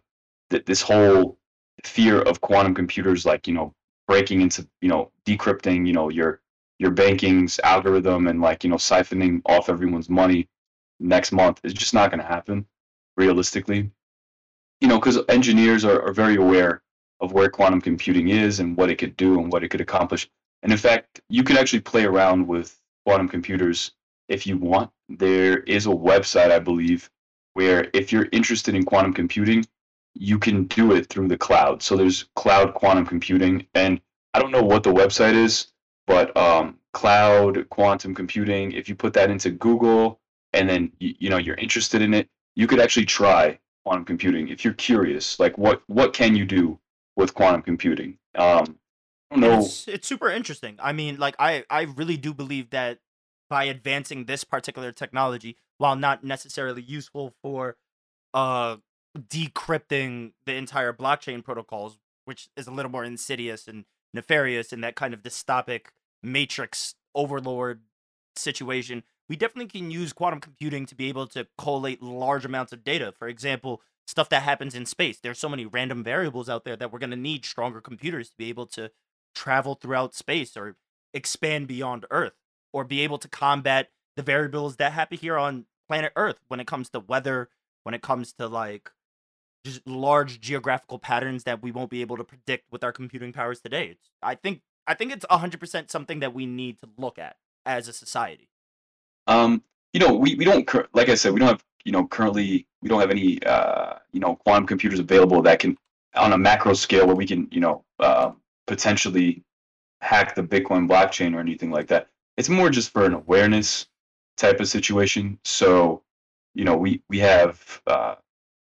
the 0.51 0.63
this 0.67 0.83
whole 0.83 1.39
fear 1.85 2.21
of 2.23 2.41
quantum 2.41 2.75
computers 2.75 3.25
like 3.25 3.47
you 3.47 3.55
know 3.55 3.75
breaking 4.07 4.41
into 4.41 4.67
you 4.81 4.89
know 4.89 5.11
decrypting 5.25 5.87
you 5.87 5.93
know 5.93 6.09
your 6.09 6.41
your 6.81 6.91
banking's 6.91 7.61
algorithm 7.61 8.27
and 8.27 8.41
like 8.41 8.65
you 8.65 8.71
know 8.71 8.77
siphoning 8.77 9.43
off 9.45 9.69
everyone's 9.69 10.09
money 10.09 10.49
next 10.99 11.31
month 11.31 11.61
is 11.63 11.75
just 11.75 11.95
not 11.95 12.11
going 12.11 12.21
to 12.21 12.27
happen 12.27 12.67
realistically. 13.17 13.91
You 14.81 14.89
know 14.89 14.99
because 14.99 15.19
engineers 15.29 15.85
are, 15.85 16.03
are 16.03 16.13
very 16.13 16.37
aware 16.37 16.83
of 17.21 17.33
where 17.33 17.51
quantum 17.51 17.83
computing 17.83 18.29
is 18.31 18.61
and 18.61 18.77
what 18.79 18.91
it 18.91 18.97
could 18.97 19.15
do 19.19 19.39
and 19.39 19.53
what 19.53 19.63
it 19.63 19.69
could 19.69 19.83
accomplish. 19.83 20.29
And 20.63 20.73
in 20.73 20.79
fact 20.79 21.21
you 21.29 21.45
could 21.45 21.59
actually 21.59 21.81
play 21.81 22.05
around 22.05 22.49
with 22.49 22.81
quantum 23.05 23.29
computers 23.29 23.93
if 24.29 24.47
you 24.47 24.57
want. 24.57 24.91
There 25.11 25.59
is 25.59 25.87
a 25.87 25.91
website 25.91 26.51
i 26.51 26.59
believe 26.59 27.11
where 27.55 27.91
if 27.93 28.11
you're 28.11 28.29
interested 28.33 28.75
in 28.75 28.85
quantum 28.85 29.13
computing 29.13 29.67
you 30.15 30.39
can 30.39 30.65
do 30.65 30.93
it 30.93 31.09
through 31.09 31.29
the 31.29 31.39
cloud. 31.39 31.83
So 31.83 31.97
there's 31.97 32.25
cloud 32.35 32.75
quantum 32.75 33.07
computing, 33.07 33.67
and 33.75 34.01
I 34.35 34.39
don't 34.39 34.51
know 34.51 34.63
what 34.63 34.83
the 34.83 34.93
website 34.93 35.35
is, 35.35 35.70
but 36.11 36.37
um, 36.37 36.77
cloud 36.93 37.69
quantum 37.71 38.17
computing. 38.17 38.73
If 38.73 38.89
you 38.89 38.97
put 38.97 39.13
that 39.13 39.31
into 39.31 39.49
Google, 39.49 40.19
and 40.53 40.69
then 40.69 40.91
you, 40.99 41.15
you 41.21 41.31
know 41.31 41.37
you're 41.37 41.55
interested 41.55 42.03
in 42.03 42.13
it, 42.13 42.29
you 42.57 42.67
could 42.67 42.81
actually 42.81 43.07
try 43.07 43.61
quantum 43.85 44.05
computing 44.05 44.49
if 44.49 44.65
you're 44.65 44.75
curious. 44.75 45.39
Like 45.39 45.57
what 45.57 45.83
what 45.87 46.13
can 46.13 46.35
you 46.35 46.45
do 46.45 46.81
with 47.15 47.35
quantum 47.35 47.63
computing? 47.63 48.19
Um, 48.35 48.77
I 49.31 49.37
don't 49.37 49.41
know. 49.41 49.61
it's 49.61 49.87
it's 49.87 50.09
super 50.09 50.29
interesting. 50.29 50.79
I 50.83 50.93
mean, 50.93 51.17
like 51.17 51.37
I 51.39 51.65
I 51.71 51.83
really 51.83 52.17
do 52.17 52.35
believe 52.35 52.71
that 52.71 52.99
by 53.49 53.65
advancing 53.65 54.25
this 54.25 54.43
particular 54.43 54.91
technology, 54.91 55.57
while 55.79 55.95
not 55.95 56.25
necessarily 56.25 56.83
useful 56.83 57.35
for 57.41 57.77
uh 58.35 58.79
decrypting 59.17 60.33
the 60.45 60.55
entire 60.55 60.93
blockchain 60.93 61.45
protocols, 61.45 61.99
which 62.25 62.49
is 62.57 62.67
a 62.67 62.73
little 62.73 62.91
more 62.91 63.05
insidious 63.05 63.69
and 63.69 63.85
nefarious 64.13 64.73
in 64.73 64.81
that 64.81 64.97
kind 64.97 65.15
of 65.15 65.23
dystopic 65.23 65.83
matrix 66.23 66.95
overlord 67.15 67.81
situation, 68.37 69.03
we 69.29 69.37
definitely 69.37 69.69
can 69.69 69.91
use 69.91 70.13
quantum 70.13 70.41
computing 70.41 70.87
to 70.87 70.95
be 70.95 71.09
able 71.09 71.27
to 71.29 71.47
collate 71.57 72.03
large 72.03 72.45
amounts 72.45 72.73
of 72.73 72.83
data. 72.83 73.13
For 73.17 73.29
example, 73.29 73.81
stuff 74.07 74.29
that 74.29 74.43
happens 74.43 74.75
in 74.75 74.87
space. 74.87 75.19
There's 75.21 75.39
so 75.39 75.49
many 75.49 75.67
random 75.67 76.03
variables 76.03 76.49
out 76.49 76.65
there 76.65 76.77
that 76.77 76.93
we're 76.93 76.99
going 76.99 77.11
to 77.11 77.17
need 77.17 77.45
stronger 77.45 77.81
computers 77.81 78.31
to 78.31 78.37
be 78.37 78.49
able 78.49 78.67
to 78.67 78.91
travel 79.35 79.77
throughout 79.77 80.15
space 80.15 80.57
or 80.57 80.77
expand 81.15 81.69
beyond 81.69 82.07
Earth 82.11 82.35
or 82.73 82.85
be 82.85 83.01
able 83.03 83.19
to 83.19 83.29
combat 83.29 83.91
the 84.17 84.23
variables 84.23 84.77
that 84.77 84.93
happen 84.93 85.19
here 85.19 85.39
on 85.39 85.67
planet 85.89 86.13
Earth 86.17 86.39
when 86.49 86.61
it 86.61 86.67
comes 86.67 86.91
to 86.91 87.01
weather, 87.01 87.49
when 87.85 87.95
it 87.95 88.03
comes 88.03 88.33
to 88.35 88.49
like 88.49 88.91
just 89.65 89.87
large 89.87 90.41
geographical 90.41 90.99
patterns 90.99 91.45
that 91.45 91.63
we 91.63 91.71
won't 91.71 91.91
be 91.91 92.01
able 92.01 92.17
to 92.17 92.25
predict 92.25 92.71
with 92.73 92.83
our 92.83 92.93
computing 92.93 93.33
powers 93.33 93.61
today. 93.61 93.89
It's, 93.89 94.11
I 94.23 94.35
think 94.35 94.63
I 94.91 94.95
think 94.95 95.13
it's 95.13 95.25
100% 95.31 95.89
something 95.89 96.19
that 96.19 96.35
we 96.35 96.47
need 96.47 96.81
to 96.81 96.89
look 96.99 97.17
at 97.17 97.37
as 97.65 97.87
a 97.87 97.93
society. 97.93 98.49
Um, 99.29 99.63
you 99.93 100.01
know, 100.01 100.15
we, 100.15 100.35
we 100.35 100.45
don't 100.45 100.69
like 100.93 101.09
I 101.09 101.15
said, 101.15 101.33
we 101.33 101.39
don't 101.39 101.49
have 101.49 101.65
you 101.85 101.93
know 101.93 102.09
currently 102.09 102.67
we 102.83 102.89
don't 102.89 103.01
have 103.01 103.13
any 103.13 103.41
uh, 103.45 103.95
you 104.13 104.19
know 104.19 104.35
quantum 104.35 104.67
computers 104.67 104.99
available 104.99 105.43
that 105.43 105.61
can 105.61 105.79
on 106.17 106.33
a 106.33 106.39
macro 106.39 106.75
scale 106.75 107.07
where 107.07 107.15
we 107.15 107.25
can 107.25 107.47
you 107.53 107.61
know 107.61 107.85
uh, 108.01 108.33
potentially 108.67 109.45
hack 110.01 110.35
the 110.35 110.43
Bitcoin 110.43 110.89
blockchain 110.89 111.37
or 111.37 111.41
anything 111.41 111.71
like 111.71 111.87
that. 111.87 112.09
It's 112.37 112.49
more 112.49 112.69
just 112.69 112.91
for 112.91 113.05
an 113.05 113.15
awareness 113.15 113.87
type 114.37 114.59
of 114.59 114.67
situation. 114.67 115.39
So, 115.45 116.03
you 116.55 116.65
know, 116.65 116.77
we 116.77 117.01
we 117.09 117.21
have 117.21 117.81
uh, 117.87 118.17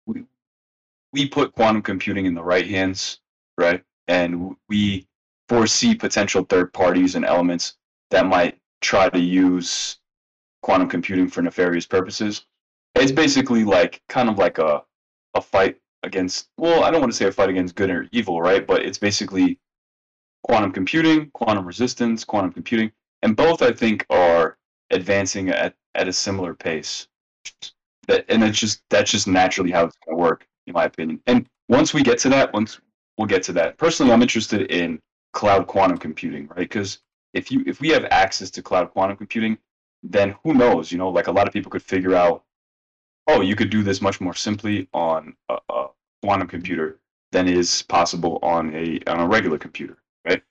we 0.05 0.23
we 1.11 1.27
put 1.27 1.53
quantum 1.53 1.81
computing 1.81 2.27
in 2.27 2.33
the 2.33 2.43
right 2.43 2.67
hands, 2.67 3.19
right? 3.57 3.83
And 4.07 4.55
we 4.69 5.05
foresee 5.49 5.95
potential 5.95 6.43
third 6.43 6.73
parties 6.73 7.15
and 7.15 7.25
elements 7.25 7.75
that 8.11 8.25
might 8.25 8.59
try 8.81 9.09
to 9.09 9.19
use 9.19 9.97
quantum 10.61 10.89
computing 10.89 11.27
for 11.27 11.41
nefarious 11.41 11.85
purposes. 11.85 12.45
It's 12.95 13.11
basically 13.11 13.63
like 13.63 14.01
kind 14.09 14.29
of 14.29 14.37
like 14.37 14.57
a 14.57 14.83
a 15.35 15.41
fight 15.41 15.77
against 16.03 16.49
well, 16.57 16.83
I 16.83 16.91
don't 16.91 17.01
want 17.01 17.11
to 17.11 17.17
say 17.17 17.25
a 17.25 17.31
fight 17.31 17.49
against 17.49 17.75
good 17.75 17.89
or 17.89 18.07
evil, 18.11 18.41
right? 18.41 18.65
But 18.65 18.83
it's 18.83 18.97
basically 18.97 19.59
quantum 20.43 20.71
computing, 20.71 21.31
quantum 21.33 21.65
resistance, 21.65 22.23
quantum 22.23 22.51
computing, 22.51 22.91
and 23.21 23.35
both 23.35 23.61
I 23.61 23.71
think 23.71 24.05
are 24.09 24.57
advancing 24.91 25.49
at, 25.49 25.75
at 25.95 26.07
a 26.07 26.13
similar 26.13 26.53
pace. 26.53 27.07
That 28.07 28.25
and 28.29 28.43
it's 28.43 28.59
just 28.59 28.83
that's 28.89 29.11
just 29.11 29.27
naturally 29.27 29.71
how 29.71 29.85
it's 29.85 29.97
to 30.07 30.15
work, 30.15 30.45
in 30.67 30.73
my 30.73 30.85
opinion. 30.85 31.21
And 31.25 31.47
once 31.69 31.93
we 31.93 32.03
get 32.03 32.19
to 32.19 32.29
that, 32.29 32.53
once 32.53 32.79
we'll 33.17 33.27
get 33.27 33.43
to 33.43 33.53
that. 33.53 33.77
Personally, 33.77 34.11
I'm 34.11 34.21
interested 34.21 34.71
in 34.71 34.99
cloud 35.33 35.67
quantum 35.67 35.97
computing, 35.97 36.47
right? 36.47 36.59
Because 36.59 36.99
if 37.33 37.51
you 37.51 37.63
if 37.65 37.81
we 37.81 37.89
have 37.89 38.05
access 38.05 38.49
to 38.51 38.61
cloud 38.61 38.91
quantum 38.91 39.17
computing, 39.17 39.57
then 40.03 40.35
who 40.43 40.53
knows? 40.53 40.91
You 40.91 40.97
know, 40.97 41.09
like 41.09 41.27
a 41.27 41.31
lot 41.31 41.47
of 41.47 41.53
people 41.53 41.71
could 41.71 41.83
figure 41.83 42.15
out, 42.15 42.43
oh, 43.27 43.41
you 43.41 43.55
could 43.55 43.69
do 43.69 43.83
this 43.83 44.01
much 44.01 44.21
more 44.21 44.33
simply 44.33 44.87
on 44.93 45.35
a, 45.49 45.57
a 45.69 45.87
quantum 46.21 46.47
computer 46.47 46.99
than 47.31 47.47
is 47.47 47.81
possible 47.81 48.39
on 48.41 48.73
a 48.75 48.99
on 49.07 49.19
a 49.19 49.27
regular 49.27 49.57
computer, 49.57 49.97
right? 50.25 50.41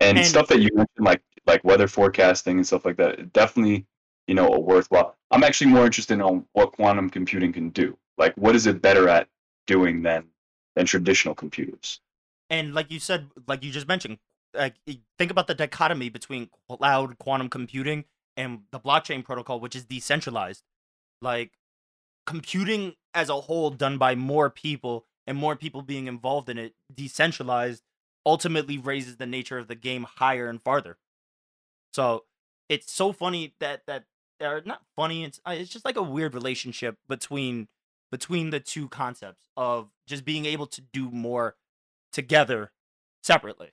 And, 0.00 0.18
and 0.18 0.26
stuff 0.26 0.48
that 0.48 0.60
you 0.60 0.68
mentioned, 0.74 1.06
like 1.06 1.22
like 1.46 1.64
weather 1.64 1.88
forecasting 1.88 2.58
and 2.58 2.66
stuff 2.66 2.84
like 2.84 2.96
that, 2.96 3.32
definitely, 3.32 3.86
you 4.26 4.34
know, 4.34 4.48
a 4.48 4.58
worthwhile. 4.58 5.16
I'm 5.30 5.44
actually 5.44 5.70
more 5.70 5.86
interested 5.86 6.20
in 6.20 6.44
what 6.52 6.72
quantum 6.72 7.08
computing 7.08 7.52
can 7.52 7.70
do. 7.70 7.96
Like, 8.18 8.34
what 8.36 8.54
is 8.54 8.66
it 8.66 8.82
better 8.82 9.08
at 9.08 9.28
doing 9.66 10.02
than 10.02 10.24
than 10.74 10.86
traditional 10.86 11.34
computers? 11.34 12.00
And 12.50 12.74
like 12.74 12.90
you 12.90 12.98
said, 12.98 13.30
like 13.46 13.64
you 13.64 13.70
just 13.70 13.88
mentioned, 13.88 14.18
like 14.54 14.74
think 15.18 15.30
about 15.30 15.46
the 15.46 15.54
dichotomy 15.54 16.08
between 16.08 16.50
cloud 16.68 17.18
quantum 17.18 17.48
computing 17.48 18.04
and 18.36 18.60
the 18.70 18.80
blockchain 18.80 19.24
protocol, 19.24 19.60
which 19.60 19.76
is 19.76 19.84
decentralized. 19.84 20.62
Like 21.20 21.52
computing 22.26 22.94
as 23.14 23.28
a 23.28 23.42
whole 23.42 23.70
done 23.70 23.98
by 23.98 24.14
more 24.14 24.50
people 24.50 25.06
and 25.26 25.38
more 25.38 25.56
people 25.56 25.82
being 25.82 26.06
involved 26.06 26.48
in 26.48 26.58
it, 26.58 26.74
decentralized, 26.92 27.82
ultimately 28.26 28.78
raises 28.78 29.16
the 29.16 29.26
nature 29.26 29.58
of 29.58 29.68
the 29.68 29.74
game 29.74 30.06
higher 30.16 30.48
and 30.48 30.60
farther. 30.60 30.98
So 31.92 32.24
it's 32.68 32.90
so 32.92 33.12
funny 33.12 33.54
that 33.60 33.86
that 33.86 34.04
are 34.40 34.62
not 34.64 34.82
funny. 34.96 35.24
It's 35.24 35.40
uh, 35.46 35.54
it's 35.56 35.70
just 35.70 35.84
like 35.84 35.96
a 35.96 36.02
weird 36.02 36.34
relationship 36.34 36.98
between 37.08 37.68
between 38.10 38.50
the 38.50 38.60
two 38.60 38.88
concepts 38.88 39.48
of 39.56 39.90
just 40.06 40.24
being 40.24 40.44
able 40.44 40.66
to 40.66 40.80
do 40.80 41.10
more 41.10 41.56
together 42.12 42.72
separately. 43.22 43.70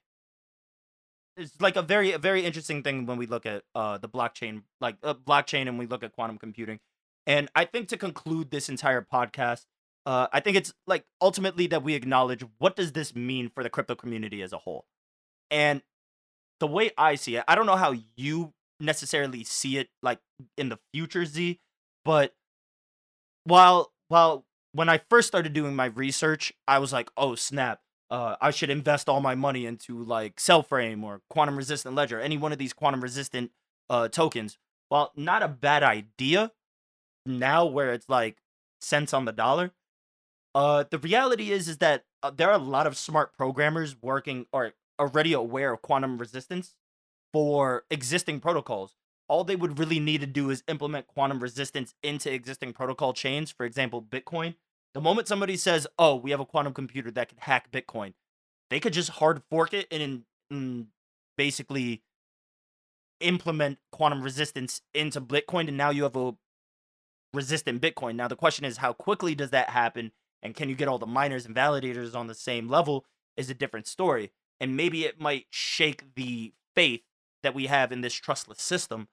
It's 1.40 1.60
like 1.62 1.78
a 1.78 1.82
very 1.82 2.12
a 2.12 2.18
very 2.18 2.46
interesting 2.46 2.84
thing 2.84 3.06
when 3.06 3.18
we 3.18 3.26
look 3.26 3.46
at 3.46 3.64
uh 3.74 3.98
the 3.98 4.10
blockchain 4.10 4.64
like 4.82 4.98
uh, 5.04 5.14
blockchain 5.14 5.68
and 5.68 5.80
we 5.80 5.86
look 5.88 6.04
at 6.04 6.12
quantum 6.12 6.38
computing. 6.38 6.80
And 7.26 7.50
I 7.56 7.66
think 7.66 7.88
to 7.90 7.98
conclude 7.98 8.52
this 8.52 8.70
entire 8.70 9.02
podcast, 9.02 9.66
uh, 10.06 10.28
I 10.34 10.40
think 10.40 10.58
it's 10.58 10.74
like 10.88 11.06
ultimately 11.22 11.68
that 11.68 11.84
we 11.84 11.94
acknowledge 11.94 12.44
what 12.58 12.76
does 12.76 12.94
this 12.94 13.16
mean 13.16 13.50
for 13.54 13.64
the 13.64 13.70
crypto 13.70 13.96
community 13.96 14.42
as 14.42 14.52
a 14.52 14.58
whole. 14.58 14.86
And 15.52 15.82
the 16.60 16.68
way 16.68 16.92
I 16.98 17.16
see 17.16 17.36
it, 17.36 17.44
I 17.48 17.56
don't 17.56 17.66
know 17.66 17.76
how 17.76 17.96
you 18.16 18.54
necessarily 18.80 19.44
see 19.44 19.78
it 19.78 19.90
like 20.02 20.20
in 20.58 20.70
the 20.70 20.80
future, 20.94 21.26
Z, 21.26 21.60
but 22.04 22.34
while 23.44 23.94
while 24.08 24.46
when 24.74 24.90
I 24.90 25.02
first 25.10 25.28
started 25.28 25.54
doing 25.54 25.76
my 25.76 25.86
research, 25.86 26.54
I 26.68 26.80
was 26.80 26.92
like, 26.94 27.10
oh 27.18 27.36
snap, 27.36 27.80
uh, 28.10 28.36
I 28.42 28.52
should 28.52 28.70
invest 28.70 29.08
all 29.08 29.22
my 29.22 29.36
money 29.36 29.66
into 29.66 30.04
like 30.04 30.38
Cellframe 30.38 31.04
or 31.04 31.22
quantum 31.30 31.58
resistant 31.58 31.96
ledger, 31.96 32.20
any 32.20 32.38
one 32.38 32.52
of 32.52 32.58
these 32.58 32.74
quantum 32.74 33.02
resistant 33.02 33.52
uh, 33.90 34.08
tokens. 34.08 34.58
Well, 34.90 35.12
not 35.16 35.44
a 35.44 35.48
bad 35.48 35.84
idea 35.84 36.52
now 37.26 37.66
where 37.66 37.94
it's 37.94 38.10
like 38.10 38.38
cents 38.82 39.14
on 39.14 39.26
the 39.26 39.32
dollar. 39.32 39.72
Uh, 40.56 40.86
the 40.90 40.98
reality 40.98 41.52
is 41.52 41.68
is 41.68 41.78
that 41.78 42.06
uh, 42.24 42.32
there 42.32 42.50
are 42.50 42.56
a 42.56 42.64
lot 42.64 42.88
of 42.88 42.98
smart 42.98 43.34
programmers 43.34 43.96
working 44.02 44.48
or 44.52 44.74
already 45.00 45.34
aware 45.34 45.74
of 45.74 45.82
quantum 45.82 46.18
resistance 46.18 46.76
for 47.32 47.86
existing 47.92 48.40
protocols. 48.40 48.96
All 49.28 49.44
they 49.44 49.56
would 49.56 49.78
really 49.78 50.00
need 50.00 50.22
to 50.22 50.28
do 50.28 50.50
is 50.50 50.64
implement 50.68 51.06
quantum 51.06 51.40
resistance 51.40 51.94
into 52.02 52.34
existing 52.34 52.74
protocol 52.74 53.14
chains. 53.14 53.52
For 53.52 53.66
example, 53.66 54.02
Bitcoin. 54.02 54.56
The 54.94 55.02
moment 55.02 55.28
somebody 55.28 55.58
says, 55.58 55.88
"Oh, 55.98 56.16
we 56.16 56.32
have 56.32 56.40
a 56.40 56.46
quantum 56.46 56.74
computer 56.74 57.12
that 57.12 57.30
can 57.30 57.38
hack 57.40 57.72
Bitcoin," 57.72 58.14
they 58.70 58.80
could 58.80 58.94
just 58.94 59.12
hard 59.12 59.44
fork 59.50 59.74
it 59.74 59.88
and, 59.92 60.24
and 60.50 60.88
basically 61.38 62.02
implement 63.20 63.80
quantum 63.92 64.22
resistance 64.22 64.82
into 64.94 65.22
Bitcoin, 65.22 65.68
and 65.68 65.78
now 65.78 65.90
you 65.90 66.04
have 66.04 66.16
a 66.16 66.36
resistant 67.34 67.82
Bitcoin. 67.82 68.16
Now 68.16 68.28
the 68.28 68.36
question 68.36 68.66
is, 68.66 68.78
how 68.78 68.94
quickly 68.94 69.36
does 69.36 69.52
that 69.52 69.70
happen? 69.70 70.12
and 70.42 70.56
can 70.56 70.70
you 70.70 70.76
get 70.76 70.88
all 70.88 70.98
the 70.98 71.06
miners 71.06 71.46
and 71.46 71.56
validators 71.56 72.16
on 72.16 72.28
the 72.28 72.36
same 72.36 72.68
level 72.68 73.06
is 73.36 73.50
a 73.50 73.54
different 73.54 73.88
story 73.88 74.32
and 74.60 74.76
maybe 74.76 75.06
it 75.06 75.20
might 75.20 75.46
shake 75.50 76.16
the 76.16 76.54
faith 76.76 77.02
that 77.44 77.54
we 77.56 77.68
have 77.68 77.92
in 77.92 78.02
this 78.02 78.14
trustless 78.14 78.62
system 78.62 79.08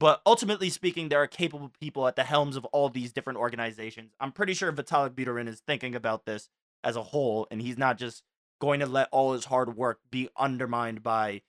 but 0.00 0.20
ultimately 0.26 0.68
speaking 0.68 1.08
there 1.08 1.22
are 1.22 1.28
capable 1.28 1.70
people 1.80 2.08
at 2.08 2.16
the 2.16 2.24
helms 2.24 2.56
of 2.56 2.64
all 2.66 2.88
these 2.88 3.12
different 3.12 3.38
organizations 3.38 4.12
i'm 4.18 4.32
pretty 4.32 4.54
sure 4.54 4.72
vitalik 4.72 5.10
buterin 5.10 5.46
is 5.46 5.60
thinking 5.60 5.94
about 5.94 6.24
this 6.24 6.48
as 6.82 6.96
a 6.96 7.02
whole 7.02 7.46
and 7.50 7.62
he's 7.62 7.78
not 7.78 7.96
just 7.96 8.24
going 8.60 8.80
to 8.80 8.86
let 8.86 9.08
all 9.12 9.32
his 9.32 9.44
hard 9.44 9.76
work 9.76 10.00
be 10.10 10.28
undermined 10.36 11.02
by 11.02 11.40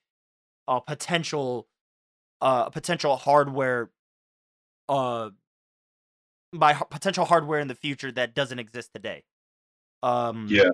a 0.67 0.79
potential 0.79 1.67
uh 2.41 2.69
potential 2.69 3.15
hardware 3.15 3.89
uh 4.87 5.29
by 6.53 6.73
potential 6.73 7.25
hardware 7.25 7.59
in 7.59 7.67
the 7.67 7.75
future 7.75 8.11
that 8.11 8.35
doesn't 8.35 8.59
exist 8.59 8.91
today. 8.93 9.23
Um, 10.03 10.47
yeah, 10.49 10.69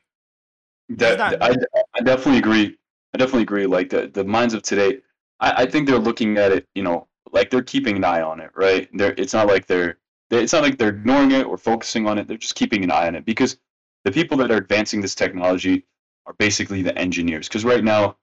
that 0.89 1.17
not... 1.17 1.41
I, 1.41 1.55
I 1.95 2.01
definitely 2.01 2.39
agree. 2.39 2.77
I 3.13 3.17
definitely 3.17 3.43
agree. 3.43 3.65
Like 3.65 3.89
the 3.89 4.07
the 4.07 4.23
minds 4.23 4.53
of 4.53 4.63
today, 4.63 4.99
I, 5.39 5.63
I 5.63 5.65
think 5.65 5.87
they're 5.87 5.99
looking 5.99 6.37
at 6.37 6.51
it. 6.51 6.65
You 6.75 6.83
know, 6.83 7.07
like 7.31 7.49
they're 7.49 7.61
keeping 7.61 7.97
an 7.97 8.03
eye 8.03 8.21
on 8.21 8.39
it, 8.39 8.51
right? 8.55 8.89
They're 8.93 9.13
it's 9.17 9.33
not 9.33 9.47
like 9.47 9.67
they're 9.67 9.97
it's 10.31 10.53
not 10.53 10.63
like 10.63 10.77
they're 10.77 10.89
ignoring 10.89 11.31
it 11.31 11.45
or 11.45 11.57
focusing 11.57 12.07
on 12.07 12.17
it. 12.17 12.27
They're 12.27 12.37
just 12.37 12.55
keeping 12.55 12.83
an 12.83 12.91
eye 12.91 13.07
on 13.07 13.15
it 13.15 13.25
because 13.25 13.57
the 14.05 14.11
people 14.11 14.37
that 14.37 14.51
are 14.51 14.57
advancing 14.57 15.01
this 15.01 15.15
technology 15.15 15.85
are 16.25 16.33
basically 16.33 16.81
the 16.81 16.97
engineers. 16.97 17.47
Because 17.47 17.63
right 17.65 17.83
now, 17.83 18.17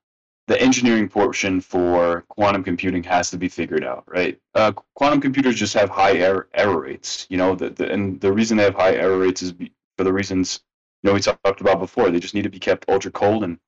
the 0.46 0.60
engineering 0.60 1.08
portion 1.08 1.60
for 1.60 2.22
quantum 2.28 2.62
computing 2.62 3.02
has 3.04 3.30
to 3.30 3.38
be 3.38 3.48
figured 3.48 3.84
out, 3.84 4.04
right? 4.06 4.38
Uh, 4.54 4.72
quantum 4.94 5.20
computers 5.20 5.56
just 5.56 5.72
have 5.72 5.88
high 5.88 6.14
error, 6.18 6.48
error 6.52 6.80
rates, 6.80 7.26
you 7.30 7.38
know, 7.38 7.54
the, 7.54 7.70
the, 7.70 7.90
and 7.90 8.20
the 8.20 8.30
reason 8.30 8.58
they 8.58 8.64
have 8.64 8.74
high 8.74 8.94
error 8.94 9.18
rates 9.18 9.40
is 9.40 9.52
be, 9.52 9.72
for 9.96 10.04
the 10.04 10.12
reasons 10.12 10.60
you 11.02 11.10
know 11.10 11.14
we 11.14 11.20
talked 11.20 11.60
about 11.60 11.78
before. 11.78 12.10
They 12.10 12.20
just 12.20 12.34
need 12.34 12.42
to 12.42 12.50
be 12.50 12.58
kept 12.58 12.88
ultra 12.88 13.10
cold, 13.10 13.44
and 13.44 13.58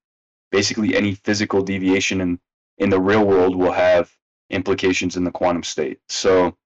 basically 0.51 0.97
any 0.97 1.15
physical 1.15 1.63
deviation 1.63 2.21
in 2.21 2.41
in 2.79 2.91
the 2.91 3.01
real 3.01 3.25
world 3.25 3.57
will 3.57 3.73
have 3.73 4.11
implications 4.51 5.17
in 5.17 5.25
the 5.25 5.31
quantum 5.31 5.63
state. 5.63 6.01
So 6.09 6.57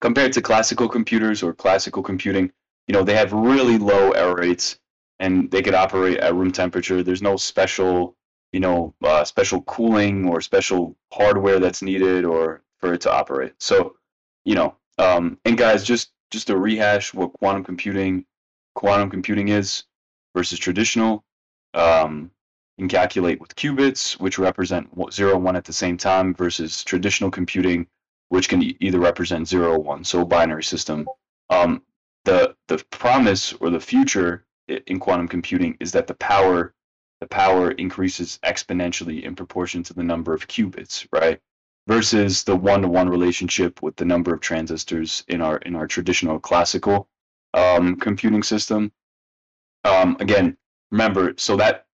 compared 0.00 0.32
to 0.34 0.42
classical 0.42 0.88
computers 0.88 1.42
or 1.42 1.52
classical 1.52 2.02
computing, 2.02 2.50
you 2.86 2.94
know, 2.94 3.02
they 3.02 3.16
have 3.16 3.32
really 3.32 3.78
low 3.78 4.12
error 4.12 4.36
rates 4.36 4.78
and 5.18 5.50
they 5.50 5.62
could 5.62 5.74
operate 5.74 6.18
at 6.18 6.34
room 6.34 6.52
temperature. 6.52 7.02
There's 7.02 7.22
no 7.22 7.36
special 7.36 8.16
you 8.52 8.60
know, 8.60 8.94
uh, 9.04 9.24
special 9.24 9.62
cooling 9.62 10.26
or 10.28 10.40
special 10.40 10.96
hardware 11.12 11.58
that's 11.58 11.82
needed 11.82 12.24
or 12.24 12.62
for 12.78 12.94
it 12.94 13.00
to 13.02 13.12
operate. 13.12 13.52
So, 13.58 13.96
you 14.44 14.54
know, 14.54 14.74
um, 14.98 15.38
and 15.44 15.58
guys, 15.58 15.84
just 15.84 16.10
just 16.30 16.46
to 16.48 16.56
rehash 16.56 17.14
what 17.14 17.32
quantum 17.34 17.64
computing 17.64 18.24
quantum 18.74 19.10
computing 19.10 19.48
is 19.48 19.84
versus 20.34 20.58
traditional. 20.58 21.24
Um, 21.74 22.30
can 22.78 22.88
calculate 22.88 23.40
with 23.40 23.56
qubits, 23.56 24.18
which 24.20 24.38
represent 24.38 24.88
zero 25.12 25.36
one 25.36 25.56
at 25.56 25.64
the 25.64 25.72
same 25.72 25.96
time, 25.96 26.34
versus 26.34 26.84
traditional 26.84 27.30
computing, 27.30 27.86
which 28.28 28.48
can 28.48 28.62
either 28.80 29.00
represent 29.00 29.48
zero 29.48 29.72
or 29.72 29.78
one, 29.78 30.04
so 30.04 30.22
a 30.22 30.24
binary 30.24 30.64
system. 30.64 31.06
Um, 31.50 31.82
the 32.24 32.54
the 32.68 32.78
promise 32.90 33.52
or 33.54 33.70
the 33.70 33.80
future 33.80 34.44
in 34.86 35.00
quantum 35.00 35.28
computing 35.28 35.76
is 35.80 35.92
that 35.92 36.06
the 36.06 36.14
power 36.14 36.74
the 37.20 37.26
power 37.26 37.72
increases 37.72 38.38
exponentially 38.44 39.22
in 39.22 39.34
proportion 39.34 39.82
to 39.82 39.94
the 39.94 40.04
number 40.04 40.32
of 40.32 40.46
qubits, 40.46 41.06
right? 41.10 41.40
Versus 41.88 42.44
the 42.44 42.54
one-to-one 42.54 43.08
relationship 43.08 43.82
with 43.82 43.96
the 43.96 44.04
number 44.04 44.32
of 44.32 44.40
transistors 44.40 45.24
in 45.26 45.40
our 45.40 45.56
in 45.58 45.74
our 45.74 45.86
traditional 45.86 46.38
classical 46.38 47.08
um, 47.54 47.96
computing 47.96 48.44
system. 48.44 48.92
Um, 49.84 50.16
again, 50.20 50.56
remember, 50.92 51.34
so 51.38 51.56
that 51.56 51.86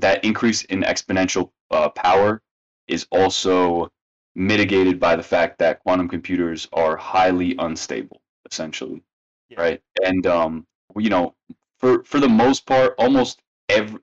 that 0.00 0.24
increase 0.24 0.62
in 0.64 0.82
exponential 0.82 1.50
uh, 1.70 1.88
power 1.90 2.42
is 2.88 3.06
also 3.10 3.90
mitigated 4.34 4.98
by 4.98 5.16
the 5.16 5.22
fact 5.22 5.58
that 5.58 5.80
quantum 5.80 6.08
computers 6.08 6.68
are 6.72 6.96
highly 6.96 7.54
unstable, 7.58 8.20
essentially, 8.50 9.02
yeah. 9.48 9.60
right? 9.60 9.82
And 10.02 10.26
um, 10.26 10.66
you 10.96 11.10
know, 11.10 11.34
for 11.78 12.04
for 12.04 12.20
the 12.20 12.28
most 12.28 12.66
part, 12.66 12.94
almost 12.98 13.40
every 13.68 14.00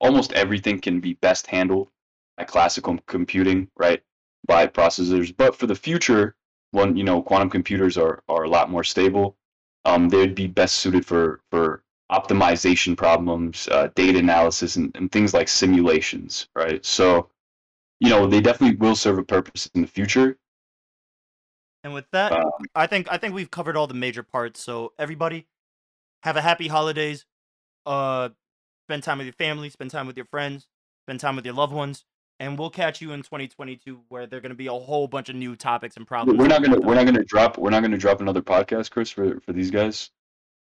almost 0.00 0.32
everything 0.32 0.80
can 0.80 1.00
be 1.00 1.14
best 1.14 1.46
handled 1.46 1.88
by 2.36 2.44
classical 2.44 2.98
computing, 3.06 3.68
right? 3.76 4.02
By 4.46 4.66
processors. 4.66 5.34
But 5.36 5.56
for 5.56 5.66
the 5.66 5.74
future, 5.74 6.36
when 6.72 6.96
you 6.96 7.04
know 7.04 7.22
quantum 7.22 7.50
computers 7.50 7.96
are, 7.96 8.22
are 8.28 8.44
a 8.44 8.48
lot 8.48 8.70
more 8.70 8.84
stable, 8.84 9.36
um, 9.84 10.08
they'd 10.08 10.34
be 10.34 10.46
best 10.46 10.76
suited 10.76 11.06
for 11.06 11.40
for 11.50 11.83
optimization 12.10 12.96
problems, 12.96 13.68
uh, 13.68 13.88
data 13.94 14.18
analysis, 14.18 14.76
and, 14.76 14.94
and 14.96 15.10
things 15.10 15.32
like 15.34 15.48
simulations, 15.48 16.48
right? 16.54 16.84
So 16.84 17.28
you 18.00 18.10
know, 18.10 18.26
they 18.26 18.40
definitely 18.40 18.76
will 18.76 18.96
serve 18.96 19.18
a 19.18 19.22
purpose 19.22 19.70
in 19.74 19.80
the 19.80 19.86
future. 19.86 20.36
And 21.84 21.94
with 21.94 22.06
that, 22.12 22.32
Um, 22.32 22.50
I 22.74 22.86
think 22.86 23.10
I 23.10 23.18
think 23.18 23.34
we've 23.34 23.50
covered 23.50 23.76
all 23.76 23.86
the 23.86 23.94
major 23.94 24.22
parts. 24.22 24.60
So 24.60 24.92
everybody, 24.98 25.46
have 26.22 26.36
a 26.36 26.42
happy 26.42 26.68
holidays. 26.68 27.26
Uh, 27.86 28.30
spend 28.88 29.02
time 29.02 29.18
with 29.18 29.26
your 29.26 29.34
family, 29.34 29.70
spend 29.70 29.90
time 29.90 30.06
with 30.06 30.16
your 30.16 30.26
friends, 30.26 30.66
spend 31.06 31.20
time 31.20 31.36
with 31.36 31.44
your 31.44 31.54
loved 31.54 31.72
ones, 31.72 32.04
and 32.40 32.58
we'll 32.58 32.70
catch 32.70 33.00
you 33.02 33.12
in 33.12 33.20
2022, 33.22 34.00
where 34.08 34.26
there 34.26 34.38
are 34.38 34.40
going 34.40 34.50
to 34.50 34.56
be 34.56 34.66
a 34.66 34.72
whole 34.72 35.06
bunch 35.06 35.28
of 35.28 35.36
new 35.36 35.54
topics 35.54 35.96
and 35.96 36.06
problems. 36.06 36.38
we're 36.38 36.48
not 36.48 36.62
gonna 36.62 36.80
we 36.80 36.86
we're 36.86 36.94
not 36.94 37.04
gonna 37.04 37.24
drop 37.24 37.58
we're 37.58 37.70
not 37.70 37.82
gonna 37.82 37.98
drop 37.98 38.20
another 38.20 38.42
podcast, 38.42 38.90
Chris, 38.90 39.10
for 39.10 39.40
for 39.40 39.52
these 39.52 39.70
guys. 39.70 40.10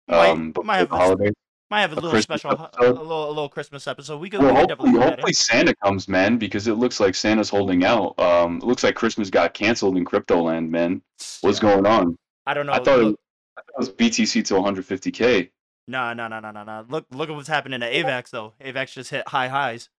Might- 0.08 0.30
Um, 0.30 0.54
might 0.64 0.78
have 0.78 0.92
a- 0.92 0.98
holidays. 0.98 1.34
might 1.70 1.82
have 1.82 1.92
a 1.92 1.94
a 1.94 1.96
little 1.96 2.10
Christmas 2.12 2.42
special, 2.42 2.70
a 2.80 2.82
little, 2.92 3.28
a 3.28 3.30
little 3.30 3.50
Christmas 3.50 3.88
episode. 3.88 4.20
We 4.20 4.30
could, 4.30 4.42
Well, 4.42 4.50
we 4.54 4.60
hopefully, 4.60 4.68
definitely 4.68 4.92
do 4.94 5.00
that. 5.00 5.10
hopefully 5.12 5.34
Santa 5.34 5.76
comes, 5.76 6.08
man, 6.08 6.38
because 6.38 6.68
it 6.68 6.74
looks 6.76 7.00
like 7.00 7.16
Santa's 7.16 7.50
holding 7.50 7.84
out. 7.86 8.20
Um, 8.20 8.58
it 8.58 8.64
looks 8.64 8.84
like 8.84 8.96
Christmas 8.96 9.30
got 9.30 9.54
canceled 9.54 9.96
in 9.98 10.04
crypto 10.06 10.42
land, 10.42 10.70
man. 10.72 11.02
What's 11.42 11.62
Yeah. 11.62 11.74
going 11.74 11.86
on? 11.86 12.18
I 12.46 12.54
don't 12.54 12.66
know. 12.66 12.74
I 12.74 12.80
thought 12.84 13.00
it 13.00 13.04
look, 13.04 13.20
I 13.58 13.62
thought 13.62 13.70
it 13.76 13.80
was 13.80 13.90
BTC 13.92 14.42
to 14.44 14.56
150k. 14.56 15.52
no, 15.88 16.14
no, 16.14 16.28
no, 16.28 16.40
no, 16.40 16.52
no, 16.52 16.64
no. 16.64 16.86
Look, 16.90 17.06
look 17.12 17.30
at 17.30 17.36
what's 17.36 17.48
happening 17.48 17.80
to 17.82 17.90
AVAX 17.92 18.30
though. 18.32 18.54
AVAX 18.62 18.94
just 18.94 19.10
hit 19.12 19.28
high 19.28 19.48
highs. 19.48 19.90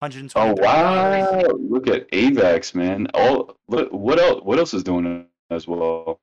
120. 0.00 0.34
Oh 0.34 0.54
wow! 0.62 1.42
Look 1.58 1.86
at 1.86 2.10
Avax, 2.10 2.74
man. 2.74 3.06
All 3.12 3.54
what 3.66 3.92
what 3.92 4.18
else? 4.18 4.42
What 4.42 4.58
else 4.58 4.72
is 4.72 4.82
doing 4.82 5.26
as 5.50 5.68
well? 5.68 6.18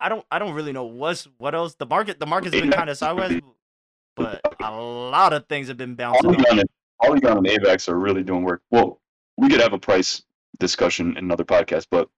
I 0.00 0.08
don't 0.08 0.24
I 0.30 0.38
don't 0.38 0.54
really 0.54 0.72
know 0.72 0.84
what's 0.84 1.26
what 1.38 1.54
else. 1.54 1.74
The 1.74 1.86
market 1.86 2.18
the 2.20 2.26
market's 2.26 2.58
been 2.58 2.70
kind 2.70 2.90
of 2.90 2.96
sideways, 2.96 3.40
but 4.16 4.40
a 4.62 4.70
lot 4.72 5.32
of 5.32 5.46
things 5.46 5.68
have 5.68 5.76
been 5.76 5.94
bouncing. 5.94 6.34
Polygon 6.34 6.58
and 6.60 6.68
Polygon 7.02 7.36
and 7.38 7.46
Avax 7.46 7.88
are 7.88 7.98
really 7.98 8.22
doing 8.22 8.42
work. 8.44 8.62
Well, 8.70 9.00
we 9.36 9.48
could 9.48 9.60
have 9.60 9.72
a 9.72 9.78
price 9.78 10.22
discussion 10.58 11.12
in 11.16 11.24
another 11.24 11.44
podcast, 11.44 11.86
but 11.90 12.08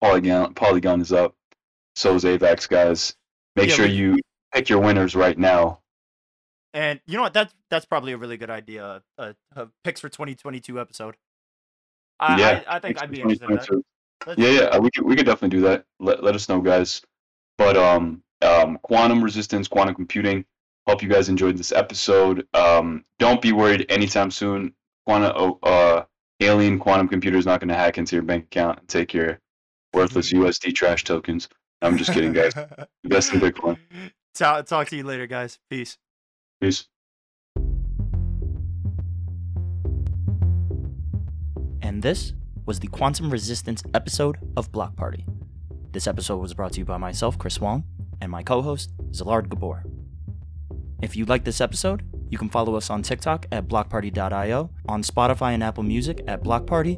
Polygon 0.00 0.54
Polygon 0.54 1.00
is 1.00 1.12
up. 1.12 1.34
So 1.96 2.14
is 2.14 2.24
Avax, 2.24 2.68
guys. 2.68 3.16
Make 3.56 3.70
Yeah, 3.70 3.74
sure 3.74 3.86
we- 3.86 3.92
you 3.94 4.18
pick 4.54 4.68
your 4.68 4.80
winners 4.80 5.14
right 5.14 5.36
now. 5.38 5.80
And 6.72 7.00
you 7.04 7.16
know 7.16 7.22
what? 7.22 7.32
That's 7.34 7.52
that's 7.68 7.84
probably 7.84 8.12
a 8.12 8.16
really 8.16 8.36
good 8.36 8.50
idea. 8.50 9.02
Uh, 9.18 9.32
uh, 9.56 9.66
picks 9.82 10.00
for 10.00 10.08
2022 10.08 10.78
episode. 10.80 11.16
I 12.20 12.38
Yeah, 12.38 12.62
I, 12.68 12.76
I 12.76 12.78
think 12.78 13.02
I'd 13.02 13.10
be 13.10 13.20
interested 13.22 13.50
in 13.50 13.56
that. 13.56 13.82
2022. 14.20 14.26
Let's- 14.26 14.38
Yeah, 14.40 14.70
yeah, 14.72 14.78
we 14.78 14.90
could 14.90 15.04
we 15.04 15.16
could 15.16 15.26
definitely 15.26 15.58
do 15.58 15.62
that. 15.64 15.84
Let 15.98 16.22
let 16.22 16.34
us 16.34 16.48
know, 16.48 16.60
guys. 16.60 17.02
But 17.58 17.76
um, 17.76 18.22
um, 18.42 18.78
quantum 18.82 19.22
resistance, 19.22 19.68
quantum 19.68 19.94
computing. 19.94 20.44
Hope 20.86 21.02
you 21.02 21.08
guys 21.08 21.28
enjoyed 21.28 21.56
this 21.58 21.72
episode. 21.72 22.46
Um, 22.54 23.04
don't 23.18 23.42
be 23.42 23.52
worried 23.52 23.86
anytime 23.90 24.30
soon. 24.30 24.74
Quantum, 25.06 25.54
uh, 25.62 26.02
alien 26.40 26.78
quantum 26.78 27.06
computer 27.08 27.36
is 27.36 27.44
not 27.46 27.60
going 27.60 27.68
to 27.68 27.74
hack 27.74 27.98
into 27.98 28.16
your 28.16 28.22
bank 28.22 28.44
account 28.44 28.78
and 28.80 28.88
take 28.88 29.12
your 29.12 29.38
worthless 29.92 30.32
USD 30.32 30.74
trash 30.74 31.04
tokens. 31.04 31.48
I'm 31.82 31.96
just 31.98 32.12
kidding, 32.12 32.32
guys. 32.32 32.52
Invest 33.04 33.32
in 33.34 33.40
Bitcoin. 33.40 33.78
talk, 34.34 34.66
talk 34.66 34.88
to 34.88 34.96
you 34.96 35.04
later, 35.04 35.26
guys. 35.26 35.58
Peace. 35.68 35.98
Peace. 36.60 36.86
And 41.82 42.02
this 42.02 42.32
was 42.70 42.78
the 42.78 42.86
Quantum 42.86 43.32
Resistance 43.32 43.82
episode 43.94 44.38
of 44.56 44.70
Block 44.70 44.94
Party. 44.94 45.26
This 45.90 46.06
episode 46.06 46.36
was 46.36 46.54
brought 46.54 46.74
to 46.74 46.78
you 46.78 46.84
by 46.84 46.98
myself, 46.98 47.36
Chris 47.36 47.60
Wong, 47.60 47.82
and 48.20 48.30
my 48.30 48.44
co 48.44 48.62
host, 48.62 48.92
Zalard 49.10 49.48
Gabor. 49.48 49.82
If 51.02 51.16
you 51.16 51.24
like 51.24 51.42
this 51.42 51.60
episode, 51.60 52.04
you 52.28 52.38
can 52.38 52.48
follow 52.48 52.76
us 52.76 52.88
on 52.88 53.02
TikTok 53.02 53.46
at 53.50 53.66
blockparty.io, 53.66 54.70
on 54.88 55.02
Spotify 55.02 55.52
and 55.52 55.64
Apple 55.64 55.82
Music 55.82 56.22
at 56.28 56.44
Block 56.44 56.64
Party, 56.68 56.96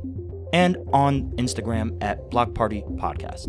and 0.52 0.76
on 0.92 1.30
Instagram 1.36 1.96
at 2.02 2.30
Block 2.30 2.52
Party 2.52 2.82
Podcast. 2.96 3.46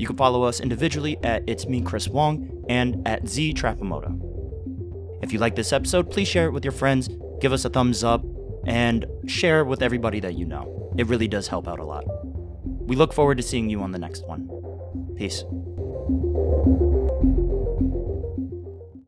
You 0.00 0.06
can 0.06 0.16
follow 0.16 0.44
us 0.44 0.58
individually 0.58 1.18
at 1.22 1.46
It's 1.46 1.66
Me, 1.66 1.82
Chris 1.82 2.08
Wong, 2.08 2.64
and 2.70 3.06
at 3.06 3.28
Z 3.28 3.52
Trapamoto. 3.52 4.18
If 5.22 5.34
you 5.34 5.38
like 5.38 5.54
this 5.54 5.74
episode, 5.74 6.10
please 6.10 6.28
share 6.28 6.46
it 6.46 6.52
with 6.52 6.64
your 6.64 6.72
friends, 6.72 7.10
give 7.42 7.52
us 7.52 7.66
a 7.66 7.68
thumbs 7.68 8.02
up, 8.02 8.24
and 8.64 9.04
share 9.26 9.60
it 9.60 9.66
with 9.66 9.82
everybody 9.82 10.18
that 10.20 10.32
you 10.32 10.46
know. 10.46 10.79
It 10.96 11.06
really 11.06 11.28
does 11.28 11.48
help 11.48 11.68
out 11.68 11.78
a 11.78 11.84
lot. 11.84 12.04
We 12.64 12.96
look 12.96 13.12
forward 13.12 13.36
to 13.38 13.42
seeing 13.42 13.70
you 13.70 13.82
on 13.82 13.92
the 13.92 13.98
next 13.98 14.26
one. 14.26 14.48
Peace. 15.16 15.44